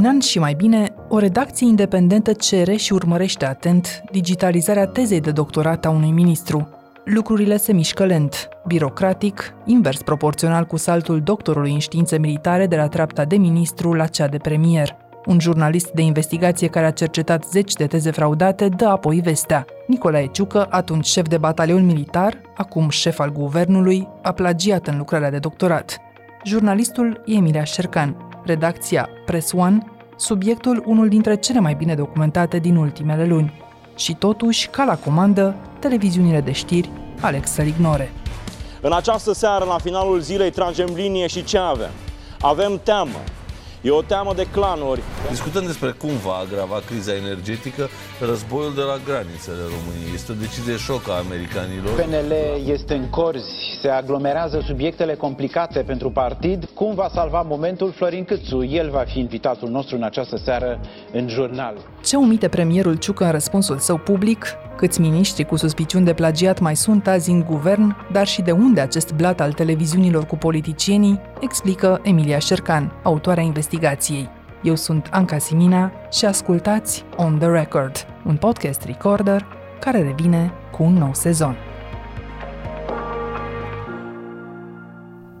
Un 0.00 0.06
an 0.06 0.20
și 0.20 0.38
mai 0.38 0.54
bine, 0.54 0.94
o 1.08 1.18
redacție 1.18 1.66
independentă 1.66 2.32
cere 2.32 2.76
și 2.76 2.92
urmărește 2.92 3.46
atent 3.46 4.02
digitalizarea 4.10 4.86
tezei 4.86 5.20
de 5.20 5.30
doctorat 5.30 5.84
a 5.84 5.90
unui 5.90 6.10
ministru. 6.10 6.68
Lucrurile 7.04 7.56
se 7.56 7.72
mișcă 7.72 8.04
lent, 8.04 8.48
birocratic, 8.66 9.54
invers 9.64 10.02
proporțional 10.02 10.64
cu 10.64 10.76
saltul 10.76 11.20
doctorului 11.20 11.72
în 11.72 11.78
științe 11.78 12.18
militare 12.18 12.66
de 12.66 12.76
la 12.76 12.88
treapta 12.88 13.24
de 13.24 13.36
ministru 13.36 13.92
la 13.92 14.06
cea 14.06 14.26
de 14.26 14.36
premier. 14.36 14.96
Un 15.26 15.40
jurnalist 15.40 15.90
de 15.90 16.02
investigație 16.02 16.68
care 16.68 16.86
a 16.86 16.90
cercetat 16.90 17.44
zeci 17.50 17.72
de 17.72 17.86
teze 17.86 18.10
fraudate 18.10 18.68
dă 18.68 18.86
apoi 18.86 19.20
vestea. 19.20 19.64
Nicolae 19.86 20.26
Ciucă, 20.26 20.66
atunci 20.70 21.06
șef 21.06 21.28
de 21.28 21.38
batalion 21.38 21.84
militar, 21.84 22.40
acum 22.56 22.88
șef 22.88 23.18
al 23.18 23.32
guvernului, 23.32 24.08
a 24.22 24.32
plagiat 24.32 24.86
în 24.86 24.96
lucrarea 24.98 25.30
de 25.30 25.38
doctorat. 25.38 26.00
Jurnalistul 26.44 27.22
e 27.26 27.34
Emilia 27.34 27.64
Șercan, 27.64 28.16
redacția 28.44 29.08
Press 29.26 29.52
One, 29.52 29.84
subiectul 30.20 30.82
unul 30.86 31.08
dintre 31.08 31.36
cele 31.36 31.60
mai 31.60 31.74
bine 31.74 31.94
documentate 31.94 32.58
din 32.58 32.76
ultimele 32.76 33.26
luni. 33.26 33.62
Și 33.96 34.14
totuși, 34.14 34.68
ca 34.68 34.84
la 34.84 34.96
comandă, 34.96 35.54
televiziunile 35.78 36.40
de 36.40 36.52
știri 36.52 36.90
aleg 37.20 37.46
să-l 37.46 37.66
ignore. 37.66 38.12
În 38.80 38.92
această 38.92 39.32
seară, 39.32 39.64
la 39.64 39.78
finalul 39.78 40.20
zilei, 40.20 40.50
tragem 40.50 40.88
linie 40.94 41.26
și 41.26 41.44
ce 41.44 41.58
avem? 41.58 41.90
Avem 42.40 42.80
teamă, 42.82 43.18
E 43.82 43.90
o 43.90 44.02
teamă 44.02 44.32
de 44.34 44.46
clanuri. 44.52 45.02
Discutăm 45.30 45.66
despre 45.66 45.90
cum 45.90 46.10
va 46.24 46.34
agrava 46.44 46.80
criza 46.86 47.14
energetică 47.14 47.88
războiul 48.20 48.74
de 48.74 48.80
la 48.80 48.96
granițele 49.04 49.62
României. 49.74 50.14
Este 50.14 50.32
o 50.32 50.34
decizie 50.34 50.76
șoc 50.76 51.08
a 51.08 51.16
americanilor. 51.24 51.92
PNL 52.00 52.32
este 52.66 52.94
în 52.94 53.08
corzi, 53.10 53.78
se 53.80 53.88
aglomerează 53.88 54.62
subiectele 54.66 55.14
complicate 55.14 55.80
pentru 55.80 56.10
partid. 56.10 56.68
Cum 56.74 56.94
va 56.94 57.08
salva 57.12 57.40
momentul 57.42 57.92
Florin 57.92 58.24
Câțu? 58.24 58.64
El 58.64 58.90
va 58.90 59.04
fi 59.06 59.18
invitatul 59.18 59.68
nostru 59.68 59.96
în 59.96 60.02
această 60.02 60.36
seară 60.36 60.80
în 61.12 61.28
jurnal. 61.28 61.74
Ce 62.04 62.16
omite 62.16 62.48
premierul 62.48 62.94
Ciucă 62.94 63.24
în 63.24 63.30
răspunsul 63.30 63.78
său 63.78 63.96
public? 63.96 64.46
Câți 64.80 65.00
miniștri 65.00 65.44
cu 65.44 65.56
suspiciuni 65.56 66.04
de 66.04 66.12
plagiat 66.12 66.60
mai 66.60 66.76
sunt 66.76 67.06
azi 67.06 67.30
în 67.30 67.44
guvern, 67.44 67.96
dar 68.12 68.26
și 68.26 68.42
de 68.42 68.50
unde 68.50 68.80
acest 68.80 69.12
blat 69.12 69.40
al 69.40 69.52
televiziunilor 69.52 70.24
cu 70.26 70.36
politicienii, 70.36 71.20
explică 71.40 72.00
Emilia 72.02 72.38
Șercan, 72.38 72.92
autoarea 73.02 73.42
investigației. 73.42 74.28
Eu 74.62 74.74
sunt 74.74 75.08
Anca 75.10 75.38
Simina 75.38 75.92
și 76.12 76.24
ascultați 76.24 77.04
On 77.16 77.38
The 77.38 77.48
Record, 77.48 77.92
un 78.26 78.36
podcast 78.36 78.84
recorder 78.84 79.46
care 79.80 80.02
revine 80.02 80.52
cu 80.72 80.82
un 80.82 80.92
nou 80.92 81.14
sezon. 81.14 81.56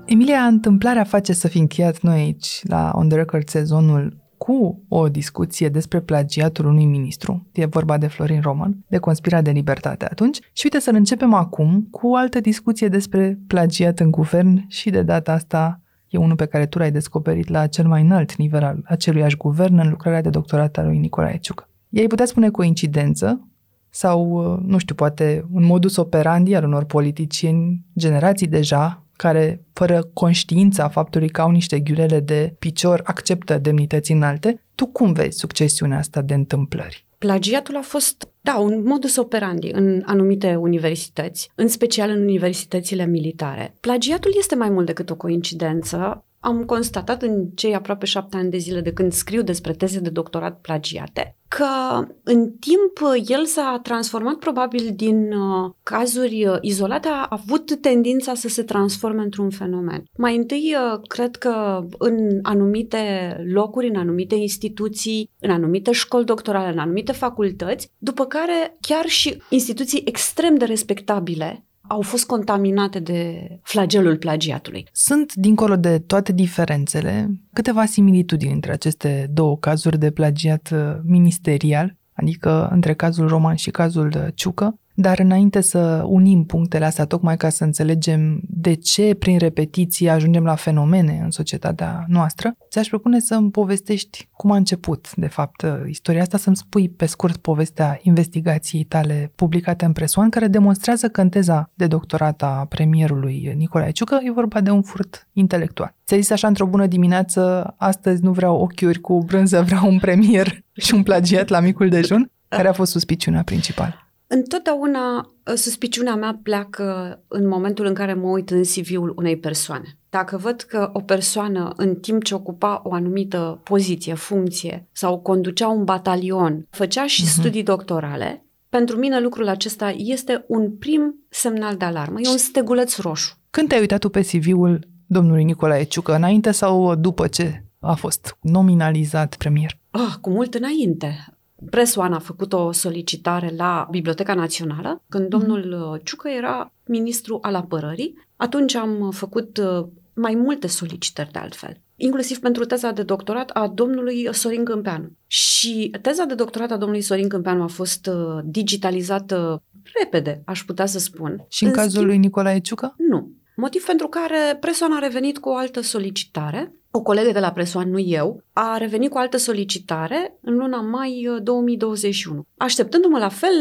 Emilia, 0.04 0.40
întâmplarea 0.40 1.04
face 1.04 1.32
să 1.32 1.48
fi 1.48 1.58
încheiat 1.58 2.00
noi 2.00 2.18
aici, 2.18 2.60
la 2.62 2.90
On 2.94 3.08
The 3.08 3.16
Record, 3.16 3.48
sezonul 3.48 4.16
cu 4.46 4.82
o 4.88 5.08
discuție 5.08 5.68
despre 5.68 6.00
plagiatul 6.00 6.66
unui 6.66 6.84
ministru, 6.84 7.46
e 7.52 7.64
vorba 7.64 7.98
de 7.98 8.06
Florin 8.06 8.40
Roman, 8.40 8.84
de 8.88 8.98
conspira 8.98 9.42
de 9.42 9.50
libertate 9.50 10.04
atunci, 10.04 10.38
și 10.52 10.60
uite 10.64 10.78
să-l 10.78 10.94
începem 10.94 11.34
acum 11.34 11.88
cu 11.90 12.08
o 12.08 12.16
altă 12.16 12.40
discuție 12.40 12.88
despre 12.88 13.38
plagiat 13.46 14.00
în 14.00 14.10
guvern 14.10 14.64
și 14.68 14.90
de 14.90 15.02
data 15.02 15.32
asta 15.32 15.80
e 16.08 16.18
unul 16.18 16.36
pe 16.36 16.46
care 16.46 16.66
tu 16.66 16.78
l-ai 16.78 16.90
descoperit 16.90 17.48
la 17.48 17.66
cel 17.66 17.86
mai 17.86 18.02
înalt 18.02 18.36
nivel 18.36 18.64
al 18.64 18.82
aceluiași 18.84 19.36
guvern 19.36 19.78
în 19.78 19.88
lucrarea 19.88 20.20
de 20.20 20.30
doctorat 20.30 20.78
al 20.78 20.86
lui 20.86 20.98
Nicolae 20.98 21.38
Ciucă. 21.38 21.68
Ei 21.88 22.06
putea 22.06 22.26
spune 22.26 22.50
coincidență 22.50 23.48
sau, 23.90 24.40
nu 24.66 24.78
știu, 24.78 24.94
poate 24.94 25.46
un 25.52 25.64
modus 25.64 25.96
operandi 25.96 26.54
al 26.54 26.64
unor 26.64 26.84
politicieni 26.84 27.84
generații 27.98 28.46
deja 28.46 29.04
care, 29.20 29.64
fără 29.72 30.10
conștiința 30.12 30.88
faptului 30.88 31.28
că 31.28 31.40
au 31.40 31.50
niște 31.50 31.80
ghiulele 31.80 32.20
de 32.20 32.54
picior, 32.58 33.00
acceptă 33.04 33.58
demnități 33.58 34.12
înalte, 34.12 34.62
tu 34.74 34.86
cum 34.86 35.12
vezi 35.12 35.38
succesiunea 35.38 35.98
asta 35.98 36.20
de 36.20 36.34
întâmplări? 36.34 37.06
Plagiatul 37.18 37.76
a 37.76 37.80
fost, 37.80 38.28
da, 38.40 38.58
un 38.58 38.82
modus 38.84 39.16
operandi 39.16 39.70
în 39.72 40.02
anumite 40.06 40.54
universități, 40.54 41.50
în 41.54 41.68
special 41.68 42.10
în 42.10 42.20
universitățile 42.20 43.06
militare. 43.06 43.74
Plagiatul 43.80 44.32
este 44.38 44.54
mai 44.54 44.70
mult 44.70 44.86
decât 44.86 45.10
o 45.10 45.16
coincidență. 45.16 46.24
Am 46.40 46.64
constatat 46.64 47.22
în 47.22 47.46
cei 47.54 47.74
aproape 47.74 48.06
șapte 48.06 48.36
ani 48.36 48.50
de 48.50 48.58
zile 48.58 48.80
de 48.80 48.92
când 48.92 49.12
scriu 49.12 49.42
despre 49.42 49.72
teze 49.72 50.00
de 50.00 50.10
doctorat 50.10 50.60
plagiate 50.60 51.34
că 51.56 52.06
în 52.22 52.50
timp 52.50 52.98
el 53.28 53.44
s-a 53.44 53.80
transformat 53.82 54.34
probabil 54.34 54.92
din 54.96 55.32
uh, 55.32 55.70
cazuri 55.82 56.46
uh, 56.46 56.56
izolate, 56.60 57.08
a 57.08 57.26
avut 57.30 57.80
tendința 57.80 58.34
să 58.34 58.48
se 58.48 58.62
transforme 58.62 59.22
într-un 59.22 59.50
fenomen. 59.50 60.04
Mai 60.16 60.36
întâi, 60.36 60.74
uh, 60.74 61.00
cred 61.08 61.36
că 61.36 61.86
în 61.98 62.38
anumite 62.42 63.36
locuri, 63.52 63.88
în 63.88 63.96
anumite 63.96 64.34
instituții, 64.34 65.30
în 65.38 65.50
anumite 65.50 65.92
școli 65.92 66.24
doctorale, 66.24 66.72
în 66.72 66.78
anumite 66.78 67.12
facultăți, 67.12 67.92
după 67.98 68.24
care 68.24 68.76
chiar 68.80 69.06
și 69.06 69.42
instituții 69.48 70.02
extrem 70.04 70.54
de 70.54 70.64
respectabile 70.64 71.64
au 71.90 72.00
fost 72.00 72.26
contaminate 72.26 72.98
de 72.98 73.48
flagelul 73.62 74.16
plagiatului. 74.16 74.88
Sunt, 74.92 75.34
dincolo 75.34 75.76
de 75.76 75.98
toate 75.98 76.32
diferențele, 76.32 77.30
câteva 77.52 77.84
similitudini 77.84 78.52
între 78.52 78.72
aceste 78.72 79.30
două 79.32 79.56
cazuri 79.56 79.98
de 79.98 80.10
plagiat 80.10 80.70
uh, 80.72 80.78
ministerial, 81.02 81.96
adică 82.12 82.68
între 82.72 82.94
cazul 82.94 83.28
Roman 83.28 83.54
și 83.54 83.70
cazul 83.70 84.32
Ciucă, 84.34 84.78
dar 85.00 85.18
înainte 85.18 85.60
să 85.60 86.04
unim 86.06 86.44
punctele 86.44 86.84
astea, 86.84 87.04
tocmai 87.04 87.36
ca 87.36 87.48
să 87.48 87.64
înțelegem 87.64 88.40
de 88.42 88.74
ce 88.74 89.14
prin 89.14 89.38
repetiție 89.38 90.10
ajungem 90.10 90.44
la 90.44 90.54
fenomene 90.54 91.20
în 91.24 91.30
societatea 91.30 92.04
noastră, 92.08 92.54
ți-aș 92.70 92.88
propune 92.88 93.20
să 93.20 93.34
îmi 93.34 93.50
povestești 93.50 94.28
cum 94.32 94.50
a 94.50 94.56
început, 94.56 95.14
de 95.14 95.26
fapt, 95.26 95.66
istoria 95.88 96.20
asta, 96.20 96.38
să-mi 96.38 96.56
spui 96.56 96.88
pe 96.88 97.06
scurt 97.06 97.36
povestea 97.36 97.98
investigației 98.02 98.84
tale 98.84 99.32
publicate 99.34 99.84
în 99.84 99.92
presoan, 99.92 100.30
care 100.30 100.46
demonstrează 100.46 101.08
că 101.08 101.20
în 101.20 101.28
teza 101.28 101.70
de 101.74 101.86
doctorat 101.86 102.42
a 102.42 102.66
premierului 102.68 103.52
Nicolae 103.56 103.90
Ciucă 103.90 104.20
e 104.22 104.32
vorba 104.32 104.60
de 104.60 104.70
un 104.70 104.82
furt 104.82 105.28
intelectual. 105.32 105.94
Ți-ai 106.06 106.20
zis 106.20 106.30
așa 106.30 106.48
într-o 106.48 106.66
bună 106.66 106.86
dimineață, 106.86 107.74
astăzi 107.78 108.22
nu 108.22 108.32
vreau 108.32 108.56
ochiuri 108.56 109.00
cu 109.00 109.18
brânză, 109.18 109.62
vreau 109.62 109.88
un 109.88 109.98
premier 109.98 110.64
și 110.72 110.94
un 110.94 111.02
plagiat 111.02 111.48
la 111.48 111.60
micul 111.60 111.88
dejun? 111.88 112.30
Care 112.48 112.68
a 112.68 112.72
fost 112.72 112.90
suspiciunea 112.90 113.42
principală? 113.42 114.09
Întotdeauna 114.32 115.32
ă, 115.46 115.54
suspiciunea 115.54 116.14
mea 116.14 116.40
pleacă 116.42 117.20
în 117.28 117.48
momentul 117.48 117.86
în 117.86 117.94
care 117.94 118.14
mă 118.14 118.28
uit 118.28 118.50
în 118.50 118.62
CV-ul 118.62 119.12
unei 119.16 119.36
persoane. 119.36 119.98
Dacă 120.10 120.36
văd 120.36 120.60
că 120.60 120.90
o 120.92 121.00
persoană, 121.00 121.72
în 121.76 121.94
timp 121.94 122.24
ce 122.24 122.34
ocupa 122.34 122.80
o 122.84 122.92
anumită 122.92 123.60
poziție, 123.64 124.14
funcție 124.14 124.88
sau 124.92 125.18
conducea 125.18 125.68
un 125.68 125.84
batalion, 125.84 126.66
făcea 126.70 127.06
și 127.06 127.22
uh-huh. 127.22 127.38
studii 127.38 127.62
doctorale, 127.62 128.44
pentru 128.68 128.98
mine 128.98 129.20
lucrul 129.20 129.48
acesta 129.48 129.94
este 129.96 130.44
un 130.48 130.76
prim 130.76 131.14
semnal 131.28 131.76
de 131.76 131.84
alarmă, 131.84 132.20
e 132.20 132.28
un 132.28 132.36
steguleț 132.36 132.96
roșu. 132.96 133.34
Când 133.50 133.68
te-ai 133.68 133.80
uitat 133.80 133.98
tu 133.98 134.08
pe 134.08 134.20
CV-ul 134.20 134.88
domnului 135.06 135.44
Nicolae 135.44 135.84
Ciucă, 135.84 136.14
înainte 136.14 136.50
sau 136.50 136.94
după 136.94 137.26
ce 137.26 137.64
a 137.80 137.94
fost 137.94 138.36
nominalizat 138.40 139.36
premier? 139.36 139.78
Ah, 139.90 140.14
cu 140.20 140.30
mult 140.30 140.54
înainte. 140.54 141.39
Presoan 141.70 142.12
a 142.12 142.18
făcut 142.18 142.52
o 142.52 142.72
solicitare 142.72 143.52
la 143.56 143.88
Biblioteca 143.90 144.34
Națională, 144.34 145.02
când 145.08 145.28
mhm. 145.28 145.38
domnul 145.38 145.92
uh, 145.92 146.00
Ciucă 146.04 146.28
era 146.28 146.72
ministru 146.84 147.38
al 147.42 147.54
apărării. 147.54 148.26
Atunci 148.36 148.74
am 148.74 149.10
făcut 149.10 149.56
uh, 149.56 149.86
mai 150.14 150.34
multe 150.34 150.66
solicitări 150.66 151.32
de 151.32 151.38
altfel 151.38 151.80
inclusiv 152.00 152.38
pentru 152.38 152.64
teza 152.64 152.90
de 152.90 153.02
doctorat 153.02 153.50
a 153.50 153.68
domnului 153.68 154.34
Sorin 154.34 154.64
Câmpeanu. 154.64 155.10
Și 155.26 155.90
teza 156.02 156.24
de 156.24 156.34
doctorat 156.34 156.70
a 156.70 156.76
domnului 156.76 157.02
Sorin 157.02 157.28
Câmpeanu 157.28 157.62
a 157.62 157.66
fost 157.66 158.06
uh, 158.06 158.38
digitalizată 158.44 159.62
repede, 160.00 160.42
aș 160.44 160.64
putea 160.64 160.86
să 160.86 160.98
spun. 160.98 161.44
Și 161.48 161.62
în, 161.62 161.68
în 161.68 161.74
cazul 161.74 161.90
schimb, 161.90 162.06
lui 162.06 162.18
Nicolae 162.18 162.60
Ciucă? 162.60 162.94
Nu. 163.10 163.30
Motiv 163.56 163.84
pentru 163.84 164.08
care 164.08 164.56
Presoan 164.60 164.92
a 164.92 164.98
revenit 164.98 165.38
cu 165.38 165.48
o 165.48 165.56
altă 165.56 165.80
solicitare 165.80 166.74
o 166.92 167.02
colegă 167.02 167.32
de 167.32 167.38
la 167.38 167.52
Presoan, 167.52 167.90
nu 167.90 167.98
eu, 167.98 168.42
a 168.52 168.76
revenit 168.76 169.10
cu 169.10 169.18
altă 169.18 169.36
solicitare 169.36 170.38
în 170.40 170.56
luna 170.56 170.80
mai 170.80 171.28
2021. 171.42 172.38
Uh, 172.38 172.44
Așteptându-mă 172.56 173.18
la 173.18 173.28
fel 173.28 173.52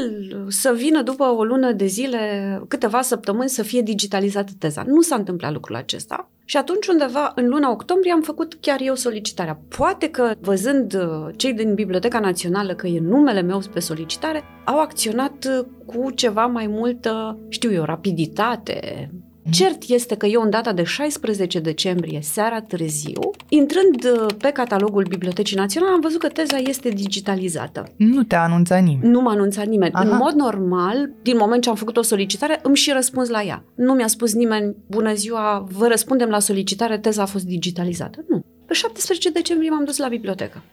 să 0.48 0.74
vină 0.76 1.02
după 1.02 1.24
o 1.24 1.44
lună 1.44 1.72
de 1.72 1.86
zile, 1.86 2.62
câteva 2.68 3.02
săptămâni, 3.02 3.50
să 3.50 3.64
fie 3.64 3.82
digitalizată 3.82 4.52
teza. 4.60 4.84
Nu 4.88 5.02
s-a 5.02 5.16
întâmplat 5.16 5.54
lucrul 5.54 5.76
acesta. 5.76 6.30
Și 6.46 6.58
atunci, 6.58 6.88
undeva 6.88 7.32
în 7.36 7.48
luna 7.48 7.72
octombrie, 7.72 8.12
am 8.12 8.22
făcut 8.22 8.58
chiar 8.62 8.80
eu 8.82 8.96
solicitarea. 8.96 9.60
Poate 9.78 10.10
că, 10.10 10.32
văzând 10.40 10.94
uh, 10.94 11.34
cei 11.36 11.54
din 11.54 11.74
Biblioteca 11.74 12.20
Națională 12.20 12.74
că 12.74 12.88
e 12.88 13.00
numele 13.00 13.42
meu 13.42 13.62
pe 13.74 13.80
solicitare, 13.80 14.44
au 14.66 14.80
acționat 14.80 15.46
uh, 15.46 15.66
cu 15.86 16.12
ceva 16.12 16.46
mai 16.46 16.68
multă, 16.68 17.40
știu 17.50 17.72
eu, 17.72 17.84
rapiditate, 17.84 19.10
Cert 19.52 19.84
este 19.88 20.16
că 20.16 20.26
eu 20.26 20.42
în 20.42 20.50
data 20.50 20.74
de 20.74 20.84
16 20.84 21.60
decembrie, 21.60 22.20
seara 22.22 22.62
târziu, 22.62 23.20
intrând 23.50 24.04
uh, 24.04 24.26
pe 24.38 24.50
catalogul 24.50 25.06
Bibliotecii 25.10 25.58
Naționale, 25.58 25.94
am 25.94 26.00
văzut 26.00 26.20
că 26.20 26.28
teza 26.28 26.58
este 26.58 26.90
digitalizată. 26.90 27.84
Nu 27.96 28.24
te-a 28.24 28.44
anunțat 28.44 28.84
nimeni. 28.84 29.12
Nu 29.12 29.22
m-a 29.22 29.32
anunțat 29.32 29.66
nimeni. 29.66 29.94
Aha. 29.94 30.10
În 30.10 30.16
mod 30.16 30.34
normal, 30.34 31.12
din 31.22 31.38
moment 31.38 31.62
ce 31.62 31.70
am 31.70 31.76
făcut 31.76 31.98
o 31.98 32.02
solicitare, 32.02 32.60
îmi 32.64 32.76
și 32.76 32.92
răspuns 32.92 33.30
la 33.30 33.44
ea. 33.44 33.64
Nu 33.76 33.94
mi-a 33.94 34.08
spus 34.08 34.34
nimeni, 34.34 34.76
bună 34.88 35.14
ziua, 35.14 35.66
vă 35.72 35.88
răspundem 35.88 36.30
la 36.30 36.40
solicitare, 36.40 36.98
teza 36.98 37.22
a 37.22 37.26
fost 37.26 37.46
digitalizată. 37.46 38.26
Nu. 38.28 38.46
Pe 38.66 38.74
17 38.74 39.30
decembrie 39.32 39.70
m-am 39.70 39.86
dus 39.86 39.98
la 39.98 40.08
bibliotecă. 40.08 40.64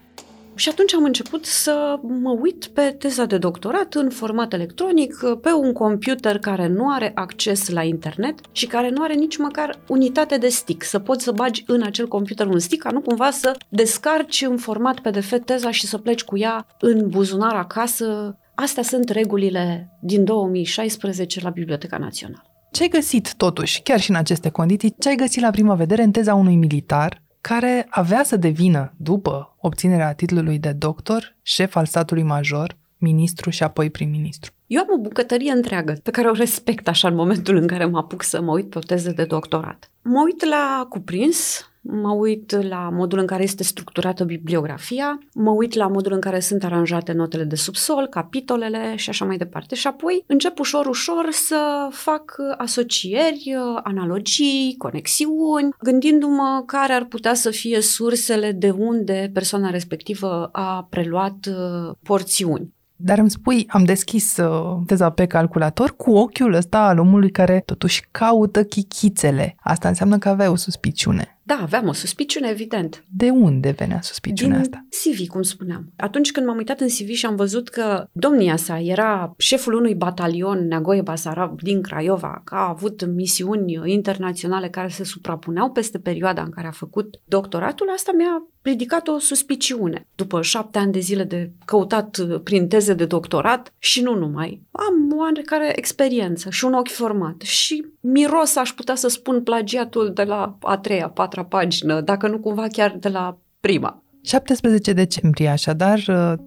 Și 0.57 0.69
atunci 0.69 0.93
am 0.93 1.03
început 1.03 1.45
să 1.45 1.99
mă 2.01 2.37
uit 2.41 2.65
pe 2.65 2.95
teza 2.99 3.25
de 3.25 3.37
doctorat 3.37 3.93
în 3.93 4.09
format 4.09 4.53
electronic, 4.53 5.15
pe 5.41 5.51
un 5.51 5.73
computer 5.73 6.39
care 6.39 6.67
nu 6.67 6.91
are 6.91 7.11
acces 7.15 7.69
la 7.69 7.83
internet 7.83 8.39
și 8.51 8.65
care 8.65 8.89
nu 8.89 9.03
are 9.03 9.13
nici 9.13 9.37
măcar 9.37 9.79
unitate 9.87 10.37
de 10.37 10.47
stick. 10.47 10.83
Să 10.83 10.99
poți 10.99 11.23
să 11.23 11.31
bagi 11.31 11.63
în 11.67 11.81
acel 11.83 12.07
computer 12.07 12.47
un 12.47 12.59
stick, 12.59 12.83
ca 12.83 12.91
nu 12.91 13.01
cumva 13.01 13.31
să 13.31 13.57
descarci 13.69 14.41
în 14.41 14.57
format 14.57 14.99
PDF 14.99 15.33
teza 15.45 15.71
și 15.71 15.87
să 15.87 15.97
pleci 15.97 16.23
cu 16.23 16.37
ea 16.37 16.67
în 16.79 17.09
buzunar 17.09 17.55
acasă. 17.55 18.37
Astea 18.55 18.83
sunt 18.83 19.09
regulile 19.09 19.97
din 20.01 20.23
2016 20.23 21.41
la 21.41 21.49
Biblioteca 21.49 21.97
Națională. 21.97 22.41
Ce 22.71 22.81
ai 22.81 22.89
găsit, 22.89 23.33
totuși, 23.33 23.81
chiar 23.81 23.99
și 23.99 24.09
în 24.09 24.15
aceste 24.15 24.49
condiții, 24.49 24.95
ce 24.99 25.09
ai 25.09 25.15
găsit 25.15 25.41
la 25.41 25.49
prima 25.49 25.75
vedere 25.75 26.03
în 26.03 26.11
teza 26.11 26.33
unui 26.33 26.55
militar 26.55 27.25
care 27.47 27.87
avea 27.89 28.23
să 28.23 28.35
devină, 28.35 28.93
după 28.97 29.55
obținerea 29.59 30.13
titlului 30.13 30.59
de 30.59 30.71
doctor, 30.71 31.35
șef 31.41 31.75
al 31.75 31.85
statului 31.85 32.23
major, 32.23 32.77
ministru 32.97 33.49
și 33.49 33.63
apoi 33.63 33.89
prim-ministru? 33.89 34.51
Eu 34.67 34.81
am 34.81 34.87
o 34.99 35.01
bucătărie 35.01 35.51
întreagă 35.51 35.99
pe 36.03 36.11
care 36.11 36.27
o 36.27 36.33
respect 36.33 36.87
așa 36.87 37.07
în 37.07 37.15
momentul 37.15 37.55
în 37.55 37.67
care 37.67 37.85
mă 37.85 37.97
apuc 37.97 38.23
să 38.23 38.41
mă 38.41 38.51
uit 38.51 38.69
pe 38.69 38.77
o 38.77 38.81
teză 38.81 39.11
de 39.11 39.23
doctorat. 39.23 39.91
Mă 40.01 40.21
uit 40.25 40.45
la 40.45 40.85
cuprins, 40.89 41.69
mă 41.89 42.11
uit 42.11 42.67
la 42.69 42.89
modul 42.93 43.19
în 43.19 43.25
care 43.25 43.43
este 43.43 43.63
structurată 43.63 44.23
bibliografia, 44.23 45.19
mă 45.33 45.51
uit 45.51 45.73
la 45.73 45.87
modul 45.87 46.13
în 46.13 46.19
care 46.19 46.39
sunt 46.39 46.63
aranjate 46.63 47.11
notele 47.11 47.43
de 47.43 47.55
subsol, 47.55 48.07
capitolele 48.07 48.95
și 48.95 49.09
așa 49.09 49.25
mai 49.25 49.37
departe. 49.37 49.75
Și 49.75 49.87
apoi 49.87 50.23
încep 50.25 50.59
ușor, 50.59 50.85
ușor 50.85 51.27
să 51.31 51.87
fac 51.91 52.35
asocieri, 52.57 53.55
analogii, 53.83 54.75
conexiuni, 54.77 55.69
gândindu-mă 55.81 56.63
care 56.65 56.93
ar 56.93 57.05
putea 57.05 57.33
să 57.33 57.49
fie 57.49 57.81
sursele 57.81 58.51
de 58.51 58.69
unde 58.69 59.29
persoana 59.33 59.69
respectivă 59.69 60.49
a 60.51 60.87
preluat 60.89 61.49
uh, 61.49 61.95
porțiuni. 62.03 62.75
Dar 62.95 63.17
îmi 63.17 63.29
spui, 63.29 63.65
am 63.69 63.83
deschis 63.83 64.37
uh, 64.37 64.77
teza 64.85 65.09
pe 65.09 65.25
calculator 65.25 65.95
cu 65.95 66.11
ochiul 66.11 66.53
ăsta 66.53 66.79
al 66.79 66.99
omului 66.99 67.31
care 67.31 67.63
totuși 67.65 68.07
caută 68.11 68.63
chichițele. 68.63 69.55
Asta 69.59 69.87
înseamnă 69.87 70.17
că 70.17 70.29
avea 70.29 70.51
o 70.51 70.55
suspiciune. 70.55 71.36
Da, 71.47 71.59
aveam 71.61 71.87
o 71.87 71.93
suspiciune, 71.93 72.49
evident. 72.49 73.03
De 73.09 73.29
unde 73.29 73.69
venea 73.69 74.01
suspiciunea 74.01 74.61
Din 74.61 74.63
asta? 74.63 74.85
CV, 74.89 75.27
cum 75.27 75.41
spuneam. 75.41 75.93
Atunci 75.97 76.31
când 76.31 76.45
m-am 76.45 76.57
uitat 76.57 76.79
în 76.79 76.87
CV 76.87 77.09
și 77.09 77.25
am 77.25 77.35
văzut 77.35 77.69
că 77.69 78.07
domnia 78.11 78.55
sa 78.55 78.79
era 78.79 79.33
șeful 79.37 79.73
unui 79.73 79.95
batalion 79.95 80.67
Neagoe 80.67 81.01
Basarab 81.01 81.61
din 81.61 81.81
Craiova, 81.81 82.41
că 82.43 82.55
a 82.55 82.69
avut 82.69 83.05
misiuni 83.05 83.79
internaționale 83.85 84.69
care 84.69 84.87
se 84.87 85.03
suprapuneau 85.03 85.71
peste 85.71 85.99
perioada 85.99 86.41
în 86.41 86.49
care 86.49 86.67
a 86.67 86.71
făcut 86.71 87.19
doctoratul, 87.25 87.89
asta 87.95 88.11
mi-a 88.15 88.47
ridicat 88.67 89.07
o 89.07 89.19
suspiciune. 89.19 90.07
După 90.15 90.41
șapte 90.41 90.77
ani 90.77 90.91
de 90.91 90.99
zile 90.99 91.23
de 91.23 91.51
căutat 91.65 92.17
prin 92.43 92.67
teze 92.67 92.93
de 92.93 93.05
doctorat 93.05 93.73
și 93.79 94.01
nu 94.01 94.15
numai, 94.15 94.61
am 94.71 95.17
oarecare 95.17 95.71
experiență 95.75 96.49
și 96.49 96.65
un 96.65 96.73
ochi 96.73 96.91
format 96.91 97.41
și 97.41 97.85
miros 97.99 98.55
aș 98.55 98.69
putea 98.69 98.95
să 98.95 99.07
spun 99.07 99.43
plagiatul 99.43 100.11
de 100.13 100.23
la 100.23 100.57
a 100.61 100.77
treia, 100.77 101.09
patra 101.09 101.37
patra 101.37 101.57
pagină, 101.57 102.01
dacă 102.01 102.27
nu 102.27 102.39
cumva 102.39 102.67
chiar 102.71 102.97
de 102.99 103.09
la 103.09 103.37
prima. 103.59 104.01
17 104.21 104.93
decembrie, 104.93 105.47
așadar, 105.47 105.99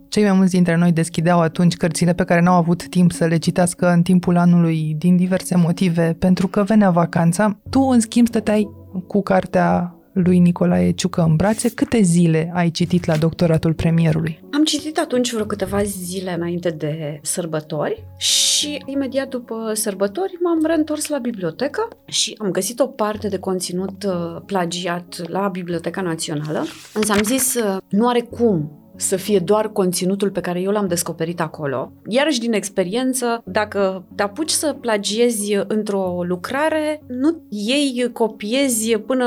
cei 0.09 0.23
mai 0.23 0.33
mulți 0.33 0.53
dintre 0.53 0.77
noi 0.77 0.93
deschideau 0.93 1.41
atunci 1.41 1.77
cărțile 1.77 2.13
pe 2.15 2.25
care 2.25 2.41
n-au 2.41 2.55
avut 2.55 2.89
timp 2.89 3.13
să 3.13 3.25
le 3.25 3.37
citească 3.37 3.91
în 3.91 4.03
timpul 4.03 4.37
anului 4.37 4.95
din 4.99 5.17
diverse 5.17 5.57
motive, 5.57 6.17
pentru 6.19 6.49
că 6.49 6.63
venea 6.63 6.91
vacanța. 6.91 7.59
Tu, 7.71 7.81
în 7.81 8.01
schimb, 8.01 8.27
stăteai 8.27 8.69
cu 9.07 9.23
cartea 9.23 9.95
lui 10.13 10.39
Nicolae 10.39 10.91
Ciucă 10.91 11.23
în 11.23 11.37
brațe. 11.37 11.69
Câte 11.69 12.01
zile 12.01 12.51
ai 12.55 12.71
citit 12.71 13.05
la 13.05 13.17
doctoratul 13.17 13.75
premierului? 13.75 14.43
Am 14.53 14.65
citit 14.65 14.99
atunci 14.99 15.33
vreo 15.33 15.45
câteva 15.45 15.83
zile 15.83 16.35
înainte 16.35 16.71
de 16.71 17.19
sărbători 17.23 18.05
și 18.17 18.83
imediat 18.87 19.29
după 19.29 19.71
sărbători 19.75 20.39
m-am 20.43 20.65
reîntors 20.65 21.09
la 21.09 21.19
bibliotecă 21.19 21.89
și 22.05 22.35
am 22.39 22.51
găsit 22.51 22.81
o 22.81 22.87
parte 22.87 23.29
de 23.29 23.39
conținut 23.39 24.05
uh, 24.05 24.43
plagiat 24.47 25.29
la 25.29 25.49
Biblioteca 25.49 26.01
Națională. 26.01 26.65
Însă 26.95 27.13
am 27.13 27.23
zis, 27.23 27.55
uh, 27.55 27.77
nu 27.89 28.09
are 28.09 28.21
cum 28.21 28.80
să 29.01 29.17
fie 29.17 29.39
doar 29.39 29.73
conținutul 29.73 30.31
pe 30.31 30.41
care 30.41 30.61
eu 30.61 30.71
l-am 30.71 30.89
descoperit 30.89 31.41
acolo. 31.41 31.93
Iarăși 32.09 32.41
din 32.41 32.53
experiență, 32.53 33.43
dacă 33.45 34.05
te 34.15 34.23
apuci 34.23 34.51
să 34.51 34.77
plagiezi 34.81 35.57
într-o 35.67 36.23
lucrare, 36.27 37.03
nu 37.09 37.43
ei 37.49 38.11
copiezi 38.13 38.97
până 38.99 39.27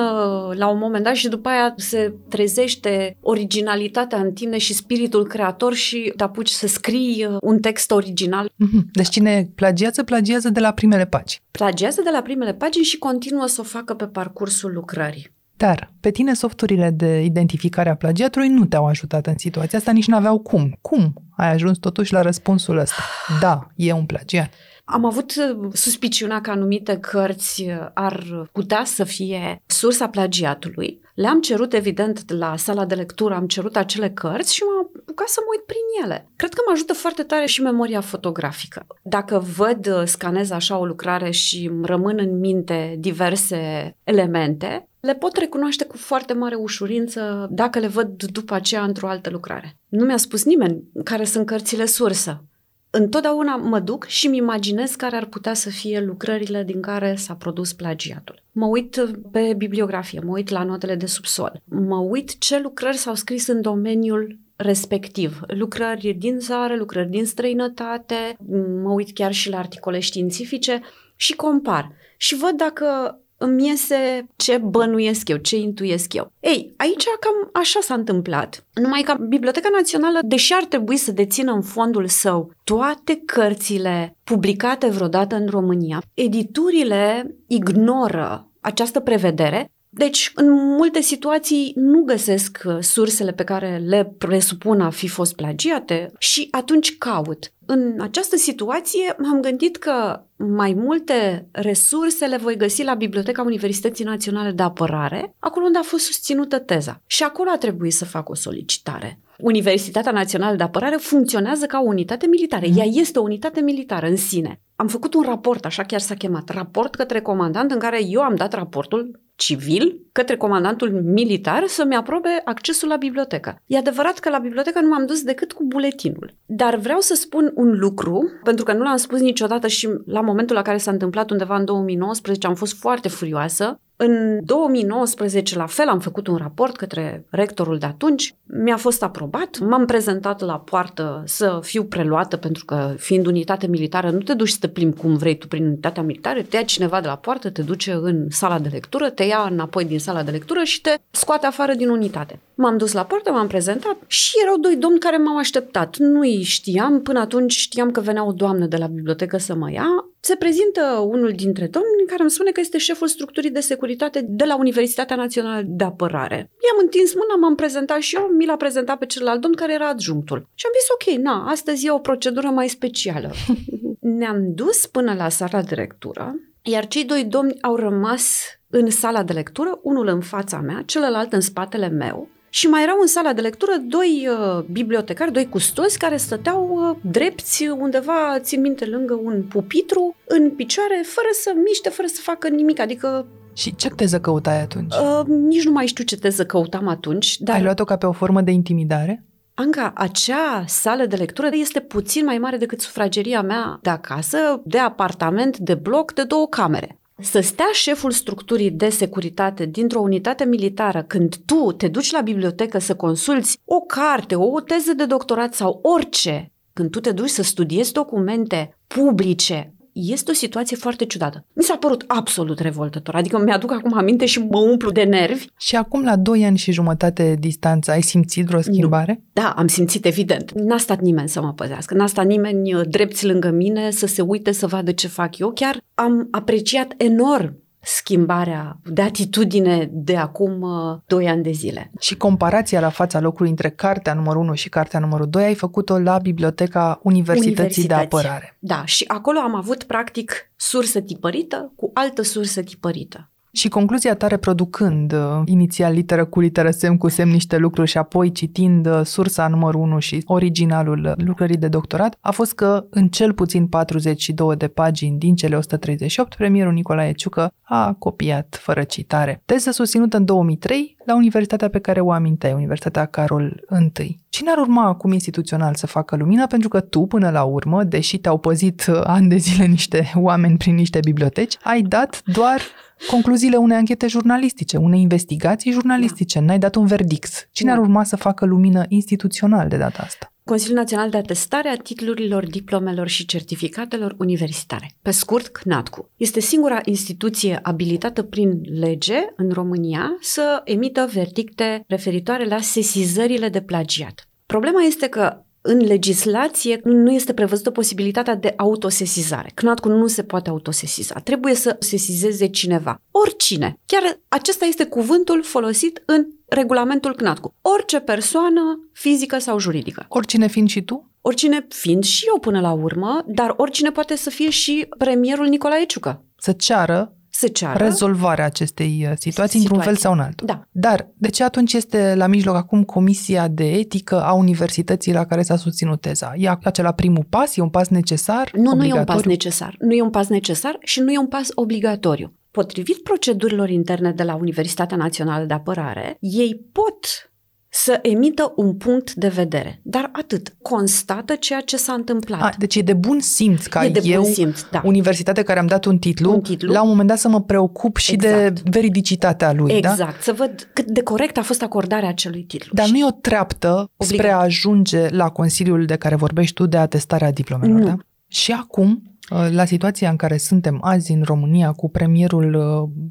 la 0.56 0.68
un 0.68 0.78
moment 0.78 1.04
dat 1.04 1.16
și 1.16 1.28
după 1.28 1.50
aia 1.50 1.74
se 1.78 2.14
trezește 2.30 3.18
originalitatea 3.22 4.20
în 4.20 4.31
tine 4.31 4.58
și 4.58 4.74
spiritul 4.74 5.28
creator 5.28 5.74
și 5.74 6.14
te 6.16 6.24
apuci 6.24 6.50
să 6.50 6.68
scrii 6.68 7.28
un 7.42 7.60
text 7.60 7.92
original. 7.92 8.52
Mhm. 8.56 8.90
Deci 8.94 9.10
cine 9.10 9.50
plagiază, 9.56 10.04
plagiază 10.04 10.50
de 10.50 10.60
la 10.60 10.74
primele 10.74 11.06
pagini. 11.06 11.42
Plagiază 11.52 12.02
de 12.02 12.10
la 12.10 12.22
primele 12.22 12.54
pagini 12.54 12.86
și 12.86 12.98
continuă 12.98 13.48
să 13.48 13.62
o 13.62 13.64
facă 13.64 13.94
pe 13.94 14.06
parcursul 14.06 14.74
lucrării. 14.74 15.31
Dar 15.58 15.94
pe 16.00 16.12
tine 16.12 16.34
softurile 16.34 16.90
de 16.90 17.22
identificare 17.22 17.90
a 17.90 17.96
plagiatului 17.96 18.48
nu 18.48 18.66
te-au 18.66 18.86
ajutat 18.86 19.28
în 19.28 19.38
situația 19.38 19.78
asta, 19.78 19.92
nici 19.92 20.08
n-aveau 20.08 20.40
cum. 20.40 20.78
Cum 20.82 21.14
ai 21.38 21.52
ajuns 21.52 21.78
totuși 21.78 22.14
la 22.14 22.22
răspunsul 22.22 22.78
ăsta? 22.78 23.02
Da, 23.40 23.68
e 23.76 23.94
un 23.94 24.06
plagiat. 24.06 24.54
Am 24.86 25.06
avut 25.06 25.34
uh, 25.36 25.70
suspiciunea 25.74 26.42
că 26.42 26.52
anumite 26.52 26.98
cărți 26.98 27.64
uh, 27.64 27.88
ar 27.94 28.48
putea 28.52 28.84
să 28.86 29.04
fie 29.04 29.62
sursa 29.66 30.08
plagiatului. 30.08 31.02
Le-am 31.16 31.42
cerut, 31.42 31.74
evident, 31.74 32.32
la 32.32 32.58
sala 32.58 32.86
de 32.86 32.96
lectură, 32.96 33.34
am 33.34 33.48
cerut 33.48 33.76
acele 33.76 34.10
cărți 34.10 34.56
și 34.56 34.64
m-am 34.64 34.93
apucat 35.13 35.27
să 35.27 35.39
mă 35.42 35.48
uit 35.56 35.65
prin 35.65 36.04
ele. 36.04 36.30
Cred 36.36 36.54
că 36.54 36.62
mă 36.65 36.71
ajută 36.74 36.94
foarte 36.94 37.24
tare 37.24 37.45
și 37.45 37.62
memoria 37.62 38.01
fotografică. 38.01 38.86
Dacă 39.01 39.45
văd, 39.57 39.88
uh, 39.88 40.04
scanez 40.06 40.50
așa 40.50 40.77
o 40.77 40.86
lucrare 40.86 41.30
și 41.30 41.68
îmi 41.71 41.86
rămân 41.86 42.18
în 42.19 42.39
minte 42.39 42.95
diverse 43.00 43.95
elemente, 44.04 44.88
le 45.00 45.15
pot 45.15 45.38
recunoaște 45.38 45.86
cu 45.86 45.98
foarte 45.98 46.33
mare 46.33 46.56
ușurință 46.56 47.48
dacă 47.51 47.80
le 47.80 47.88
văd 47.88 48.24
după 48.24 48.54
aceea 48.54 48.83
într-o 48.83 49.07
altă 49.07 49.30
lucrare. 49.30 49.77
Nu 49.88 50.06
mi-a 50.06 50.18
spus 50.18 50.44
nimeni 50.44 50.83
care 51.04 51.24
sunt 51.24 51.45
cărțile 51.45 51.86
sursă. 51.86 52.44
Întotdeauna 52.89 53.56
mă 53.56 53.80
duc 53.80 54.06
și 54.06 54.27
îmi 54.27 54.38
imaginez 54.38 54.95
care 54.95 55.15
ar 55.15 55.25
putea 55.25 55.54
să 55.54 55.69
fie 55.69 56.00
lucrările 56.00 56.63
din 56.63 56.81
care 56.81 57.15
s-a 57.15 57.33
produs 57.33 57.74
plagiatul. 57.74 58.44
Mă 58.51 58.65
uit 58.65 59.06
pe 59.31 59.54
bibliografie, 59.57 60.19
mă 60.19 60.31
uit 60.31 60.50
la 60.50 60.63
notele 60.63 60.95
de 60.95 61.06
subsol, 61.06 61.62
mă 61.65 61.98
uit 61.98 62.38
ce 62.39 62.60
lucrări 62.60 62.98
s-au 62.98 63.15
scris 63.15 63.48
în 63.48 63.62
domeniul 63.62 64.39
respectiv. 64.55 65.39
Lucrări 65.48 66.13
din 66.13 66.39
țară, 66.39 66.75
lucrări 66.75 67.10
din 67.10 67.25
străinătate, 67.25 68.38
mă 68.83 68.91
uit 68.91 69.13
chiar 69.13 69.31
și 69.31 69.50
la 69.50 69.57
articole 69.57 70.00
științifice 70.00 70.81
și 71.15 71.36
compar. 71.36 71.91
Și 72.17 72.36
văd 72.36 72.51
dacă 72.51 73.17
îmi 73.38 73.67
iese 73.67 74.27
ce 74.36 74.57
bănuiesc 74.57 75.29
eu, 75.29 75.38
ce 75.38 75.55
intuiesc 75.55 76.13
eu. 76.13 76.31
Ei, 76.39 76.74
aici 76.77 77.03
cam 77.19 77.50
așa 77.53 77.79
s-a 77.81 77.93
întâmplat. 77.93 78.65
Numai 78.74 79.01
că 79.01 79.15
Biblioteca 79.27 79.69
Națională, 79.69 80.19
deși 80.22 80.53
ar 80.53 80.65
trebui 80.65 80.98
să 80.98 81.12
dețină 81.12 81.51
în 81.51 81.62
fondul 81.62 82.07
său 82.07 82.51
toate 82.63 83.22
cărțile 83.25 84.15
publicate 84.24 84.88
vreodată 84.88 85.36
în 85.36 85.48
România, 85.48 86.01
editurile 86.13 87.36
ignoră 87.48 88.48
această 88.60 89.00
prevedere 89.00 89.72
deci, 89.96 90.32
în 90.36 90.52
multe 90.52 91.02
situații 91.02 91.72
nu 91.76 92.02
găsesc 92.04 92.62
uh, 92.66 92.78
sursele 92.80 93.32
pe 93.32 93.44
care 93.44 93.82
le 93.86 94.14
presupun 94.18 94.82
a 94.82 94.90
fi 94.90 95.08
fost 95.08 95.36
plagiate 95.36 96.12
și 96.18 96.48
atunci 96.52 96.98
caut. 96.98 97.52
În 97.66 97.96
această 98.00 98.36
situație 98.36 99.16
m-am 99.18 99.42
gândit 99.42 99.78
că 99.78 100.24
mai 100.36 100.74
multe 100.74 101.48
resurse 101.52 102.26
le 102.26 102.38
voi 102.38 102.58
găsi 102.58 102.84
la 102.84 102.94
Biblioteca 102.94 103.42
Universității 103.42 104.06
Naționale 104.06 104.52
de 104.52 104.64
Apărare, 104.64 105.36
acolo 105.40 105.66
unde 105.66 105.78
a 105.78 105.84
fost 105.84 106.06
susținută 106.06 106.60
teza. 106.60 107.02
Și 107.06 107.24
acolo 107.24 107.50
a 107.54 107.58
trebuit 107.58 107.94
să 107.94 108.06
fac 108.06 108.30
o 108.30 108.36
solicitare. 108.36 109.20
Universitatea 109.38 110.12
Națională 110.12 110.56
de 110.56 110.64
Apărare 110.64 110.96
funcționează 110.96 111.66
ca 111.66 111.80
o 111.80 111.88
unitate 111.88 112.28
militară. 112.28 112.66
Ea 112.66 112.86
este 112.86 113.20
o 113.20 113.24
unitate 113.24 113.62
militară 113.62 114.08
în 114.08 114.18
sine. 114.18 114.62
Am 114.75 114.88
făcut 114.88 115.13
un 115.13 115.22
raport, 115.22 115.65
așa 115.65 115.84
chiar 115.84 116.00
s-a 116.00 116.15
chemat, 116.15 116.50
raport 116.50 116.96
către 116.96 117.22
comandant 117.22 117.72
în 117.72 117.80
care 117.80 118.00
eu 118.06 118.22
am 118.22 118.36
dat 118.36 118.53
raportul 118.53 119.22
civil 119.36 120.01
către 120.12 120.38
comandantul 120.38 121.01
militar 121.03 121.63
să-mi 121.68 121.96
aprobe 121.96 122.30
accesul 122.46 122.88
la 122.88 122.96
bibliotecă. 122.96 123.62
E 123.65 123.77
adevărat 123.77 124.20
că 124.20 124.30
la 124.30 124.38
bibliotecă 124.38 124.80
nu 124.80 124.88
m-am 124.88 125.06
dus 125.06 125.24
decât 125.24 125.53
cu 125.53 125.63
buletinul. 125.63 126.36
Dar 126.46 126.75
vreau 126.75 127.00
să 127.00 127.15
spun 127.15 127.51
un 127.56 127.80
lucru, 127.80 128.30
pentru 128.44 128.65
că 128.65 128.74
nu 128.74 128.84
l-am 128.84 128.98
spus 128.98 129.20
niciodată 129.20 129.68
și 129.68 129.89
la 130.06 130.22
momentul 130.22 130.56
la 130.56 130.62
care 130.62 130.77
s-a 130.77 130.92
întâmplat 130.92 131.32
undeva 131.32 131.56
în 131.56 131.65
2019 131.65 132.48
am 132.48 132.56
fost 132.56 132.80
foarte 132.80 133.08
furioasă. 133.08 133.80
În 133.96 134.40
2019, 134.46 135.58
la 135.58 135.66
fel, 135.66 135.88
am 135.88 136.00
făcut 136.00 136.28
un 136.28 136.36
raport 136.36 136.76
către 136.76 137.26
rectorul 137.30 137.78
de 137.78 137.86
atunci, 137.86 138.36
mi-a 138.44 138.78
fost 138.78 139.04
aprobat, 139.04 139.60
m-am 139.60 139.86
prezentat 139.86 140.42
la 140.42 140.60
poartă 140.60 141.24
să 141.26 141.60
fiu 141.62 141.84
preluată, 141.84 142.38
pentru 142.38 142.66
că 142.66 142.94
fiind 142.98 143.26
unitate 143.26 143.68
militară, 143.68 144.10
nu 144.10 144.20
te 144.20 144.34
duci 144.34 144.50
să 144.50 144.58
te 144.60 144.68
plimbi 144.68 144.98
cum 144.98 145.16
vrei 145.16 145.38
tu 145.38 145.48
prin 145.48 145.66
unitatea 145.66 146.04
militară, 146.04 146.42
te 146.42 146.56
ia 146.56 146.64
cineva 146.64 147.02
de 147.02 147.08
la 147.08 147.16
poartă, 147.16 147.50
te 147.50 147.62
duce 147.62 147.92
în 147.92 148.30
sala 148.30 148.60
de 148.60 148.70
lectură, 148.72 149.10
te 149.10 149.24
ia 149.24 149.48
înapoi 149.52 149.86
din 149.86 150.00
sala 150.00 150.24
de 150.24 150.32
lectură 150.32 150.64
și 150.64 150.82
te 150.82 150.96
scoate 151.12 151.46
afară 151.46 151.74
din 151.74 151.90
unitate. 151.90 152.40
M-am 152.55 152.77
dus 152.77 152.91
la 152.91 153.05
poartă, 153.05 153.31
m-am 153.31 153.48
prezentat 153.48 153.98
și 154.07 154.31
erau 154.41 154.57
doi 154.57 154.75
domni 154.75 155.00
care 155.00 155.17
m-au 155.17 155.38
așteptat. 155.38 155.98
Nu-i 155.98 156.41
știam, 156.41 157.01
până 157.01 157.19
atunci 157.19 157.53
știam 157.53 157.91
că 157.91 158.00
venea 158.00 158.25
o 158.25 158.31
doamnă 158.31 158.65
de 158.65 158.77
la 158.77 158.88
bibliotecă 158.88 159.38
să 159.38 159.55
mă 159.55 159.72
ia. 159.72 159.88
Se 160.19 160.36
prezintă 160.36 160.81
unul 161.07 161.31
dintre 161.36 161.67
domni 161.67 162.07
care 162.07 162.22
îmi 162.22 162.31
spune 162.31 162.51
că 162.51 162.60
este 162.60 162.77
șeful 162.77 163.07
structurii 163.07 163.51
de 163.51 163.60
securitate 163.60 164.25
de 164.27 164.45
la 164.45 164.57
Universitatea 164.57 165.15
Națională 165.15 165.63
de 165.65 165.83
Apărare. 165.83 166.36
I-am 166.36 166.81
întins 166.81 167.13
mâna, 167.13 167.36
m-am 167.39 167.55
prezentat 167.55 168.00
și 168.00 168.15
eu, 168.15 168.29
mi 168.38 168.45
l-a 168.45 168.55
prezentat 168.55 168.98
pe 168.98 169.05
celălalt 169.05 169.41
domn 169.41 169.53
care 169.53 169.74
era 169.74 169.88
adjunctul. 169.88 170.48
Și 170.53 170.65
am 170.65 170.72
zis, 170.79 171.15
ok, 171.17 171.24
na, 171.24 171.50
astăzi 171.50 171.86
e 171.86 171.91
o 171.91 172.00
procedură 172.00 172.48
mai 172.48 172.67
specială. 172.67 173.31
Ne-am 174.00 174.53
dus 174.53 174.86
până 174.86 175.13
la 175.13 175.29
sala 175.29 175.62
de 175.62 175.75
lectură, 175.75 176.36
iar 176.62 176.88
cei 176.88 177.03
doi 177.03 177.24
domni 177.24 177.62
au 177.62 177.75
rămas 177.75 178.41
în 178.69 178.89
sala 178.89 179.24
de 179.24 179.33
lectură, 179.33 179.79
unul 179.81 180.07
în 180.07 180.22
fața 180.22 180.60
mea, 180.60 180.83
celălalt 180.86 181.33
în 181.33 181.41
spatele 181.41 181.88
meu, 181.88 182.29
și 182.55 182.67
mai 182.67 182.83
erau 182.83 182.98
în 183.01 183.07
sala 183.07 183.33
de 183.33 183.41
lectură 183.41 183.72
doi 183.88 184.27
uh, 184.29 184.63
bibliotecari, 184.72 185.31
doi 185.31 185.50
custozi 185.50 185.98
care 185.98 186.17
stăteau 186.17 186.69
uh, 186.72 186.98
drepți 187.12 187.67
undeva, 187.67 188.39
țin 188.39 188.62
minte, 188.62 188.86
lângă 188.86 189.13
un 189.24 189.43
pupitru, 189.43 190.15
în 190.27 190.50
picioare, 190.50 191.03
fără 191.05 191.27
să 191.31 191.53
miște, 191.65 191.89
fără 191.89 192.07
să 192.07 192.19
facă 192.22 192.48
nimic. 192.48 192.79
Adică 192.79 193.27
Și 193.53 193.75
ce 193.75 193.89
teză 193.89 194.19
căutai 194.19 194.62
atunci? 194.62 194.93
uh, 194.93 195.25
nici 195.27 195.63
nu 195.65 195.72
mai 195.72 195.86
știu 195.86 196.03
ce 196.03 196.17
teză 196.17 196.45
căutam 196.45 196.88
atunci, 196.88 197.38
dar 197.39 197.55
Ai 197.55 197.63
luat-o 197.63 197.83
ca 197.83 197.98
pe 197.98 198.05
o 198.05 198.12
formă 198.12 198.41
de 198.41 198.51
intimidare? 198.51 199.24
Anca, 199.53 199.91
acea 199.95 200.63
sală 200.67 201.05
de 201.05 201.15
lectură 201.15 201.50
este 201.51 201.79
puțin 201.79 202.25
mai 202.25 202.38
mare 202.38 202.57
decât 202.57 202.81
sufrageria 202.81 203.41
mea 203.41 203.79
de 203.81 203.89
acasă, 203.89 204.38
de 204.65 204.77
apartament, 204.77 205.57
de 205.57 205.74
bloc, 205.75 206.13
de 206.13 206.24
două 206.24 206.48
camere. 206.48 206.98
Să 207.20 207.39
stea 207.39 207.70
șeful 207.74 208.12
structurii 208.12 208.72
de 208.72 208.89
securitate 208.89 209.65
dintr-o 209.65 210.00
unitate 210.00 210.46
militară 210.46 211.03
când 211.03 211.36
tu 211.46 211.72
te 211.72 211.88
duci 211.88 212.12
la 212.12 212.22
bibliotecă 212.22 212.79
să 212.79 212.96
consulți 212.96 213.60
o 213.65 213.79
carte, 213.79 214.36
o 214.36 214.60
teză 214.60 214.93
de 214.93 215.05
doctorat 215.05 215.53
sau 215.53 215.79
orice, 215.82 216.51
când 216.74 216.89
tu 216.89 217.00
te 217.00 217.12
duci 217.12 217.29
să 217.29 217.43
studiezi 217.43 217.91
documente 217.91 218.77
publice, 218.88 219.74
este 219.94 220.32
o 220.32 220.34
situație 220.34 220.78
foarte 220.78 221.06
ciudată. 221.06 221.46
Mi 221.54 221.64
s-a 221.64 221.78
părut 221.78 222.04
absolut 222.08 222.60
revoltător, 222.60 223.16
adică 223.16 223.40
mi-aduc 223.40 223.72
acum 223.72 223.98
aminte 223.98 224.26
și 224.26 224.40
mă 224.40 224.60
umplu 224.60 224.92
de 224.92 225.04
nervi. 225.04 225.46
Și 225.58 225.76
acum, 225.76 226.04
la 226.04 226.16
2 226.16 226.46
ani 226.46 226.58
și 226.58 226.72
jumătate 226.72 227.36
distanță, 227.40 227.92
ai 227.92 228.02
simțit 228.02 228.46
vreo 228.46 228.62
schimbare? 228.62 229.24
Da, 229.34 229.54
am 229.58 229.68
simțit 229.68 230.06
evident. 230.06 230.52
N-a 230.52 230.78
stat 230.78 231.00
nimeni 231.00 231.30
să 231.30 231.42
mă 231.42 231.54
păzească, 231.54 231.94
n-a 231.94 232.08
stat 232.08 232.26
nimeni 232.26 232.74
uh, 232.74 232.82
drepți 232.90 233.26
lângă 233.26 233.50
mine 233.50 233.92
să 233.92 234.06
se 234.06 234.22
uite 234.22 234.52
să 234.52 234.68
vadă 234.68 234.92
ce 234.92 235.08
fac 235.08 235.38
eu. 235.38 235.52
Chiar 235.52 235.82
am 235.94 236.28
apreciat 236.32 236.94
enorm 236.98 237.62
schimbarea 237.84 238.80
de 238.84 239.02
atitudine 239.02 239.90
de 239.92 240.18
acum 240.18 240.62
uh, 240.62 240.98
2 241.06 241.28
ani 241.28 241.44
de 241.44 241.52
zile. 241.52 241.92
Și 242.00 242.18
comparația 242.18 242.80
la 242.80 242.90
fața 242.90 243.20
locului 243.20 243.50
între 243.50 243.70
cartea 243.70 244.13
numărul 244.13 244.42
1 244.42 244.54
și 244.54 244.70
cartea 244.70 245.00
numărul 245.00 245.30
2 245.30 245.44
ai 245.44 245.56
făcut-o 245.56 246.00
la 246.00 246.18
Biblioteca 246.18 247.00
Universității 247.04 247.56
de 247.56 247.62
Universități. 247.62 248.16
Apărare. 248.16 248.58
Da, 248.60 248.86
și 248.86 249.04
acolo 249.08 249.40
am 249.40 249.56
avut 249.56 249.84
practic 249.84 250.52
sursă 250.56 251.00
tipărită 251.00 251.72
cu 251.75 251.92
altă 251.94 252.22
sursă 252.22 252.62
tipărită. 252.62 253.33
Și 253.55 253.69
concluzia 253.69 254.15
ta 254.15 254.27
reproducând 254.27 255.13
uh, 255.13 255.41
inițial 255.45 255.93
literă 255.93 256.25
cu 256.25 256.39
literă, 256.39 256.72
semn 256.72 256.98
cu 256.98 257.10
semn 257.10 257.31
niște 257.31 257.57
lucruri 257.57 257.89
și 257.89 257.98
apoi 257.98 258.31
citind 258.31 258.86
uh, 258.88 259.01
sursa 259.03 259.48
numărul 259.48 259.81
1 259.81 260.00
și 260.00 260.24
originalul 260.25 261.05
uh, 261.05 261.25
lucrării 261.25 261.57
de 261.57 261.67
doctorat, 261.67 262.17
a 262.22 262.31
fost 262.31 262.53
că 262.53 262.86
în 262.89 263.07
cel 263.07 263.33
puțin 263.33 263.67
42 263.67 264.55
de 264.55 264.67
pagini 264.67 265.17
din 265.17 265.36
cele 265.36 265.55
138, 265.55 266.36
premierul 266.36 266.74
Nicolae 266.74 267.12
Ciucă 267.12 267.53
a 267.62 267.95
copiat 268.00 268.57
fără 268.62 268.83
citare. 268.83 269.41
Teză 269.45 269.72
susținută 269.72 270.17
în 270.17 270.25
2003 270.25 270.95
la 271.05 271.15
universitatea 271.15 271.69
pe 271.69 271.79
care 271.79 272.00
o 272.00 272.12
aminteai, 272.12 272.53
Universitatea 272.53 273.05
Carol 273.05 273.63
I. 274.00 274.19
Cine 274.29 274.51
ar 274.51 274.57
urma 274.57 274.86
acum 274.86 275.12
instituțional 275.12 275.75
să 275.75 275.88
facă 275.88 276.15
lumină? 276.15 276.48
Pentru 276.48 276.69
că 276.69 276.79
tu, 276.79 277.05
până 277.05 277.29
la 277.29 277.43
urmă, 277.43 277.83
deși 277.83 278.17
te-au 278.17 278.38
păzit 278.38 278.86
uh, 278.89 279.01
ani 279.03 279.29
de 279.29 279.36
zile 279.36 279.65
niște 279.65 280.12
oameni 280.15 280.57
prin 280.57 280.75
niște 280.75 281.00
biblioteci, 281.03 281.57
ai 281.63 281.81
dat 281.81 282.22
doar 282.25 282.62
concluziile 283.10 283.57
unei 283.57 283.77
anchete 283.77 284.07
jurnalistice, 284.07 284.77
unei 284.77 285.01
investigații 285.01 285.72
jurnalistice. 285.72 286.39
N-ai 286.39 286.60
dat 286.60 286.75
un 286.75 286.86
verdict. 286.86 287.50
Cine 287.51 287.72
ar 287.72 287.77
Nu. 287.77 287.83
urma 287.83 288.03
să 288.03 288.15
facă 288.15 288.45
lumină 288.45 288.83
instituțional 288.88 289.67
de 289.67 289.77
data 289.77 290.01
asta? 290.03 290.33
Consiliul 290.46 290.78
Național 290.78 291.10
de 291.10 291.18
Atestare 291.18 291.70
a 291.70 291.78
titlurilor, 291.78 292.46
diplomelor 292.46 293.08
și 293.08 293.26
certificatelor 293.26 294.16
universitare, 294.18 294.92
pe 295.02 295.12
scurt 295.12 295.48
CNATCU. 295.48 296.10
Este 296.18 296.40
singura 296.40 296.82
instituție 296.86 297.60
abilitată 297.62 298.24
prin 298.24 298.62
lege 298.80 299.18
în 299.36 299.52
România 299.52 300.18
să 300.22 300.62
emită 300.64 301.10
verdicte 301.14 301.84
referitoare 301.88 302.46
la 302.46 302.60
sesizările 302.60 303.50
de 303.50 303.62
plagiat. 303.62 304.28
Problema 304.46 304.82
este 304.82 305.08
că 305.08 305.44
în 305.66 305.86
legislație 305.86 306.80
nu 306.84 307.12
este 307.12 307.34
prevăzută 307.34 307.72
posibilitatea 307.72 308.36
de 308.36 308.54
autosesizare. 308.58 309.52
CNATCU 309.54 309.90
nu 309.90 310.08
se 310.08 310.24
poate 310.24 310.50
autosesiza. 310.50 311.20
Trebuie 311.20 311.54
să 311.54 311.76
sesizeze 311.80 312.48
cineva. 312.48 313.02
Oricine. 313.12 313.80
Chiar 313.86 314.20
acesta 314.28 314.66
este 314.66 314.86
cuvântul 314.86 315.44
folosit 315.44 316.04
în 316.06 316.26
regulamentul 316.53 317.15
CNATCU. 317.15 317.53
Orice 317.62 318.00
persoană 318.00 318.62
fizică 318.93 319.38
sau 319.38 319.60
juridică. 319.60 320.05
Oricine 320.07 320.48
fiind 320.48 320.69
și 320.69 320.81
tu? 320.81 321.12
Oricine 321.22 321.65
fiind 321.69 322.03
și 322.03 322.25
eu 322.27 322.39
până 322.39 322.60
la 322.60 322.72
urmă, 322.72 323.24
dar 323.27 323.53
oricine 323.57 323.89
poate 323.91 324.15
să 324.15 324.29
fie 324.29 324.50
și 324.50 324.88
premierul 324.98 325.48
Nicolae 325.48 325.86
Ciucă. 325.86 326.25
Să 326.38 326.51
ceară 326.51 327.13
Să 327.29 327.48
ceară. 327.48 327.83
rezolvarea 327.83 328.45
acestei 328.45 329.07
uh, 329.10 329.13
situații 329.17 329.60
într-un 329.60 329.79
fel 329.79 329.95
Situații. 329.95 330.03
sau 330.03 330.13
în 330.13 330.19
altul. 330.19 330.48
Da. 330.48 330.67
Dar 330.72 331.10
de 331.17 331.29
ce 331.29 331.43
atunci 331.43 331.74
este 331.74 332.13
la 332.15 332.27
mijloc 332.27 332.55
acum 332.55 332.83
Comisia 332.83 333.48
de 333.48 333.72
Etică 333.72 334.24
a 334.24 334.33
Universității 334.33 335.13
la 335.13 335.25
care 335.25 335.41
s-a 335.41 335.55
susținut 335.55 336.01
teza? 336.01 336.33
E 336.38 336.50
acela 336.63 336.91
primul 336.91 337.25
pas? 337.29 337.57
E 337.57 337.62
un 337.62 337.69
pas 337.69 337.88
necesar? 337.88 338.50
Nu, 338.53 338.62
nu 338.62 338.67
e 338.67 338.72
un 338.72 338.77
obligatoriu? 338.79 339.13
pas 339.13 339.24
necesar. 339.24 339.75
Nu 339.79 339.93
e 339.93 340.01
un 340.01 340.10
pas 340.10 340.27
necesar 340.27 340.77
și 340.81 341.00
nu 341.00 341.12
e 341.12 341.17
un 341.17 341.27
pas 341.27 341.48
obligatoriu. 341.53 342.33
Potrivit 342.57 343.03
procedurilor 343.03 343.69
interne 343.69 344.12
de 344.12 344.24
la 344.24 344.36
Universitatea 344.36 344.98
Națională 344.98 345.45
de 345.45 345.53
Apărare, 345.53 346.17
ei 346.19 346.65
pot 346.72 347.29
să 347.69 348.00
emită 348.01 348.53
un 348.55 348.75
punct 348.75 349.13
de 349.13 349.27
vedere. 349.27 349.79
Dar 349.83 350.10
atât. 350.13 350.53
Constată 350.62 351.36
ceea 351.36 351.60
ce 351.62 351.77
s-a 351.77 351.93
întâmplat. 351.93 352.41
A, 352.41 352.50
deci 352.57 352.75
e 352.75 352.81
de 352.81 352.93
bun 352.93 353.19
simț 353.19 353.65
ca 353.65 353.86
E 353.86 353.89
de 353.89 354.00
bun 354.00 354.12
eu, 354.12 354.24
simț, 354.24 354.62
da. 354.72 354.81
universitate 354.86 355.41
care 355.43 355.60
am 355.60 355.67
dat 355.67 355.86
un 355.86 355.98
titlu, 355.98 356.31
Un 356.31 356.41
titlu. 356.41 356.72
la 356.72 356.81
un 356.81 356.88
moment 356.88 357.07
dat 357.07 357.17
să 357.17 357.27
mă 357.27 357.41
preocup 357.41 357.98
și 357.98 358.15
de 358.15 358.27
Exact. 358.27 358.69
veridicitatea 358.69 359.53
lui. 359.53 359.81
Da? 359.81 359.89
exact. 359.91 360.22
Să 360.24 360.33
văd 360.33 360.69
cât 360.74 360.86
de 360.86 361.01
corect 361.03 361.38
a 361.38 361.41
fost 361.41 361.62
acordarea 361.62 362.10
acelui 362.10 362.43
titlu. 362.43 362.72
Dar 362.74 362.86
Și- 362.86 362.91
nu 362.91 362.98
e 362.98 363.05
o 363.05 363.12
treaptă 363.22 363.91
spre 363.98 364.15
Obligat. 364.17 364.39
a 364.39 364.43
ajunge 364.43 365.07
la 365.10 365.29
Consiliul 365.29 365.86
de 365.86 365.95
care 365.95 366.15
vorbești 366.15 366.53
tu 366.53 366.65
de 366.65 366.77
atestarea 366.77 367.31
diplomelor, 367.31 367.79
Nu. 367.79 367.86
da? 367.86 367.95
Și 368.27 368.51
acum, 368.51 369.12
la 369.30 369.65
situația 369.65 370.10
în 370.10 370.15
care 370.15 370.38
suntem 370.38 370.77
azi 370.82 371.12
în 371.12 371.22
România 371.24 371.72
cu 371.72 371.89
premierul 371.89 372.56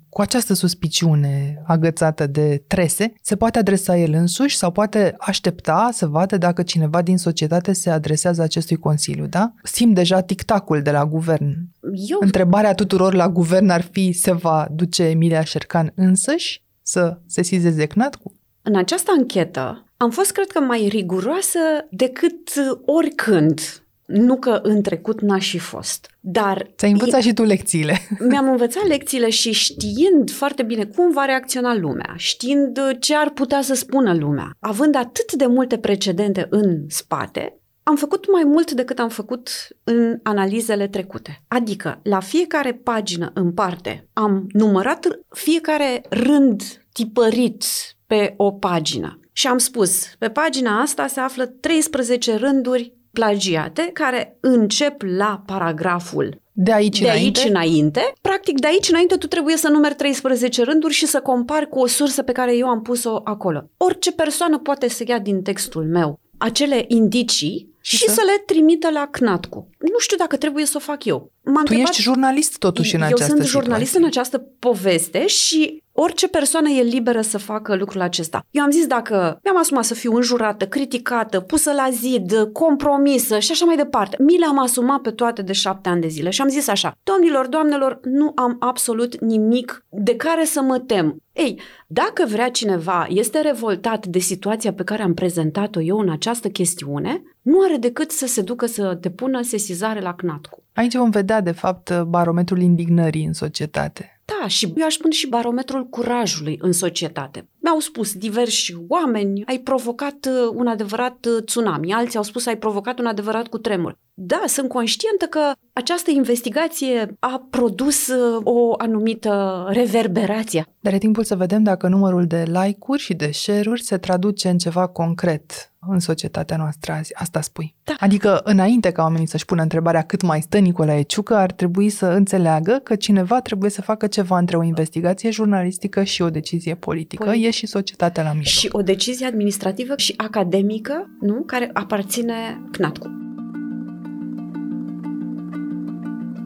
cu 0.09 0.21
această 0.21 0.54
suspiciune 0.54 1.62
agățată 1.66 2.26
de 2.26 2.64
trese, 2.66 3.12
se 3.23 3.37
poate 3.37 3.59
adresa 3.59 3.97
el 3.97 4.12
însuși 4.12 4.57
sau 4.57 4.71
poate 4.71 5.14
aștepta 5.19 5.88
să 5.92 6.07
vadă 6.07 6.37
dacă 6.37 6.62
cineva 6.62 7.02
din 7.02 7.19
societate 7.19 7.73
se 7.73 7.90
adresează 7.90 8.42
acestui 8.42 8.76
Consiliu, 8.76 9.26
da? 9.26 9.52
Simt 9.62 9.95
deja 9.95 10.21
tictacul 10.21 10.83
de 10.83 10.90
la 10.90 11.07
guvern. 11.07 11.69
Eu 12.09 12.19
Întrebarea 12.21 12.75
tuturor 12.75 13.14
la 13.14 13.28
guvern 13.28 13.69
ar 13.69 13.83
fi 13.90 14.12
se 14.12 14.33
va 14.33 14.66
duce 14.71 15.02
Emilia 15.02 15.45
Șercan 15.45 15.92
însăși 15.95 16.62
să 16.83 17.19
sesizeze 17.26 17.87
CNATCU? 17.87 18.33
În 18.62 18.76
această 18.76 19.11
anchetă 19.19 19.85
am 19.97 20.11
fost, 20.11 20.33
cred 20.33 20.47
că, 20.47 20.61
mai 20.61 20.88
riguroasă 20.88 21.59
decât 21.90 22.50
oricând. 22.85 23.61
Nu 24.06 24.37
că 24.37 24.61
în 24.62 24.82
trecut 24.82 25.21
n-aș 25.21 25.50
fi 25.50 25.59
fost. 25.59 26.11
Dar 26.21 26.71
Ți-ai 26.76 26.90
învățat 26.90 27.21
și 27.21 27.32
tu 27.32 27.42
lecțiile. 27.42 27.99
mi-am 28.28 28.50
învățat 28.50 28.87
lecțiile 28.87 29.30
și 29.30 29.52
știind 29.52 30.30
foarte 30.30 30.62
bine 30.62 30.85
cum 30.85 31.12
va 31.12 31.25
reacționa 31.25 31.75
lumea, 31.75 32.14
știind 32.16 32.78
ce 32.99 33.14
ar 33.14 33.30
putea 33.30 33.62
să 33.62 33.75
spună 33.75 34.14
lumea, 34.14 34.56
având 34.61 34.94
atât 34.94 35.32
de 35.32 35.47
multe 35.47 35.78
precedente 35.78 36.47
în 36.50 36.85
spate, 36.88 37.56
am 37.82 37.97
făcut 37.97 38.32
mai 38.32 38.44
mult 38.44 38.71
decât 38.71 38.99
am 38.99 39.09
făcut 39.09 39.50
în 39.85 40.18
analizele 40.23 40.88
trecute. 40.88 41.42
Adică, 41.49 42.00
la 42.02 42.21
fiecare 42.21 42.73
pagină 42.73 43.30
în 43.35 43.52
parte, 43.52 44.09
am 44.12 44.47
numărat 44.52 45.06
fiecare 45.28 46.02
rând 46.09 46.62
tipărit 46.92 47.64
pe 48.06 48.35
o 48.37 48.52
pagină. 48.52 49.21
Și 49.32 49.47
am 49.47 49.59
spus, 49.59 50.06
pe 50.18 50.30
pagina 50.30 50.80
asta 50.80 51.06
se 51.06 51.21
află 51.21 51.47
13 51.47 52.37
rânduri 52.37 52.92
plagiate 53.12 53.90
care 53.92 54.37
încep 54.40 55.02
la 55.16 55.42
paragraful 55.47 56.40
De 56.52 56.73
aici 56.73 56.99
de 57.00 57.04
înainte? 57.09 57.40
aici 57.40 57.49
înainte. 57.49 58.12
Practic, 58.21 58.61
de 58.61 58.66
aici 58.66 58.88
înainte 58.88 59.16
tu 59.16 59.26
trebuie 59.26 59.57
să 59.57 59.69
numeri 59.69 59.95
13 59.95 60.62
rânduri 60.62 60.92
și 60.95 61.07
să 61.07 61.21
compari 61.21 61.69
cu 61.69 61.78
o 61.78 61.87
sursă 61.87 62.23
pe 62.23 62.33
care 62.33 62.57
eu 62.57 62.66
am 62.69 62.83
pus-o 62.83 63.21
acolo. 63.25 63.71
Orice 63.76 64.12
persoană 64.12 64.59
poate 64.59 64.88
să 64.88 65.04
ia 65.07 65.19
din 65.19 65.42
textul 65.42 65.85
meu 65.85 66.21
acele 66.38 66.85
indicii 66.88 67.71
și, 67.81 67.97
Și 67.97 68.04
să- 68.09 68.12
să 68.12 68.23
le 68.26 68.42
trimită 68.47 68.90
la 68.90 69.09
CNATCU. 69.11 69.69
Nu 69.78 69.99
știu 69.99 70.16
dacă 70.16 70.37
trebuie 70.37 70.64
să 70.66 70.73
o 70.76 70.81
fac 70.81 71.04
eu. 71.04 71.33
M-a 71.45 71.52
Tu 71.52 71.59
întrebat- 71.59 71.88
ești 71.88 72.02
jurnalist 72.02 72.59
totuși 72.59 72.95
în 72.95 73.00
eu 73.00 73.07
această 73.07 73.26
sunt 73.35 73.47
jurnalist 73.47 73.90
situație. 73.90 73.99
în 73.99 74.04
această 74.07 74.38
poveste 74.59 75.26
și 75.26 75.83
Orice 75.94 76.28
persoană 76.28 76.68
e 76.68 76.82
liberă 76.82 77.20
să 77.20 77.38
facă 77.38 77.76
lucrul 77.76 78.00
acesta. 78.00 78.46
Eu 78.50 78.62
am 78.62 78.70
zis 78.70 78.87
dacă 78.87 79.38
mi-am 79.42 79.58
asumat 79.58 79.84
să 79.84 79.94
fiu 79.94 80.14
înjurată, 80.14 80.66
criticată, 80.66 81.40
pusă 81.40 81.72
la 81.72 81.88
zid, 81.90 82.49
compromisă 82.52 83.38
și 83.38 83.50
așa 83.50 83.64
mai 83.64 83.76
departe, 83.76 84.16
mi 84.20 84.38
le-am 84.38 84.58
asumat 84.58 85.00
pe 85.00 85.11
toate 85.11 85.42
de 85.42 85.52
șapte 85.52 85.88
ani 85.88 86.00
de 86.00 86.08
zile 86.08 86.30
și 86.30 86.40
am 86.40 86.49
zis 86.49 86.68
așa, 86.68 86.99
domnilor, 87.02 87.46
doamnelor, 87.46 88.00
nu 88.02 88.32
am 88.34 88.56
absolut 88.58 89.20
nimic 89.20 89.84
de 89.88 90.16
care 90.16 90.44
să 90.44 90.62
mă 90.62 90.78
tem. 90.78 91.22
Ei, 91.32 91.61
dacă 91.87 92.25
vrea 92.26 92.50
cineva, 92.50 93.06
este 93.08 93.40
revoltat 93.40 94.06
de 94.06 94.18
situația 94.18 94.72
pe 94.72 94.84
care 94.84 95.02
am 95.02 95.14
prezentat-o 95.14 95.80
eu 95.80 95.99
în 95.99 96.11
această 96.11 96.49
chestiune, 96.49 97.22
nu 97.42 97.61
are 97.61 97.76
decât 97.76 98.11
să 98.11 98.26
se 98.26 98.42
ducă 98.42 98.66
să 98.66 98.99
depună 99.00 99.42
sesizare 99.42 100.00
la 100.00 100.14
CNATCU. 100.14 100.62
Aici 100.72 100.94
vom 100.94 101.11
vedea, 101.11 101.40
de 101.40 101.52
fapt, 101.52 102.02
barometrul 102.02 102.61
indignării 102.61 103.25
în 103.25 103.32
societate. 103.32 104.12
Da, 104.25 104.49
și 104.49 104.73
eu 104.76 104.87
aș 104.87 104.95
spune 104.95 105.12
și 105.12 105.29
barometrul 105.29 105.87
curajului 105.87 106.59
în 106.61 106.73
societate. 106.73 107.49
Mi-au 107.62 107.78
spus 107.78 108.14
diversi 108.14 108.75
oameni, 108.88 109.42
ai 109.47 109.59
provocat 109.59 110.28
uh, 110.28 110.52
un 110.54 110.66
adevărat 110.66 111.26
uh, 111.26 111.45
tsunami, 111.45 111.92
alții 111.92 112.16
au 112.16 112.25
spus 112.25 112.47
ai 112.47 112.57
provocat 112.59 112.99
un 112.99 113.07
adevărat 113.07 113.47
cutremur. 113.47 113.99
Da, 114.14 114.42
sunt 114.47 114.69
conștientă 114.69 115.25
că 115.25 115.52
această 115.73 116.11
investigație 116.11 117.16
a 117.19 117.47
produs 117.50 118.07
uh, 118.07 118.40
o 118.45 118.75
anumită 118.76 119.64
reverberație. 119.69 120.66
Dar 120.81 120.92
e 120.92 120.99
timpul 120.99 121.25
să 121.25 121.37
vedem 121.37 121.62
dacă 121.62 121.88
numărul 121.88 122.26
de 122.26 122.45
like-uri 122.47 123.00
și 123.00 123.14
de 123.14 123.31
share-uri 123.33 123.83
se 123.83 123.99
traduce 123.99 124.49
în 124.49 124.59
ceva 124.59 124.87
concret 124.87 125.73
în 125.88 125.99
societatea 125.99 126.57
noastră 126.57 126.92
azi. 126.92 127.14
Asta 127.14 127.40
spui. 127.40 127.75
Da. 127.85 127.95
Adică, 127.99 128.40
înainte 128.45 128.90
ca 128.90 129.02
oamenii 129.02 129.26
să-și 129.26 129.45
pună 129.45 129.62
întrebarea 129.62 130.02
cât 130.02 130.23
mai 130.23 130.40
stă 130.40 130.59
Nicolae 130.59 131.02
Ciucă, 131.02 131.35
ar 131.35 131.52
trebui 131.52 131.88
să 131.88 132.07
înțeleagă 132.07 132.81
că 132.83 132.97
cineva 132.97 133.40
trebuie 133.40 133.71
să 133.71 133.83
facă 133.83 134.07
ceva 134.07 134.38
între 134.38 134.57
o 134.57 134.62
investigație 134.62 135.31
jurnalistică 135.31 136.02
și 136.02 136.23
o 136.23 136.31
decizie 136.31 136.75
politică. 136.75 137.25
Păi, 137.25 137.42
e 137.42 137.50
și 137.52 137.66
societatea 137.66 138.23
la 138.23 138.32
mijloc. 138.32 138.47
Și 138.47 138.68
o 138.73 138.82
decizie 138.82 139.26
administrativă 139.26 139.94
și 139.97 140.14
academică, 140.16 141.11
nu? 141.21 141.42
Care 141.47 141.71
aparține 141.73 142.35
CNATCU. 142.71 143.11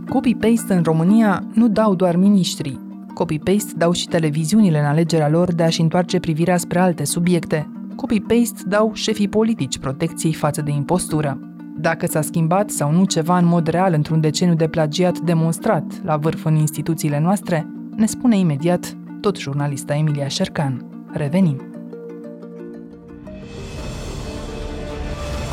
Copy-paste 0.09 0.75
în 0.75 0.83
România 0.83 1.47
nu 1.55 1.69
dau 1.69 1.95
doar 1.95 2.17
miniștrii. 2.17 3.05
Copy-paste 3.15 3.73
dau 3.77 3.93
și 3.93 4.09
televiziunile 4.09 4.79
în 4.79 4.85
alegerea 4.85 5.29
lor 5.29 5.53
de 5.53 5.63
a-și 5.63 5.81
întoarce 5.81 6.19
privirea 6.19 6.57
spre 6.57 6.79
alte 6.79 7.05
subiecte. 7.05 7.71
Copy-paste 7.97 8.63
dau 8.67 8.91
șefii 8.95 9.29
politici 9.29 9.79
protecției 9.79 10.33
față 10.33 10.63
de 10.63 10.71
impostură. 10.71 11.41
Dacă 11.79 12.07
s-a 12.07 12.21
schimbat 12.21 12.71
sau 12.71 12.93
nu 12.93 13.05
ceva 13.05 13.39
în 13.39 13.47
mod 13.47 13.67
real 13.67 13.93
într-un 13.93 14.21
deceniu 14.21 14.55
de 14.55 14.69
plagiat 14.69 15.19
demonstrat 15.19 15.85
la 16.05 16.17
vârf 16.17 16.45
în 16.45 16.55
instituțiile 16.55 17.21
noastre, 17.21 17.67
ne 17.97 18.07
spune 18.07 18.39
imediat 18.39 18.97
tot 19.21 19.39
jurnalista 19.39 19.95
Emilia 19.95 20.29
Șercan. 20.29 20.96
Revenim. 21.17 21.61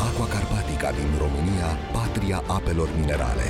Aqua 0.06 0.26
Carpatica 0.26 0.90
din 0.90 1.10
România, 1.18 1.66
patria 1.92 2.42
apelor 2.46 2.88
minerale. 3.00 3.42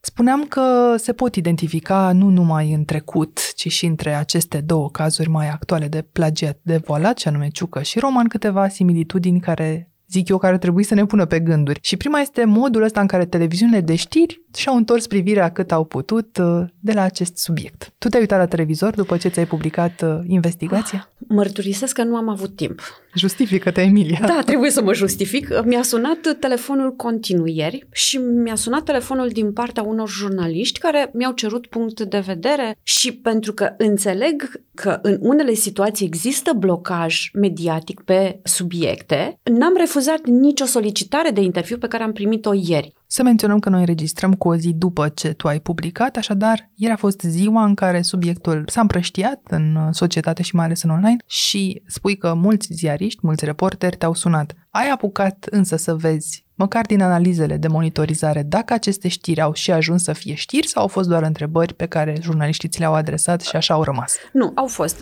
Spuneam 0.00 0.44
că 0.44 0.94
se 0.96 1.12
pot 1.12 1.34
identifica 1.34 2.12
nu 2.12 2.28
numai 2.28 2.72
în 2.72 2.84
trecut, 2.84 3.54
ci 3.54 3.72
și 3.72 3.86
între 3.86 4.14
aceste 4.14 4.60
două 4.60 4.90
cazuri 4.90 5.28
mai 5.28 5.48
actuale 5.48 5.88
de 5.88 6.02
plagiat 6.02 6.58
de 6.62 6.76
voalat, 6.76 7.16
ce 7.16 7.28
anume 7.28 7.48
Ciucă 7.48 7.82
și 7.82 7.98
Roman, 7.98 8.28
câteva 8.28 8.68
similitudini 8.68 9.40
care 9.40 9.90
zic 10.10 10.28
eu, 10.28 10.38
care 10.38 10.58
trebuie 10.58 10.84
să 10.84 10.94
ne 10.94 11.06
pună 11.06 11.24
pe 11.26 11.40
gânduri. 11.40 11.78
Și 11.82 11.96
prima 11.96 12.20
este 12.20 12.44
modul 12.44 12.82
ăsta 12.82 13.00
în 13.00 13.06
care 13.06 13.26
televiziunile 13.26 13.80
de 13.80 13.94
știri 13.94 14.42
și-au 14.54 14.76
întors 14.76 15.06
privirea 15.06 15.52
cât 15.52 15.72
au 15.72 15.84
putut 15.84 16.38
uh, 16.38 16.64
de 16.80 16.92
la 16.92 17.02
acest 17.02 17.36
subiect. 17.36 17.92
Tu 17.98 18.08
te-ai 18.08 18.20
uitat 18.22 18.38
la 18.38 18.46
televizor 18.46 18.94
după 18.94 19.16
ce 19.16 19.28
ți-ai 19.28 19.46
publicat 19.46 20.02
uh, 20.02 20.18
investigația? 20.26 21.10
Mărturisesc 21.18 21.94
că 21.94 22.02
nu 22.02 22.16
am 22.16 22.28
avut 22.28 22.56
timp. 22.56 22.80
Justifică-te, 23.14 23.80
Emilia. 23.80 24.18
Da, 24.26 24.40
trebuie 24.44 24.70
să 24.70 24.82
mă 24.82 24.94
justific. 24.94 25.64
Mi-a 25.64 25.82
sunat 25.82 26.36
telefonul 26.40 26.96
continuu 26.96 27.46
ieri 27.46 27.86
și 27.92 28.16
mi-a 28.16 28.54
sunat 28.54 28.82
telefonul 28.82 29.28
din 29.28 29.52
partea 29.52 29.82
unor 29.82 30.08
jurnaliști 30.08 30.78
care 30.78 31.10
mi-au 31.12 31.32
cerut 31.32 31.66
punct 31.66 32.00
de 32.00 32.18
vedere 32.18 32.78
și 32.82 33.12
pentru 33.12 33.52
că 33.52 33.74
înțeleg 33.76 34.50
că 34.74 34.98
în 35.02 35.18
unele 35.20 35.52
situații 35.52 36.06
există 36.06 36.52
blocaj 36.52 37.30
mediatic 37.32 38.00
pe 38.00 38.40
subiecte, 38.42 39.38
n-am 39.42 39.74
refuzat 39.76 39.97
nicio 40.24 40.64
solicitare 40.64 41.30
de 41.30 41.40
interviu 41.40 41.78
pe 41.78 41.88
care 41.88 42.02
am 42.02 42.12
primit-o 42.12 42.52
ieri. 42.54 42.92
Să 43.06 43.22
menționăm 43.22 43.58
că 43.58 43.68
noi 43.68 43.80
înregistrăm 43.80 44.34
cu 44.34 44.48
o 44.48 44.56
zi 44.56 44.72
după 44.72 45.08
ce 45.08 45.32
tu 45.32 45.48
ai 45.48 45.60
publicat, 45.60 46.16
așadar, 46.16 46.70
ieri 46.74 46.92
a 46.92 46.96
fost 46.96 47.20
ziua 47.20 47.64
în 47.64 47.74
care 47.74 48.02
subiectul 48.02 48.64
s-a 48.66 48.80
împrăștiat 48.80 49.40
în 49.50 49.92
societate 49.92 50.42
și 50.42 50.54
mai 50.54 50.64
ales 50.64 50.82
în 50.82 50.90
online 50.90 51.16
și 51.26 51.82
spui 51.86 52.16
că 52.16 52.34
mulți 52.34 52.72
ziariști, 52.72 53.20
mulți 53.22 53.44
reporteri 53.44 53.96
te-au 53.96 54.14
sunat. 54.14 54.54
Ai 54.70 54.88
apucat 54.88 55.46
însă 55.50 55.76
să 55.76 55.94
vezi 55.94 56.46
măcar 56.58 56.86
din 56.86 57.02
analizele 57.02 57.56
de 57.56 57.68
monitorizare, 57.68 58.42
dacă 58.42 58.72
aceste 58.72 59.08
știri 59.08 59.40
au 59.40 59.52
și 59.52 59.70
ajuns 59.70 60.02
să 60.02 60.12
fie 60.12 60.34
știri 60.34 60.66
sau 60.66 60.82
au 60.82 60.88
fost 60.88 61.08
doar 61.08 61.22
întrebări 61.22 61.74
pe 61.74 61.86
care 61.86 62.18
jurnaliștii 62.20 62.68
ți 62.68 62.78
le-au 62.78 62.94
adresat 62.94 63.40
și 63.40 63.56
așa 63.56 63.74
au 63.74 63.82
rămas? 63.82 64.14
Nu, 64.32 64.52
au 64.54 64.66
fost. 64.66 64.96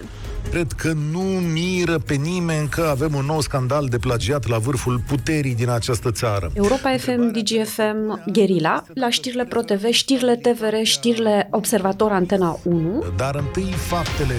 Cred 0.51 0.73
că 0.73 0.93
nu 0.93 1.21
miră 1.53 1.99
pe 1.99 2.15
nimeni 2.15 2.69
că 2.69 2.89
avem 2.91 3.15
un 3.15 3.25
nou 3.25 3.41
scandal 3.41 3.87
de 3.87 3.99
plagiat 3.99 4.47
la 4.47 4.59
vârful 4.59 5.01
puterii 5.07 5.55
din 5.55 5.69
această 5.69 6.11
țară. 6.11 6.51
Europa 6.55 6.97
FM, 6.97 7.33
DGFM, 7.33 8.23
Gherila, 8.33 8.85
la 8.95 9.11
știrile 9.11 9.45
ProTV, 9.45 9.85
știrile 9.91 10.37
TVR, 10.37 10.75
știrile 10.83 11.49
Observator 11.51 12.13
Antena 12.13 12.59
1. 12.63 13.05
Dar 13.17 13.35
întâi 13.35 13.73
faptele 13.73 14.35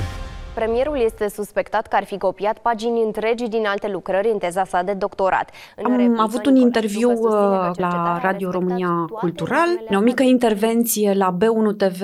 Premierul 0.57 1.01
este 1.05 1.29
suspectat 1.29 1.87
că 1.87 1.95
ar 1.95 2.03
fi 2.03 2.17
copiat 2.17 2.57
pagini 2.57 3.03
întregi 3.05 3.47
din 3.47 3.65
alte 3.65 3.87
lucrări 3.87 4.29
în 4.31 4.37
teza 4.37 4.65
sa 4.65 4.81
de 4.81 4.93
doctorat. 4.93 5.51
În 5.75 5.91
Am 5.91 6.19
avut 6.19 6.45
un 6.45 6.55
interviu 6.55 7.11
uh, 7.11 7.29
la 7.75 8.19
Radio 8.21 8.49
România 8.49 9.05
Cultural, 9.19 9.67
o 9.89 9.99
mică 9.99 10.23
intervenție 10.23 11.13
la 11.13 11.37
B1 11.37 11.77
TV, 11.77 12.01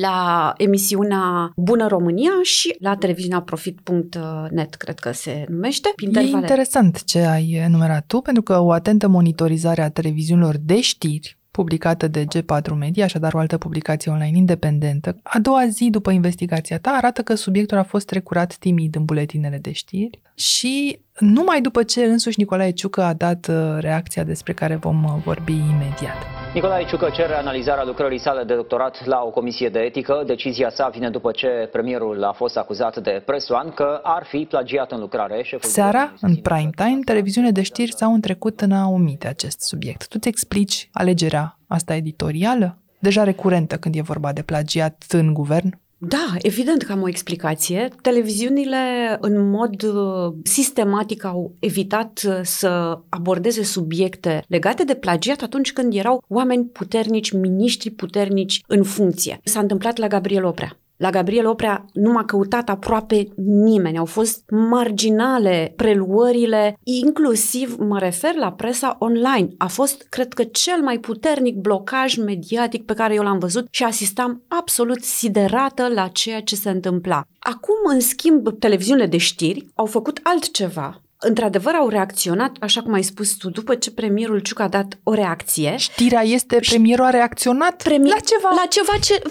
la 0.00 0.52
emisiunea 0.56 1.52
Bună 1.56 1.86
România 1.86 2.32
și 2.42 2.76
la 2.80 2.96
televiziunea 2.96 3.40
Profit.net, 3.40 4.74
cred 4.74 4.98
că 4.98 5.12
se 5.12 5.44
numește. 5.48 5.92
E 6.12 6.20
interesant 6.20 7.04
ce 7.04 7.18
ai 7.18 7.60
enumerat 7.64 8.04
tu, 8.06 8.20
pentru 8.20 8.42
că 8.42 8.60
o 8.60 8.70
atentă 8.70 9.08
monitorizare 9.08 9.82
a 9.82 9.90
televiziunilor 9.90 10.54
de 10.58 10.80
știri 10.80 11.39
publicată 11.50 12.08
de 12.08 12.24
G4 12.24 12.74
Media, 12.78 13.04
așadar 13.04 13.34
o 13.34 13.38
altă 13.38 13.58
publicație 13.58 14.10
online 14.10 14.36
independentă, 14.36 15.16
a 15.22 15.38
doua 15.38 15.66
zi 15.66 15.88
după 15.90 16.10
investigația 16.10 16.78
ta 16.78 16.90
arată 16.90 17.22
că 17.22 17.34
subiectul 17.34 17.78
a 17.78 17.82
fost 17.82 18.06
trecurat 18.06 18.56
timid 18.56 18.96
în 18.96 19.04
buletinele 19.04 19.58
de 19.58 19.72
știri 19.72 20.20
și 20.40 21.00
numai 21.18 21.60
după 21.60 21.82
ce 21.82 22.04
însuși 22.04 22.38
Nicolae 22.38 22.70
Ciucă 22.70 23.02
a 23.02 23.12
dat 23.12 23.46
uh, 23.48 23.76
reacția 23.78 24.24
despre 24.24 24.52
care 24.52 24.76
vom 24.76 25.04
uh, 25.04 25.10
vorbi 25.24 25.52
imediat. 25.52 26.16
Nicolae 26.54 26.84
Ciucă 26.84 27.10
cere 27.12 27.34
analizarea 27.34 27.84
lucrării 27.84 28.18
sale 28.18 28.44
de 28.44 28.54
doctorat 28.54 29.06
la 29.06 29.22
o 29.24 29.30
comisie 29.30 29.68
de 29.68 29.78
etică. 29.78 30.22
Decizia 30.26 30.70
sa 30.70 30.88
vine 30.88 31.10
după 31.10 31.30
ce 31.30 31.68
premierul 31.72 32.24
a 32.24 32.32
fost 32.32 32.56
acuzat 32.56 33.02
de 33.02 33.22
presoan 33.26 33.70
că 33.70 34.00
ar 34.02 34.24
fi 34.24 34.46
plagiat 34.48 34.92
în 34.92 35.00
lucrare. 35.00 35.42
Șeful 35.42 35.70
Seara, 35.70 36.12
în 36.20 36.36
prime 36.36 36.70
time, 36.76 36.98
televiziune 37.04 37.50
de 37.50 37.62
știri 37.62 37.92
s-au 37.92 38.14
întrecut 38.14 38.60
în 38.60 38.72
a 38.72 38.88
omite 38.88 39.26
acest 39.28 39.60
subiect. 39.60 40.08
Tu-ți 40.08 40.28
explici 40.28 40.88
alegerea 40.92 41.58
asta 41.66 41.94
editorială? 41.94 42.76
Deja 42.98 43.24
recurentă 43.24 43.76
când 43.76 43.94
e 43.94 44.02
vorba 44.02 44.32
de 44.32 44.42
plagiat 44.42 45.04
în 45.08 45.34
guvern? 45.34 45.78
Da, 46.02 46.34
evident 46.38 46.82
că 46.82 46.92
am 46.92 47.02
o 47.02 47.08
explicație. 47.08 47.88
Televiziunile 48.02 49.16
în 49.20 49.50
mod 49.50 49.82
uh, 49.82 50.32
sistematic 50.42 51.24
au 51.24 51.54
evitat 51.58 52.22
uh, 52.26 52.40
să 52.42 53.00
abordeze 53.08 53.62
subiecte 53.62 54.44
legate 54.48 54.84
de 54.84 54.94
plagiat 54.94 55.42
atunci 55.42 55.72
când 55.72 55.94
erau 55.94 56.24
oameni 56.28 56.64
puternici, 56.64 57.32
miniștri 57.32 57.90
puternici 57.90 58.62
în 58.66 58.82
funcție. 58.82 59.40
S-a 59.44 59.60
întâmplat 59.60 59.96
la 59.96 60.06
Gabriel 60.06 60.44
Oprea. 60.44 60.79
La 61.00 61.10
Gabriel 61.10 61.46
Oprea 61.46 61.84
nu 61.92 62.12
m-a 62.12 62.24
căutat 62.24 62.68
aproape 62.68 63.28
nimeni. 63.36 63.98
Au 63.98 64.04
fost 64.04 64.42
marginale 64.50 65.72
preluările, 65.76 66.78
inclusiv 66.82 67.76
mă 67.78 67.98
refer 67.98 68.34
la 68.34 68.52
presa 68.52 68.96
online. 68.98 69.48
A 69.58 69.66
fost, 69.66 70.06
cred 70.08 70.32
că, 70.32 70.44
cel 70.44 70.82
mai 70.82 70.98
puternic 70.98 71.56
blocaj 71.56 72.16
mediatic 72.16 72.84
pe 72.84 72.94
care 72.94 73.14
eu 73.14 73.22
l-am 73.22 73.38
văzut 73.38 73.66
și 73.70 73.84
asistam 73.84 74.42
absolut 74.48 75.02
siderată 75.02 75.88
la 75.88 76.08
ceea 76.08 76.40
ce 76.40 76.56
se 76.56 76.70
întâmpla. 76.70 77.22
Acum, 77.38 77.76
în 77.92 78.00
schimb, 78.00 78.58
televiziunile 78.58 79.06
de 79.06 79.16
știri 79.16 79.66
au 79.74 79.86
făcut 79.86 80.20
altceva 80.22 81.00
într-adevăr 81.20 81.74
au 81.74 81.88
reacționat, 81.88 82.56
așa 82.60 82.82
cum 82.82 82.92
ai 82.92 83.02
spus 83.02 83.32
tu, 83.32 83.50
după 83.50 83.74
ce 83.74 83.90
premierul 83.90 84.38
Ciuc 84.38 84.60
a 84.60 84.68
dat 84.68 84.98
o 85.02 85.14
reacție. 85.14 85.74
Știrea 85.76 86.22
este, 86.22 86.58
premierul 86.68 87.04
a 87.04 87.10
reacționat 87.10 87.82
Premi- 87.82 88.08
la 88.08 88.20
ceva. 88.24 88.48
La 88.50 88.66
ceva 88.68 88.92
ce 89.00 89.22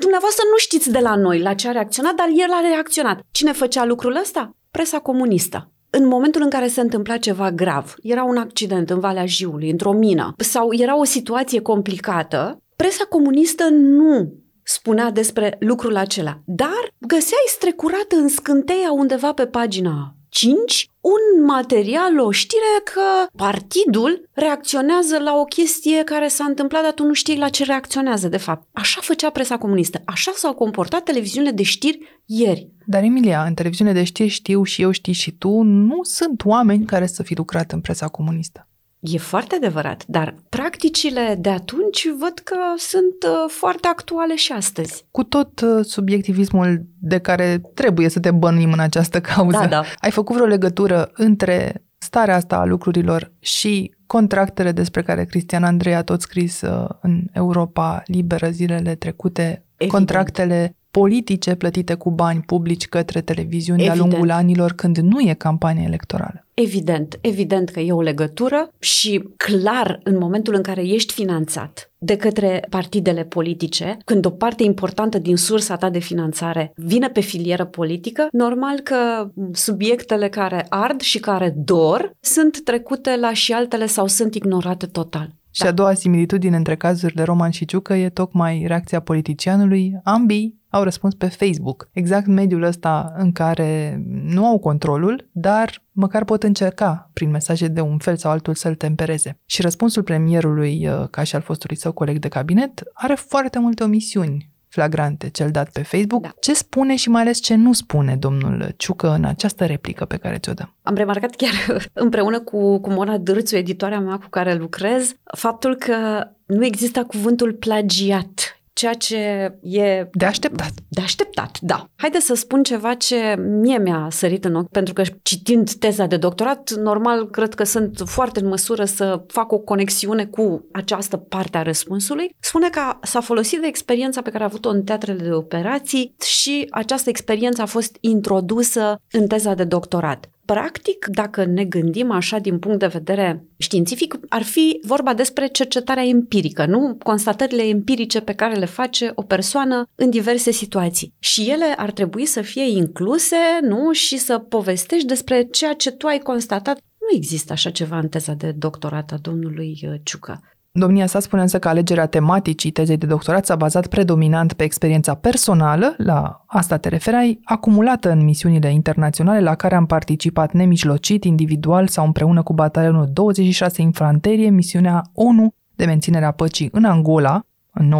dumneavoastră 0.00 0.44
nu 0.50 0.56
știți 0.56 0.90
de 0.90 0.98
la 0.98 1.14
noi 1.14 1.40
la 1.40 1.54
ce 1.54 1.68
a 1.68 1.72
reacționat, 1.72 2.14
dar 2.14 2.28
el 2.28 2.50
a 2.50 2.68
reacționat. 2.68 3.20
Cine 3.30 3.52
făcea 3.52 3.84
lucrul 3.84 4.16
ăsta? 4.16 4.56
Presa 4.70 4.98
comunistă. 4.98 5.72
În 5.90 6.06
momentul 6.06 6.42
în 6.42 6.50
care 6.50 6.68
se 6.68 6.80
întâmpla 6.80 7.16
ceva 7.16 7.50
grav, 7.50 7.94
era 8.02 8.22
un 8.22 8.36
accident 8.36 8.90
în 8.90 9.00
Valea 9.00 9.26
Jiului, 9.26 9.70
într-o 9.70 9.92
mină, 9.92 10.34
sau 10.36 10.74
era 10.74 10.98
o 10.98 11.04
situație 11.04 11.60
complicată, 11.60 12.62
presa 12.76 13.04
comunistă 13.08 13.68
nu 13.70 14.34
spunea 14.62 15.10
despre 15.10 15.56
lucrul 15.60 15.96
acela, 15.96 16.40
dar 16.44 16.94
găseai 16.98 17.44
strecurat 17.46 18.12
în 18.16 18.28
scânteia 18.28 18.92
undeva 18.92 19.32
pe 19.32 19.46
pagina 19.46 20.14
5 20.32 20.90
un 21.00 21.44
material, 21.44 22.18
o 22.18 22.30
știre 22.30 22.80
că 22.84 23.26
partidul 23.36 24.28
reacționează 24.32 25.18
la 25.18 25.34
o 25.34 25.44
chestie 25.44 26.04
care 26.04 26.28
s-a 26.28 26.44
întâmplat, 26.44 26.82
dar 26.82 26.92
tu 26.92 27.04
nu 27.04 27.12
știi 27.12 27.38
la 27.38 27.48
ce 27.48 27.64
reacționează, 27.64 28.28
de 28.28 28.36
fapt. 28.36 28.68
Așa 28.72 29.00
făcea 29.00 29.30
presa 29.30 29.58
comunistă. 29.58 30.02
Așa 30.04 30.32
s-au 30.34 30.54
comportat 30.54 31.02
televiziunile 31.02 31.52
de 31.52 31.62
știri 31.62 32.20
ieri. 32.26 32.68
Dar, 32.86 33.02
Emilia, 33.02 33.44
în 33.44 33.54
televiziune 33.54 33.92
de 33.92 34.04
știri 34.04 34.28
știu 34.28 34.62
și 34.62 34.82
eu 34.82 34.90
știi 34.90 35.12
și 35.12 35.32
tu, 35.32 35.62
nu 35.62 35.98
sunt 36.02 36.44
oameni 36.44 36.84
care 36.84 37.06
să 37.06 37.22
fi 37.22 37.34
lucrat 37.34 37.72
în 37.72 37.80
presa 37.80 38.08
comunistă. 38.08 38.66
E 39.02 39.18
foarte 39.18 39.54
adevărat, 39.54 40.04
dar 40.06 40.34
practicile 40.48 41.36
de 41.40 41.48
atunci 41.48 42.08
văd 42.18 42.38
că 42.38 42.56
sunt 42.76 43.14
uh, 43.26 43.50
foarte 43.50 43.88
actuale 43.88 44.34
și 44.36 44.52
astăzi. 44.52 45.04
Cu 45.10 45.22
tot 45.24 45.60
uh, 45.60 45.84
subiectivismul 45.84 46.86
de 47.00 47.18
care 47.18 47.60
trebuie 47.74 48.08
să 48.08 48.20
te 48.20 48.30
bănuim 48.30 48.72
în 48.72 48.78
această 48.80 49.20
cauză, 49.20 49.58
Da, 49.58 49.66
da. 49.66 49.82
ai 50.00 50.10
făcut 50.10 50.34
vreo 50.34 50.46
legătură 50.46 51.10
între 51.14 51.84
starea 51.98 52.36
asta 52.36 52.56
a 52.56 52.64
lucrurilor 52.64 53.32
și 53.38 53.94
contractele 54.06 54.72
despre 54.72 55.02
care 55.02 55.24
Cristian 55.24 55.64
Andrei 55.64 55.94
a 55.94 56.02
tot 56.02 56.20
scris 56.20 56.60
uh, 56.60 56.88
în 57.00 57.24
Europa 57.32 58.02
Liberă 58.06 58.50
zilele 58.50 58.94
trecute, 58.94 59.42
Evident. 59.42 59.90
contractele 59.90 60.76
politice 60.92 61.54
plătite 61.54 61.94
cu 61.94 62.10
bani 62.10 62.40
publici 62.40 62.88
către 62.88 63.20
televiziuni 63.20 63.78
de-a 63.78 63.88
Evident. 63.92 64.10
lungul 64.10 64.30
anilor 64.30 64.72
când 64.72 64.96
nu 64.96 65.20
e 65.20 65.34
campanie 65.34 65.84
electorală. 65.86 66.46
Evident, 66.54 67.18
evident 67.20 67.68
că 67.68 67.80
e 67.80 67.92
o 67.92 68.00
legătură 68.00 68.72
și 68.78 69.28
clar 69.36 70.00
în 70.02 70.18
momentul 70.18 70.54
în 70.54 70.62
care 70.62 70.82
ești 70.82 71.12
finanțat 71.12 71.90
de 71.98 72.16
către 72.16 72.66
partidele 72.68 73.24
politice, 73.24 73.96
când 74.04 74.26
o 74.26 74.30
parte 74.30 74.62
importantă 74.62 75.18
din 75.18 75.36
sursa 75.36 75.76
ta 75.76 75.90
de 75.90 75.98
finanțare 75.98 76.72
vine 76.76 77.08
pe 77.08 77.20
filieră 77.20 77.64
politică, 77.64 78.28
normal 78.32 78.80
că 78.80 79.30
subiectele 79.52 80.28
care 80.28 80.66
ard 80.68 81.00
și 81.00 81.18
care 81.18 81.54
dor 81.56 82.12
sunt 82.20 82.64
trecute 82.64 83.16
la 83.16 83.32
și 83.32 83.52
altele 83.52 83.86
sau 83.86 84.06
sunt 84.06 84.34
ignorate 84.34 84.86
total. 84.86 85.30
Și 85.52 85.62
a 85.62 85.72
doua 85.72 85.94
similitudine 85.94 86.56
între 86.56 86.76
cazurile 86.76 87.22
Roman 87.22 87.50
și 87.50 87.64
Ciucă 87.64 87.94
e 87.94 88.08
tocmai 88.08 88.64
reacția 88.66 89.00
politicianului. 89.00 90.00
Ambii 90.04 90.60
au 90.68 90.82
răspuns 90.82 91.14
pe 91.14 91.26
Facebook. 91.26 91.88
Exact 91.92 92.26
mediul 92.26 92.62
ăsta 92.62 93.12
în 93.16 93.32
care 93.32 94.02
nu 94.22 94.46
au 94.46 94.58
controlul, 94.58 95.28
dar 95.32 95.82
măcar 95.92 96.24
pot 96.24 96.42
încerca 96.42 97.10
prin 97.12 97.30
mesaje 97.30 97.68
de 97.68 97.80
un 97.80 97.98
fel 97.98 98.16
sau 98.16 98.30
altul 98.30 98.54
să-l 98.54 98.74
tempereze. 98.74 99.38
Și 99.46 99.62
răspunsul 99.62 100.02
premierului, 100.02 100.88
uh, 100.88 101.08
ca 101.10 101.22
și 101.22 101.34
al 101.34 101.40
fostului 101.40 101.76
său 101.76 101.92
coleg 101.92 102.18
de 102.18 102.28
cabinet, 102.28 102.82
are 102.92 103.14
foarte 103.14 103.58
multe 103.58 103.82
omisiuni 103.82 104.51
flagrante, 104.72 105.28
cel 105.28 105.50
dat 105.50 105.70
pe 105.70 105.82
Facebook. 105.82 106.22
Da. 106.22 106.32
Ce 106.40 106.54
spune 106.54 106.96
și 106.96 107.08
mai 107.08 107.20
ales 107.20 107.40
ce 107.40 107.54
nu 107.54 107.72
spune 107.72 108.16
domnul 108.16 108.74
Ciucă 108.76 109.14
în 109.14 109.24
această 109.24 109.66
replică 109.66 110.04
pe 110.04 110.16
care 110.16 110.38
ți-o 110.38 110.52
dăm? 110.52 110.74
Am 110.82 110.94
remarcat 110.94 111.34
chiar 111.34 111.52
împreună 111.92 112.40
cu, 112.40 112.78
cu 112.78 112.90
Mona 112.90 113.18
Dârțu, 113.18 113.56
editoarea 113.56 114.00
mea 114.00 114.16
cu 114.16 114.28
care 114.28 114.54
lucrez, 114.54 115.14
faptul 115.36 115.74
că 115.74 116.28
nu 116.46 116.64
există 116.64 117.04
cuvântul 117.04 117.52
plagiat, 117.52 118.61
ceea 118.72 118.92
ce 118.92 119.16
e 119.62 120.08
De 120.12 120.24
așteptat. 120.24 120.70
de 120.88 121.00
așteptat, 121.00 121.58
da. 121.60 121.84
Haideți 121.96 122.26
să 122.26 122.34
spun 122.34 122.62
ceva 122.62 122.94
ce 122.94 123.34
mie 123.38 123.78
mi-a 123.78 124.06
sărit 124.10 124.44
în 124.44 124.54
ochi, 124.54 124.70
pentru 124.70 124.92
că 124.92 125.02
citind 125.22 125.72
teza 125.72 126.06
de 126.06 126.16
doctorat, 126.16 126.70
normal, 126.70 127.30
cred 127.30 127.54
că 127.54 127.64
sunt 127.64 128.02
foarte 128.04 128.40
în 128.40 128.48
măsură 128.48 128.84
să 128.84 129.24
fac 129.26 129.52
o 129.52 129.58
conexiune 129.58 130.26
cu 130.26 130.68
această 130.72 131.16
parte 131.16 131.58
a 131.58 131.62
răspunsului. 131.62 132.34
Spune 132.40 132.68
că 132.68 132.80
s-a 133.02 133.20
folosit 133.20 133.60
de 133.60 133.66
experiența 133.66 134.22
pe 134.22 134.30
care 134.30 134.42
a 134.42 134.46
avut-o 134.46 134.68
în 134.68 134.82
teatrele 134.82 135.22
de 135.22 135.32
operații 135.32 136.14
și 136.24 136.66
această 136.70 137.08
experiență 137.08 137.62
a 137.62 137.66
fost 137.66 137.96
introdusă 138.00 138.96
în 139.10 139.26
teza 139.26 139.54
de 139.54 139.64
doctorat. 139.64 140.30
Practic, 140.52 141.06
dacă 141.06 141.44
ne 141.44 141.64
gândim 141.64 142.10
așa 142.10 142.38
din 142.38 142.58
punct 142.58 142.78
de 142.78 142.86
vedere 142.86 143.44
științific, 143.56 144.18
ar 144.28 144.42
fi 144.42 144.80
vorba 144.82 145.14
despre 145.14 145.46
cercetarea 145.46 146.04
empirică, 146.04 146.66
nu? 146.66 146.96
Constatările 147.02 147.62
empirice 147.62 148.20
pe 148.20 148.34
care 148.34 148.54
le 148.54 148.64
face 148.64 149.12
o 149.14 149.22
persoană 149.22 149.84
în 149.94 150.10
diverse 150.10 150.50
situații. 150.50 151.14
Și 151.18 151.50
ele 151.50 151.74
ar 151.76 151.90
trebui 151.90 152.24
să 152.24 152.40
fie 152.40 152.68
incluse, 152.68 153.36
nu? 153.60 153.92
Și 153.92 154.16
să 154.16 154.38
povestești 154.38 155.06
despre 155.06 155.42
ceea 155.42 155.72
ce 155.72 155.90
tu 155.90 156.06
ai 156.06 156.18
constatat. 156.18 156.76
Nu 156.76 157.16
există 157.16 157.52
așa 157.52 157.70
ceva 157.70 157.98
în 157.98 158.08
teza 158.08 158.32
de 158.32 158.50
doctorat 158.50 159.10
a 159.12 159.16
domnului 159.16 159.80
uh, 159.82 159.94
Ciucă. 160.02 160.40
Domnia 160.74 161.06
sa 161.06 161.20
spune 161.20 161.42
însă 161.42 161.58
că 161.58 161.68
alegerea 161.68 162.06
tematicii 162.06 162.70
tezei 162.70 162.96
de 162.96 163.06
doctorat 163.06 163.46
s-a 163.46 163.56
bazat 163.56 163.86
predominant 163.86 164.52
pe 164.52 164.64
experiența 164.64 165.14
personală, 165.14 165.94
la 165.96 166.44
asta 166.46 166.76
te 166.76 166.88
referai, 166.88 167.40
acumulată 167.44 168.10
în 168.10 168.24
misiunile 168.24 168.72
internaționale 168.72 169.40
la 169.40 169.54
care 169.54 169.74
am 169.74 169.86
participat 169.86 170.52
nemijlocit, 170.52 171.24
individual 171.24 171.86
sau 171.86 172.04
împreună 172.04 172.42
cu 172.42 172.52
batalionul 172.52 173.08
26 173.12 173.82
Infanterie, 173.82 174.50
misiunea 174.50 175.02
ONU 175.14 175.54
de 175.76 175.84
menținere 175.84 176.24
a 176.24 176.30
păcii 176.30 176.68
în 176.72 176.84
Angola, 176.84 177.42
în 177.72 177.94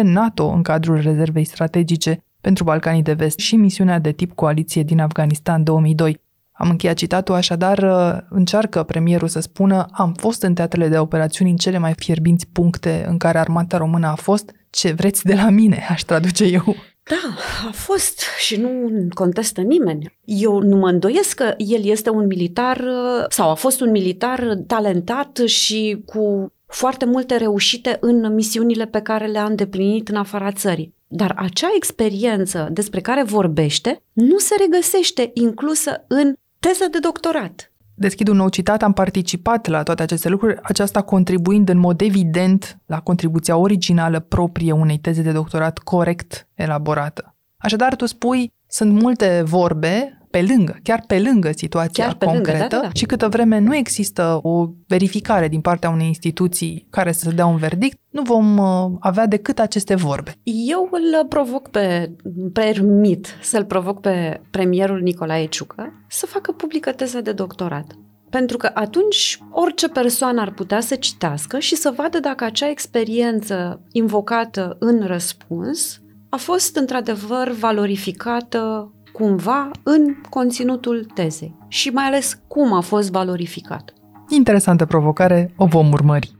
96-97, 0.00 0.02
NATO 0.02 0.46
în 0.46 0.62
cadrul 0.62 1.00
rezervei 1.00 1.44
strategice 1.44 2.24
pentru 2.40 2.64
Balcanii 2.64 3.02
de 3.02 3.12
Vest 3.12 3.38
și 3.38 3.56
misiunea 3.56 3.98
de 3.98 4.12
tip 4.12 4.32
coaliție 4.34 4.82
din 4.82 5.00
Afganistan 5.00 5.62
2002. 5.62 6.20
Am 6.56 6.70
încheiat 6.70 6.96
citatul, 6.96 7.34
așadar 7.34 7.78
uh, 7.78 8.26
încearcă 8.30 8.82
premierul 8.82 9.28
să 9.28 9.40
spună 9.40 9.86
am 9.92 10.12
fost 10.12 10.42
în 10.42 10.54
teatrele 10.54 10.88
de 10.88 10.98
operațiuni 10.98 11.50
în 11.50 11.56
cele 11.56 11.78
mai 11.78 11.94
fierbinți 11.96 12.46
puncte 12.52 13.04
în 13.08 13.18
care 13.18 13.38
armata 13.38 13.76
română 13.76 14.06
a 14.06 14.14
fost, 14.14 14.50
ce 14.70 14.92
vreți 14.92 15.24
de 15.24 15.34
la 15.34 15.48
mine, 15.48 15.86
aș 15.94 16.02
traduce 16.02 16.44
eu. 16.44 16.76
Da, 17.02 17.36
a 17.68 17.70
fost 17.72 18.20
și 18.38 18.56
nu 18.56 18.68
contestă 19.14 19.60
nimeni. 19.60 20.18
Eu 20.24 20.58
nu 20.58 20.76
mă 20.76 20.88
îndoiesc 20.88 21.36
că 21.36 21.54
el 21.56 21.84
este 21.84 22.10
un 22.10 22.26
militar 22.26 22.76
uh, 22.76 23.24
sau 23.28 23.50
a 23.50 23.54
fost 23.54 23.80
un 23.80 23.90
militar 23.90 24.58
talentat 24.66 25.36
și 25.46 26.02
cu 26.06 26.52
foarte 26.66 27.04
multe 27.04 27.36
reușite 27.36 27.96
în 28.00 28.34
misiunile 28.34 28.86
pe 28.86 29.00
care 29.00 29.26
le-a 29.26 29.44
îndeplinit 29.44 30.08
în 30.08 30.16
afara 30.16 30.52
țării. 30.52 30.94
Dar 31.06 31.34
acea 31.36 31.68
experiență 31.76 32.68
despre 32.72 33.00
care 33.00 33.22
vorbește 33.22 34.02
nu 34.12 34.38
se 34.38 34.54
regăsește 34.58 35.30
inclusă 35.34 36.04
în 36.08 36.34
teza 36.64 36.86
de 36.90 36.98
doctorat. 36.98 37.72
Deschid 37.94 38.28
un 38.28 38.36
nou 38.36 38.48
citat, 38.48 38.82
am 38.82 38.92
participat 38.92 39.66
la 39.66 39.82
toate 39.82 40.02
aceste 40.02 40.28
lucruri, 40.28 40.58
aceasta 40.62 41.02
contribuind 41.02 41.68
în 41.68 41.78
mod 41.78 42.00
evident 42.00 42.78
la 42.86 43.00
contribuția 43.00 43.56
originală 43.56 44.20
proprie 44.20 44.72
unei 44.72 44.98
teze 44.98 45.22
de 45.22 45.32
doctorat 45.32 45.78
corect 45.78 46.48
elaborată. 46.54 47.34
Așadar, 47.56 47.96
tu 47.96 48.06
spui, 48.06 48.52
sunt 48.66 48.92
multe 49.02 49.42
vorbe 49.44 50.18
pe 50.34 50.44
lângă, 50.48 50.78
chiar 50.82 51.04
pe 51.06 51.18
lângă 51.18 51.50
situația 51.56 52.04
Chiar 52.04 52.14
pe 52.14 52.24
lângă, 52.24 52.40
concretă 52.40 52.74
da, 52.74 52.76
da, 52.76 52.82
da. 52.82 52.90
și 52.94 53.04
câtă 53.04 53.28
vreme 53.28 53.58
nu 53.58 53.76
există 53.76 54.38
o 54.42 54.68
verificare 54.86 55.48
din 55.48 55.60
partea 55.60 55.90
unei 55.90 56.06
instituții 56.06 56.86
care 56.90 57.12
să 57.12 57.30
dea 57.30 57.46
un 57.46 57.56
verdict, 57.56 57.98
nu 58.10 58.22
vom 58.22 58.58
uh, 58.58 58.90
avea 59.00 59.26
decât 59.26 59.58
aceste 59.58 59.94
vorbe. 59.94 60.34
Eu 60.42 60.88
îl 60.90 61.26
provoc 61.28 61.68
pe, 61.68 62.10
permit 62.52 63.26
să-l 63.42 63.64
provoc 63.64 64.00
pe 64.00 64.40
premierul 64.50 65.00
Nicolae 65.00 65.46
Ciucă 65.46 65.92
să 66.08 66.26
facă 66.26 66.52
publică 66.52 66.92
teza 66.92 67.20
de 67.20 67.32
doctorat. 67.32 67.98
Pentru 68.30 68.56
că 68.56 68.70
atunci 68.74 69.38
orice 69.50 69.88
persoană 69.88 70.40
ar 70.40 70.50
putea 70.52 70.80
să 70.80 70.94
citească 70.94 71.58
și 71.58 71.76
să 71.76 71.92
vadă 71.96 72.20
dacă 72.20 72.44
acea 72.44 72.70
experiență 72.70 73.80
invocată 73.92 74.76
în 74.78 75.06
răspuns 75.06 76.00
a 76.28 76.36
fost 76.36 76.76
într-adevăr 76.76 77.50
valorificată 77.50 78.92
cumva 79.18 79.70
în 79.82 80.14
conținutul 80.30 81.06
tezei 81.14 81.56
și 81.68 81.88
mai 81.88 82.04
ales 82.04 82.40
cum 82.46 82.72
a 82.72 82.80
fost 82.80 83.10
valorificată. 83.10 83.92
Interesantă 84.28 84.84
provocare, 84.84 85.52
o 85.56 85.66
vom 85.66 85.92
urmări. 85.92 86.32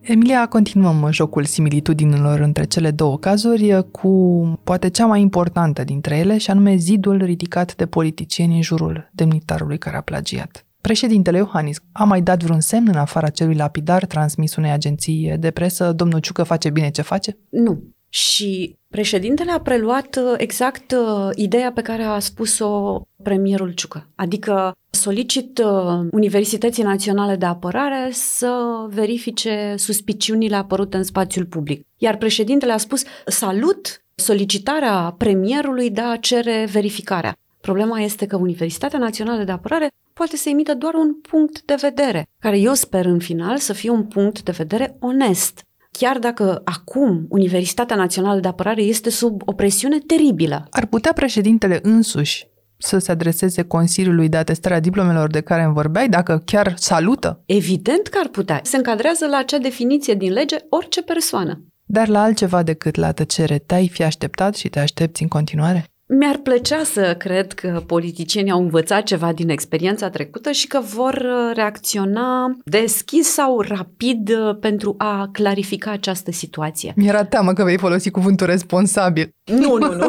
Emilia, 0.00 0.46
continuăm 0.46 1.08
jocul 1.10 1.44
similitudinilor 1.44 2.40
între 2.40 2.64
cele 2.64 2.90
două 2.90 3.18
cazuri 3.18 3.90
cu 3.90 4.10
poate 4.64 4.88
cea 4.88 5.06
mai 5.06 5.20
importantă 5.20 5.84
dintre 5.84 6.16
ele 6.16 6.38
și 6.38 6.50
anume 6.50 6.76
zidul 6.76 7.22
ridicat 7.24 7.76
de 7.76 7.86
politicieni 7.86 8.54
în 8.54 8.62
jurul 8.62 9.10
demnitarului 9.12 9.78
care 9.78 9.96
a 9.96 10.00
plagiat. 10.00 10.66
Președintele 10.80 11.36
Iohannis 11.36 11.78
a 11.92 12.04
mai 12.04 12.22
dat 12.22 12.42
vreun 12.42 12.60
semn 12.60 12.88
în 12.88 12.96
afara 12.96 13.28
celui 13.28 13.54
lapidar 13.54 14.04
transmis 14.04 14.56
unei 14.56 14.70
agenții 14.70 15.36
de 15.38 15.50
presă, 15.50 15.92
domnul 15.92 16.18
Ciucă 16.18 16.42
face 16.42 16.70
bine 16.70 16.90
ce 16.90 17.02
face? 17.02 17.38
Nu. 17.50 17.82
Și 18.14 18.76
președintele 18.88 19.50
a 19.50 19.60
preluat 19.60 20.16
uh, 20.16 20.34
exact 20.36 20.92
uh, 20.92 21.28
ideea 21.34 21.72
pe 21.72 21.82
care 21.82 22.02
a 22.02 22.18
spus-o 22.18 23.02
premierul 23.22 23.72
Ciucă. 23.72 24.08
Adică 24.14 24.76
solicit 24.90 25.58
uh, 25.58 26.06
Universității 26.10 26.82
Naționale 26.82 27.36
de 27.36 27.46
Apărare 27.46 28.08
să 28.12 28.84
verifice 28.88 29.74
suspiciunile 29.76 30.56
apărute 30.56 30.96
în 30.96 31.02
spațiul 31.02 31.44
public. 31.44 31.86
Iar 31.96 32.16
președintele 32.16 32.72
a 32.72 32.76
spus 32.76 33.02
salut 33.26 34.04
solicitarea 34.14 35.14
premierului 35.18 35.90
de 35.90 36.00
a 36.00 36.16
cere 36.16 36.68
verificarea. 36.72 37.36
Problema 37.60 38.00
este 38.00 38.26
că 38.26 38.36
Universitatea 38.36 38.98
Națională 38.98 39.44
de 39.44 39.52
Apărare 39.52 39.90
poate 40.12 40.36
să 40.36 40.48
emită 40.48 40.74
doar 40.74 40.94
un 40.94 41.14
punct 41.14 41.62
de 41.62 41.74
vedere, 41.80 42.28
care 42.38 42.58
eu 42.58 42.74
sper 42.74 43.04
în 43.04 43.18
final 43.18 43.56
să 43.56 43.72
fie 43.72 43.90
un 43.90 44.04
punct 44.04 44.42
de 44.42 44.50
vedere 44.50 44.96
onest. 45.00 45.64
Chiar 45.98 46.18
dacă 46.18 46.60
acum 46.64 47.26
Universitatea 47.28 47.96
Națională 47.96 48.40
de 48.40 48.48
Apărare 48.48 48.82
este 48.82 49.10
sub 49.10 49.42
o 49.44 49.52
presiune 49.52 49.98
teribilă. 49.98 50.66
Ar 50.70 50.86
putea 50.86 51.12
președintele 51.12 51.78
însuși 51.82 52.50
să 52.78 52.98
se 52.98 53.10
adreseze 53.10 53.62
Consiliului 53.62 54.28
de 54.28 54.36
atestare 54.36 54.74
a 54.74 54.80
diplomelor 54.80 55.30
de 55.30 55.40
care 55.40 55.62
îmi 55.62 55.74
vorbeai, 55.74 56.08
dacă 56.08 56.42
chiar 56.44 56.74
salută? 56.76 57.42
Evident 57.46 58.06
că 58.06 58.18
ar 58.22 58.28
putea. 58.28 58.60
Se 58.62 58.76
încadrează 58.76 59.26
la 59.26 59.36
acea 59.36 59.58
definiție 59.58 60.14
din 60.14 60.32
lege 60.32 60.56
orice 60.68 61.02
persoană. 61.02 61.64
Dar 61.84 62.08
la 62.08 62.22
altceva 62.22 62.62
decât 62.62 62.96
la 62.96 63.12
tăcere, 63.12 63.58
te-ai 63.58 63.88
fi 63.88 64.02
așteptat 64.02 64.54
și 64.54 64.68
te 64.68 64.80
aștepți 64.80 65.22
în 65.22 65.28
continuare? 65.28 65.91
Mi-ar 66.18 66.36
plăcea 66.36 66.82
să 66.84 67.14
cred 67.18 67.52
că 67.52 67.82
politicienii 67.86 68.52
au 68.52 68.60
învățat 68.60 69.02
ceva 69.02 69.32
din 69.32 69.48
experiența 69.48 70.10
trecută 70.10 70.50
și 70.50 70.66
că 70.66 70.80
vor 70.80 71.14
uh, 71.14 71.54
reacționa 71.54 72.56
deschis 72.64 73.28
sau 73.28 73.60
rapid 73.60 74.28
uh, 74.28 74.56
pentru 74.60 74.94
a 74.98 75.28
clarifica 75.32 75.90
această 75.90 76.30
situație. 76.30 76.92
Mi-era 76.96 77.24
teamă 77.24 77.52
că 77.52 77.64
vei 77.64 77.78
folosi 77.78 78.10
cuvântul 78.10 78.46
responsabil. 78.46 79.28
Nu, 79.44 79.76
nu, 79.76 79.94
nu. 79.94 80.06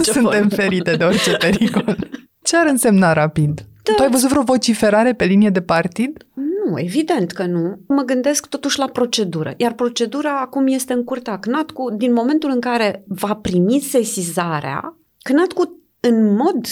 Suntem 0.12 0.48
ferite 0.48 0.96
de 0.96 1.04
orice 1.04 1.36
pericol. 1.36 1.96
Ce 2.42 2.56
ar 2.56 2.66
însemna 2.66 3.12
rapid? 3.12 3.66
Da. 3.82 3.92
Tu 3.96 4.02
ai 4.02 4.10
văzut 4.10 4.28
vreo 4.28 4.42
vociferare 4.42 5.12
pe 5.12 5.24
linie 5.24 5.50
de 5.50 5.62
partid? 5.62 6.26
Nu, 6.64 6.78
evident 6.80 7.32
că 7.32 7.46
nu. 7.46 7.78
Mă 7.86 8.02
gândesc 8.02 8.46
totuși 8.46 8.78
la 8.78 8.86
procedură. 8.86 9.54
Iar 9.56 9.72
procedura 9.72 10.40
acum 10.40 10.66
este 10.66 10.92
în 10.92 11.04
curtea 11.04 11.38
CNATCU. 11.38 11.94
Din 11.96 12.12
momentul 12.12 12.50
în 12.50 12.60
care 12.60 13.04
va 13.06 13.34
primi 13.34 13.80
sesizarea, 13.80 14.98
CNATCU 15.22 15.78
în 16.00 16.34
mod 16.34 16.66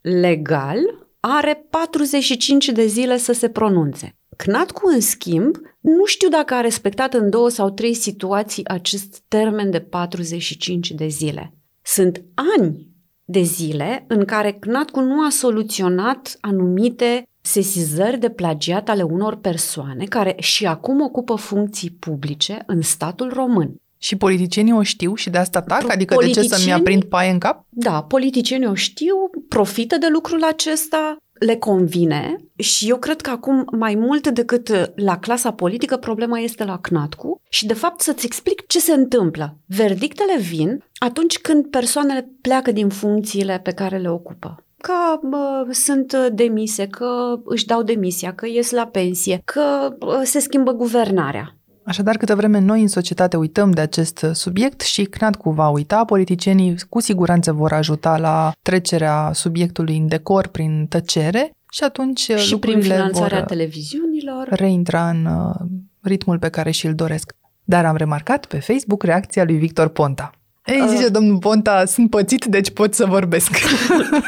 legal 0.00 0.78
are 1.20 1.66
45 1.70 2.68
de 2.68 2.86
zile 2.86 3.16
să 3.16 3.32
se 3.32 3.48
pronunțe. 3.48 4.16
CNATCU, 4.36 4.86
în 4.86 5.00
schimb, 5.00 5.56
nu 5.80 6.04
știu 6.04 6.28
dacă 6.28 6.54
a 6.54 6.60
respectat 6.60 7.14
în 7.14 7.30
două 7.30 7.48
sau 7.48 7.70
trei 7.70 7.94
situații 7.94 8.68
acest 8.68 9.22
termen 9.28 9.70
de 9.70 9.80
45 9.80 10.90
de 10.90 11.06
zile. 11.06 11.52
Sunt 11.82 12.24
ani 12.56 12.88
de 13.24 13.40
zile 13.40 14.04
în 14.08 14.24
care 14.24 14.52
CNATCU 14.52 15.00
nu 15.00 15.24
a 15.24 15.30
soluționat 15.30 16.36
anumite 16.40 17.28
sesizări 17.48 18.18
de 18.18 18.28
plagiat 18.28 18.88
ale 18.88 19.02
unor 19.02 19.36
persoane 19.36 20.04
care 20.04 20.34
și 20.38 20.66
acum 20.66 21.00
ocupă 21.00 21.34
funcții 21.34 21.90
publice 21.90 22.62
în 22.66 22.82
statul 22.82 23.32
român. 23.32 23.74
Și 24.00 24.16
politicienii 24.16 24.72
o 24.72 24.82
știu 24.82 25.14
și 25.14 25.30
de 25.30 25.38
asta 25.38 25.62
tac? 25.62 25.90
Adică 25.92 26.16
de 26.20 26.30
ce 26.30 26.42
să-mi 26.42 26.72
aprind 26.72 27.04
paie 27.04 27.30
în 27.30 27.38
cap? 27.38 27.64
Da, 27.68 28.02
politicienii 28.02 28.66
o 28.66 28.74
știu, 28.74 29.16
profită 29.48 29.96
de 29.96 30.06
lucrul 30.10 30.44
acesta, 30.44 31.16
le 31.32 31.56
convine 31.56 32.36
și 32.56 32.88
eu 32.88 32.96
cred 32.96 33.20
că 33.20 33.30
acum 33.30 33.64
mai 33.78 33.94
mult 33.94 34.28
decât 34.28 34.92
la 34.94 35.18
clasa 35.18 35.52
politică 35.52 35.96
problema 35.96 36.38
este 36.38 36.64
la 36.64 36.78
CNATCU 36.78 37.40
și 37.48 37.66
de 37.66 37.74
fapt 37.74 38.00
să-ți 38.00 38.26
explic 38.26 38.66
ce 38.66 38.78
se 38.78 38.92
întâmplă. 38.92 39.56
Verdictele 39.66 40.38
vin 40.38 40.84
atunci 40.98 41.38
când 41.38 41.66
persoanele 41.66 42.28
pleacă 42.40 42.72
din 42.72 42.88
funcțiile 42.88 43.60
pe 43.62 43.72
care 43.72 43.98
le 43.98 44.10
ocupă 44.10 44.62
că 44.80 45.26
bă, 45.28 45.66
sunt 45.70 46.16
demise, 46.32 46.86
că 46.86 47.40
își 47.44 47.66
dau 47.66 47.82
demisia, 47.82 48.32
că 48.34 48.46
ies 48.46 48.70
la 48.70 48.86
pensie, 48.86 49.40
că 49.44 49.94
bă, 49.98 50.20
se 50.24 50.38
schimbă 50.38 50.72
guvernarea. 50.72 51.52
Așadar, 51.84 52.16
câtă 52.16 52.34
vreme 52.34 52.58
noi 52.58 52.80
în 52.80 52.88
societate 52.88 53.36
uităm 53.36 53.70
de 53.70 53.80
acest 53.80 54.26
subiect 54.32 54.80
și 54.80 55.04
CNADCU 55.04 55.50
va 55.50 55.68
uita, 55.68 56.04
politicienii 56.04 56.76
cu 56.88 57.00
siguranță 57.00 57.52
vor 57.52 57.72
ajuta 57.72 58.18
la 58.18 58.52
trecerea 58.62 59.30
subiectului 59.32 59.96
în 59.96 60.08
decor 60.08 60.46
prin 60.46 60.86
tăcere 60.88 61.50
și 61.70 61.84
atunci 61.84 62.30
și 62.36 62.58
prin 62.58 62.80
finanțarea 62.80 63.44
televiziunilor 63.44 64.46
reintra 64.50 65.10
în 65.10 65.24
uh, 65.24 65.54
ritmul 66.00 66.38
pe 66.38 66.48
care 66.48 66.70
și-l 66.70 66.94
doresc. 66.94 67.32
Dar 67.64 67.84
am 67.84 67.96
remarcat 67.96 68.46
pe 68.46 68.58
Facebook 68.58 69.02
reacția 69.02 69.44
lui 69.44 69.56
Victor 69.56 69.88
Ponta. 69.88 70.30
Ei, 70.68 70.88
zice 70.88 71.04
uh. 71.04 71.10
domnul 71.12 71.38
Ponta, 71.38 71.84
sunt 71.84 72.10
pățit, 72.10 72.44
deci 72.44 72.70
pot 72.70 72.94
să 72.94 73.04
vorbesc. 73.06 73.50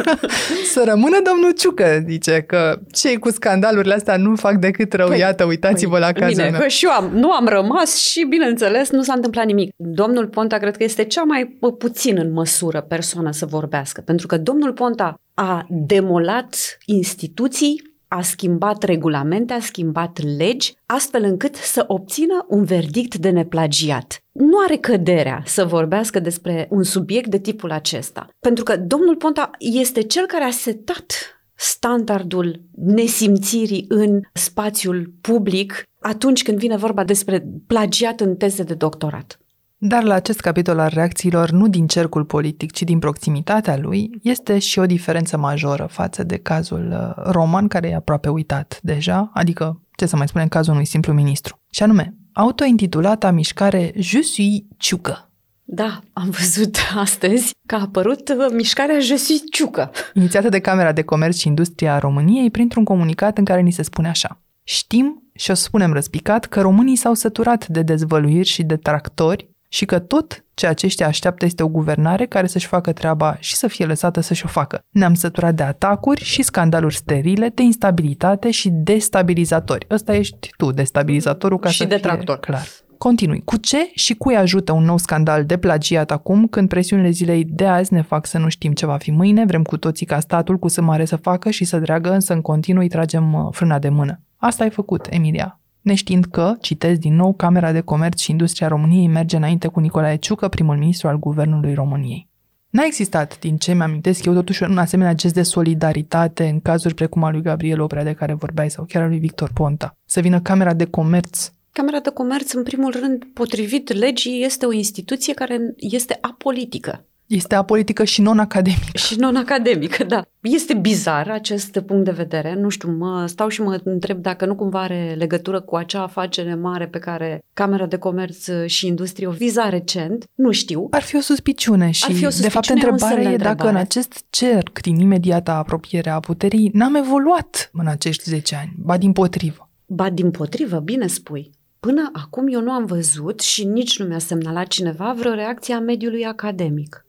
să 0.72 0.82
rămână 0.86 1.16
domnul 1.24 1.52
Ciucă, 1.58 2.04
zice 2.08 2.44
că 2.46 2.78
cei 2.92 3.18
cu 3.18 3.30
scandalurile 3.30 3.94
astea 3.94 4.16
nu 4.16 4.36
fac 4.36 4.54
decât 4.54 4.92
rău. 4.92 5.08
Păi, 5.08 5.18
Iată, 5.18 5.44
uitați-vă 5.44 5.90
păi, 5.90 6.00
la 6.00 6.12
cazul 6.12 6.36
bine, 6.36 6.48
meu. 6.48 6.60
că 6.60 6.68
și 6.68 6.84
eu 6.84 6.90
am, 6.90 7.10
nu 7.12 7.32
am 7.32 7.46
rămas 7.46 7.96
și, 7.96 8.26
bineînțeles, 8.28 8.90
nu 8.90 9.02
s-a 9.02 9.12
întâmplat 9.12 9.46
nimic. 9.46 9.72
Domnul 9.76 10.26
Ponta 10.26 10.56
cred 10.56 10.76
că 10.76 10.82
este 10.82 11.04
cea 11.04 11.22
mai 11.22 11.58
puțin 11.78 12.16
în 12.18 12.32
măsură 12.32 12.80
persoană 12.80 13.30
să 13.32 13.46
vorbească, 13.46 14.00
pentru 14.00 14.26
că 14.26 14.36
domnul 14.38 14.72
Ponta 14.72 15.14
a 15.34 15.66
demolat 15.68 16.78
instituții 16.84 17.89
a 18.12 18.22
schimbat 18.22 18.82
regulamente, 18.82 19.52
a 19.52 19.60
schimbat 19.60 20.18
legi, 20.36 20.74
astfel 20.86 21.22
încât 21.22 21.54
să 21.54 21.84
obțină 21.86 22.44
un 22.48 22.64
verdict 22.64 23.16
de 23.16 23.30
neplagiat. 23.30 24.22
Nu 24.32 24.58
are 24.64 24.76
căderea 24.76 25.42
să 25.44 25.64
vorbească 25.64 26.20
despre 26.20 26.66
un 26.70 26.82
subiect 26.82 27.30
de 27.30 27.38
tipul 27.38 27.70
acesta, 27.70 28.28
pentru 28.40 28.64
că 28.64 28.76
domnul 28.76 29.16
Ponta 29.16 29.50
este 29.58 30.02
cel 30.02 30.26
care 30.26 30.44
a 30.44 30.50
setat 30.50 31.06
standardul 31.54 32.60
nesimțirii 32.76 33.84
în 33.88 34.20
spațiul 34.32 35.14
public 35.20 35.82
atunci 36.00 36.42
când 36.42 36.58
vine 36.58 36.76
vorba 36.76 37.04
despre 37.04 37.46
plagiat 37.66 38.20
în 38.20 38.36
teze 38.36 38.62
de 38.62 38.74
doctorat. 38.74 39.39
Dar 39.82 40.02
la 40.02 40.14
acest 40.14 40.40
capitol 40.40 40.78
al 40.78 40.90
reacțiilor, 40.92 41.50
nu 41.50 41.68
din 41.68 41.86
cercul 41.86 42.24
politic, 42.24 42.72
ci 42.72 42.82
din 42.82 42.98
proximitatea 42.98 43.76
lui, 43.76 44.10
este 44.22 44.58
și 44.58 44.78
o 44.78 44.86
diferență 44.86 45.36
majoră 45.36 45.86
față 45.90 46.22
de 46.22 46.36
cazul 46.36 47.14
uh, 47.16 47.24
roman, 47.32 47.68
care 47.68 47.88
e 47.88 47.94
aproape 47.94 48.28
uitat 48.28 48.78
deja, 48.82 49.30
adică, 49.34 49.80
ce 49.96 50.06
să 50.06 50.16
mai 50.16 50.28
spunem, 50.28 50.48
cazul 50.48 50.72
unui 50.72 50.84
simplu 50.84 51.12
ministru. 51.12 51.58
Și 51.70 51.82
anume, 51.82 52.14
autointitulata 52.32 53.30
mișcare 53.30 53.92
Je 53.96 54.20
suis 54.20 54.60
Ciucă. 54.76 55.30
Da, 55.64 56.00
am 56.12 56.30
văzut 56.30 56.76
astăzi 56.96 57.50
că 57.66 57.74
a 57.74 57.80
apărut 57.80 58.28
uh, 58.28 58.52
mișcarea 58.52 58.98
Je 58.98 59.16
suis 59.16 59.42
Ciucă. 59.50 59.90
Inițiată 60.14 60.48
de 60.48 60.60
Camera 60.60 60.92
de 60.92 61.02
Comerț 61.02 61.36
și 61.36 61.46
Industria 61.46 61.98
României 61.98 62.50
printr-un 62.50 62.84
comunicat 62.84 63.38
în 63.38 63.44
care 63.44 63.60
ni 63.60 63.70
se 63.70 63.82
spune 63.82 64.08
așa. 64.08 64.42
Știm 64.62 65.30
și 65.34 65.50
o 65.50 65.54
spunem 65.54 65.92
răspicat 65.92 66.44
că 66.44 66.60
românii 66.60 66.96
s-au 66.96 67.14
săturat 67.14 67.68
de 67.68 67.82
dezvăluiri 67.82 68.48
și 68.48 68.62
de 68.62 68.76
tractori 68.76 69.48
și 69.72 69.84
că 69.84 69.98
tot 69.98 70.44
ce 70.54 70.66
aceștia 70.66 71.06
așteaptă 71.06 71.44
este 71.44 71.62
o 71.62 71.68
guvernare 71.68 72.26
care 72.26 72.46
să-și 72.46 72.66
facă 72.66 72.92
treaba 72.92 73.36
și 73.38 73.56
să 73.56 73.66
fie 73.66 73.86
lăsată 73.86 74.20
să-și 74.20 74.44
o 74.44 74.48
facă. 74.48 74.84
Ne-am 74.90 75.14
săturat 75.14 75.54
de 75.54 75.62
atacuri 75.62 76.24
și 76.24 76.42
scandaluri 76.42 76.94
sterile, 76.94 77.52
de 77.54 77.62
instabilitate 77.62 78.50
și 78.50 78.68
destabilizatori. 78.72 79.86
Ăsta 79.90 80.14
ești 80.14 80.50
tu, 80.56 80.70
destabilizatorul, 80.70 81.58
ca 81.58 81.68
și 81.68 81.76
să 81.76 81.84
detractor. 81.84 82.38
fie 82.42 82.52
clar. 82.52 82.66
Continui. 82.98 83.42
Cu 83.44 83.56
ce 83.56 83.90
și 83.94 84.14
cui 84.14 84.36
ajută 84.36 84.72
un 84.72 84.84
nou 84.84 84.98
scandal 84.98 85.44
de 85.44 85.58
plagiat 85.58 86.10
acum, 86.10 86.46
când 86.46 86.68
presiunile 86.68 87.10
zilei 87.10 87.44
de 87.44 87.66
azi 87.66 87.92
ne 87.92 88.02
fac 88.02 88.26
să 88.26 88.38
nu 88.38 88.48
știm 88.48 88.72
ce 88.72 88.86
va 88.86 88.96
fi 88.96 89.10
mâine, 89.10 89.44
vrem 89.44 89.62
cu 89.62 89.76
toții 89.76 90.06
ca 90.06 90.20
statul 90.20 90.58
cu 90.58 90.68
mare 90.80 91.04
să 91.04 91.16
facă 91.16 91.50
și 91.50 91.64
să 91.64 91.78
dreagă, 91.78 92.12
însă 92.12 92.32
în 92.32 92.40
continuu 92.40 92.82
îi 92.82 92.88
tragem 92.88 93.32
uh, 93.32 93.48
frâna 93.50 93.78
de 93.78 93.88
mână. 93.88 94.20
Asta 94.36 94.62
ai 94.62 94.70
făcut, 94.70 95.06
Emilia 95.10 95.59
neștiind 95.80 96.24
că, 96.24 96.54
citez 96.60 96.98
din 96.98 97.14
nou, 97.14 97.32
Camera 97.34 97.72
de 97.72 97.80
Comerț 97.80 98.20
și 98.20 98.30
Industria 98.30 98.68
României 98.68 99.06
merge 99.06 99.36
înainte 99.36 99.68
cu 99.68 99.80
Nicolae 99.80 100.16
Ciucă, 100.16 100.48
primul 100.48 100.76
ministru 100.76 101.08
al 101.08 101.18
Guvernului 101.18 101.74
României. 101.74 102.28
N-a 102.70 102.84
existat, 102.84 103.38
din 103.38 103.56
ce 103.56 103.74
mi-amintesc 103.74 104.24
eu, 104.24 104.32
totuși 104.32 104.62
un 104.62 104.78
asemenea 104.78 105.14
gest 105.14 105.34
de 105.34 105.42
solidaritate 105.42 106.48
în 106.48 106.60
cazuri 106.60 106.94
precum 106.94 107.24
al 107.24 107.32
lui 107.32 107.42
Gabriel 107.42 107.80
Oprea 107.80 108.04
de 108.04 108.12
care 108.12 108.34
vorbeai 108.34 108.70
sau 108.70 108.84
chiar 108.84 109.02
al 109.02 109.08
lui 109.08 109.18
Victor 109.18 109.50
Ponta. 109.54 109.96
Să 110.04 110.20
vină 110.20 110.40
Camera 110.40 110.74
de 110.74 110.84
Comerț 110.84 111.52
Camera 111.72 112.00
de 112.00 112.10
Comerț, 112.10 112.52
în 112.52 112.62
primul 112.62 112.92
rând, 113.00 113.24
potrivit 113.32 113.92
legii, 113.92 114.44
este 114.44 114.66
o 114.66 114.72
instituție 114.72 115.34
care 115.34 115.74
este 115.76 116.18
apolitică. 116.20 117.04
Este 117.30 117.54
apolitică 117.54 118.04
și 118.04 118.20
non-academică. 118.20 118.96
Și 118.98 119.18
non-academică, 119.18 120.04
da. 120.04 120.22
Este 120.40 120.74
bizar 120.74 121.28
acest 121.28 121.78
punct 121.86 122.04
de 122.04 122.10
vedere. 122.10 122.54
Nu 122.54 122.68
știu, 122.68 122.90
mă 122.90 123.26
stau 123.26 123.48
și 123.48 123.62
mă 123.62 123.80
întreb 123.84 124.22
dacă 124.22 124.46
nu 124.46 124.54
cumva 124.54 124.80
are 124.80 125.14
legătură 125.18 125.60
cu 125.60 125.76
acea 125.76 126.02
afacere 126.02 126.54
mare 126.54 126.86
pe 126.86 126.98
care 126.98 127.44
Camera 127.54 127.86
de 127.86 127.96
Comerț 127.96 128.48
și 128.66 128.86
Industrie 128.86 129.26
o 129.26 129.30
viza 129.30 129.68
recent. 129.68 130.24
Nu 130.34 130.50
știu. 130.50 130.86
Ar 130.90 131.02
fi 131.02 131.16
o 131.16 131.20
suspiciune 131.20 131.90
și, 131.90 132.04
Ar 132.08 132.12
fi 132.12 132.26
o 132.26 132.30
suspiciune, 132.30 132.48
de 132.48 132.54
fapt, 132.54 132.68
întrebarea 132.68 133.32
e 133.32 133.36
dacă 133.36 133.68
în 133.68 133.76
acest 133.76 134.24
cerc 134.30 134.80
din 134.80 135.00
imediata 135.00 135.54
apropiere 135.54 136.10
a 136.10 136.20
puterii 136.20 136.70
n-am 136.72 136.94
evoluat 136.94 137.70
în 137.72 137.86
acești 137.86 138.28
10 138.28 138.56
ani, 138.56 138.72
ba 138.76 138.96
din 138.96 139.12
potrivă. 139.12 139.70
Ba 139.86 140.10
din 140.10 140.30
potrivă, 140.30 140.78
bine 140.78 141.06
spui. 141.06 141.50
Până 141.80 142.10
acum 142.12 142.48
eu 142.48 142.60
nu 142.60 142.70
am 142.70 142.84
văzut 142.84 143.40
și 143.40 143.64
nici 143.64 143.98
nu 143.98 144.06
mi-a 144.06 144.18
semnalat 144.18 144.66
cineva 144.66 145.14
vreo 145.18 145.34
reacție 145.34 145.74
a 145.74 145.80
mediului 145.80 146.24
academic. 146.24 147.04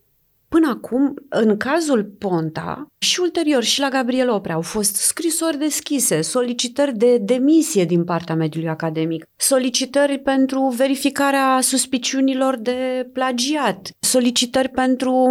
Până 0.56 0.70
acum, 0.70 1.14
în 1.30 1.58
cazul 1.58 2.04
Ponta 2.04 2.88
și 2.98 3.20
ulterior 3.20 3.64
și 3.64 3.80
la 3.80 3.90
Gabriel 3.90 4.30
Oprea 4.30 4.56
au 4.56 4.62
fost 4.62 4.96
scrisori 4.96 5.58
deschise, 5.58 6.22
solicitări 6.22 6.98
de 6.98 7.18
demisie 7.18 7.86
din 7.86 8.04
partea 8.04 8.36
mediului 8.36 8.70
academic, 8.70 9.24
solicitări 9.36 10.20
pentru 10.20 10.68
verificarea 10.68 11.60
suspiciunilor 11.62 12.58
de 12.58 13.10
plagiat, 13.14 13.90
solicitări 14.00 14.70
pentru 14.70 15.30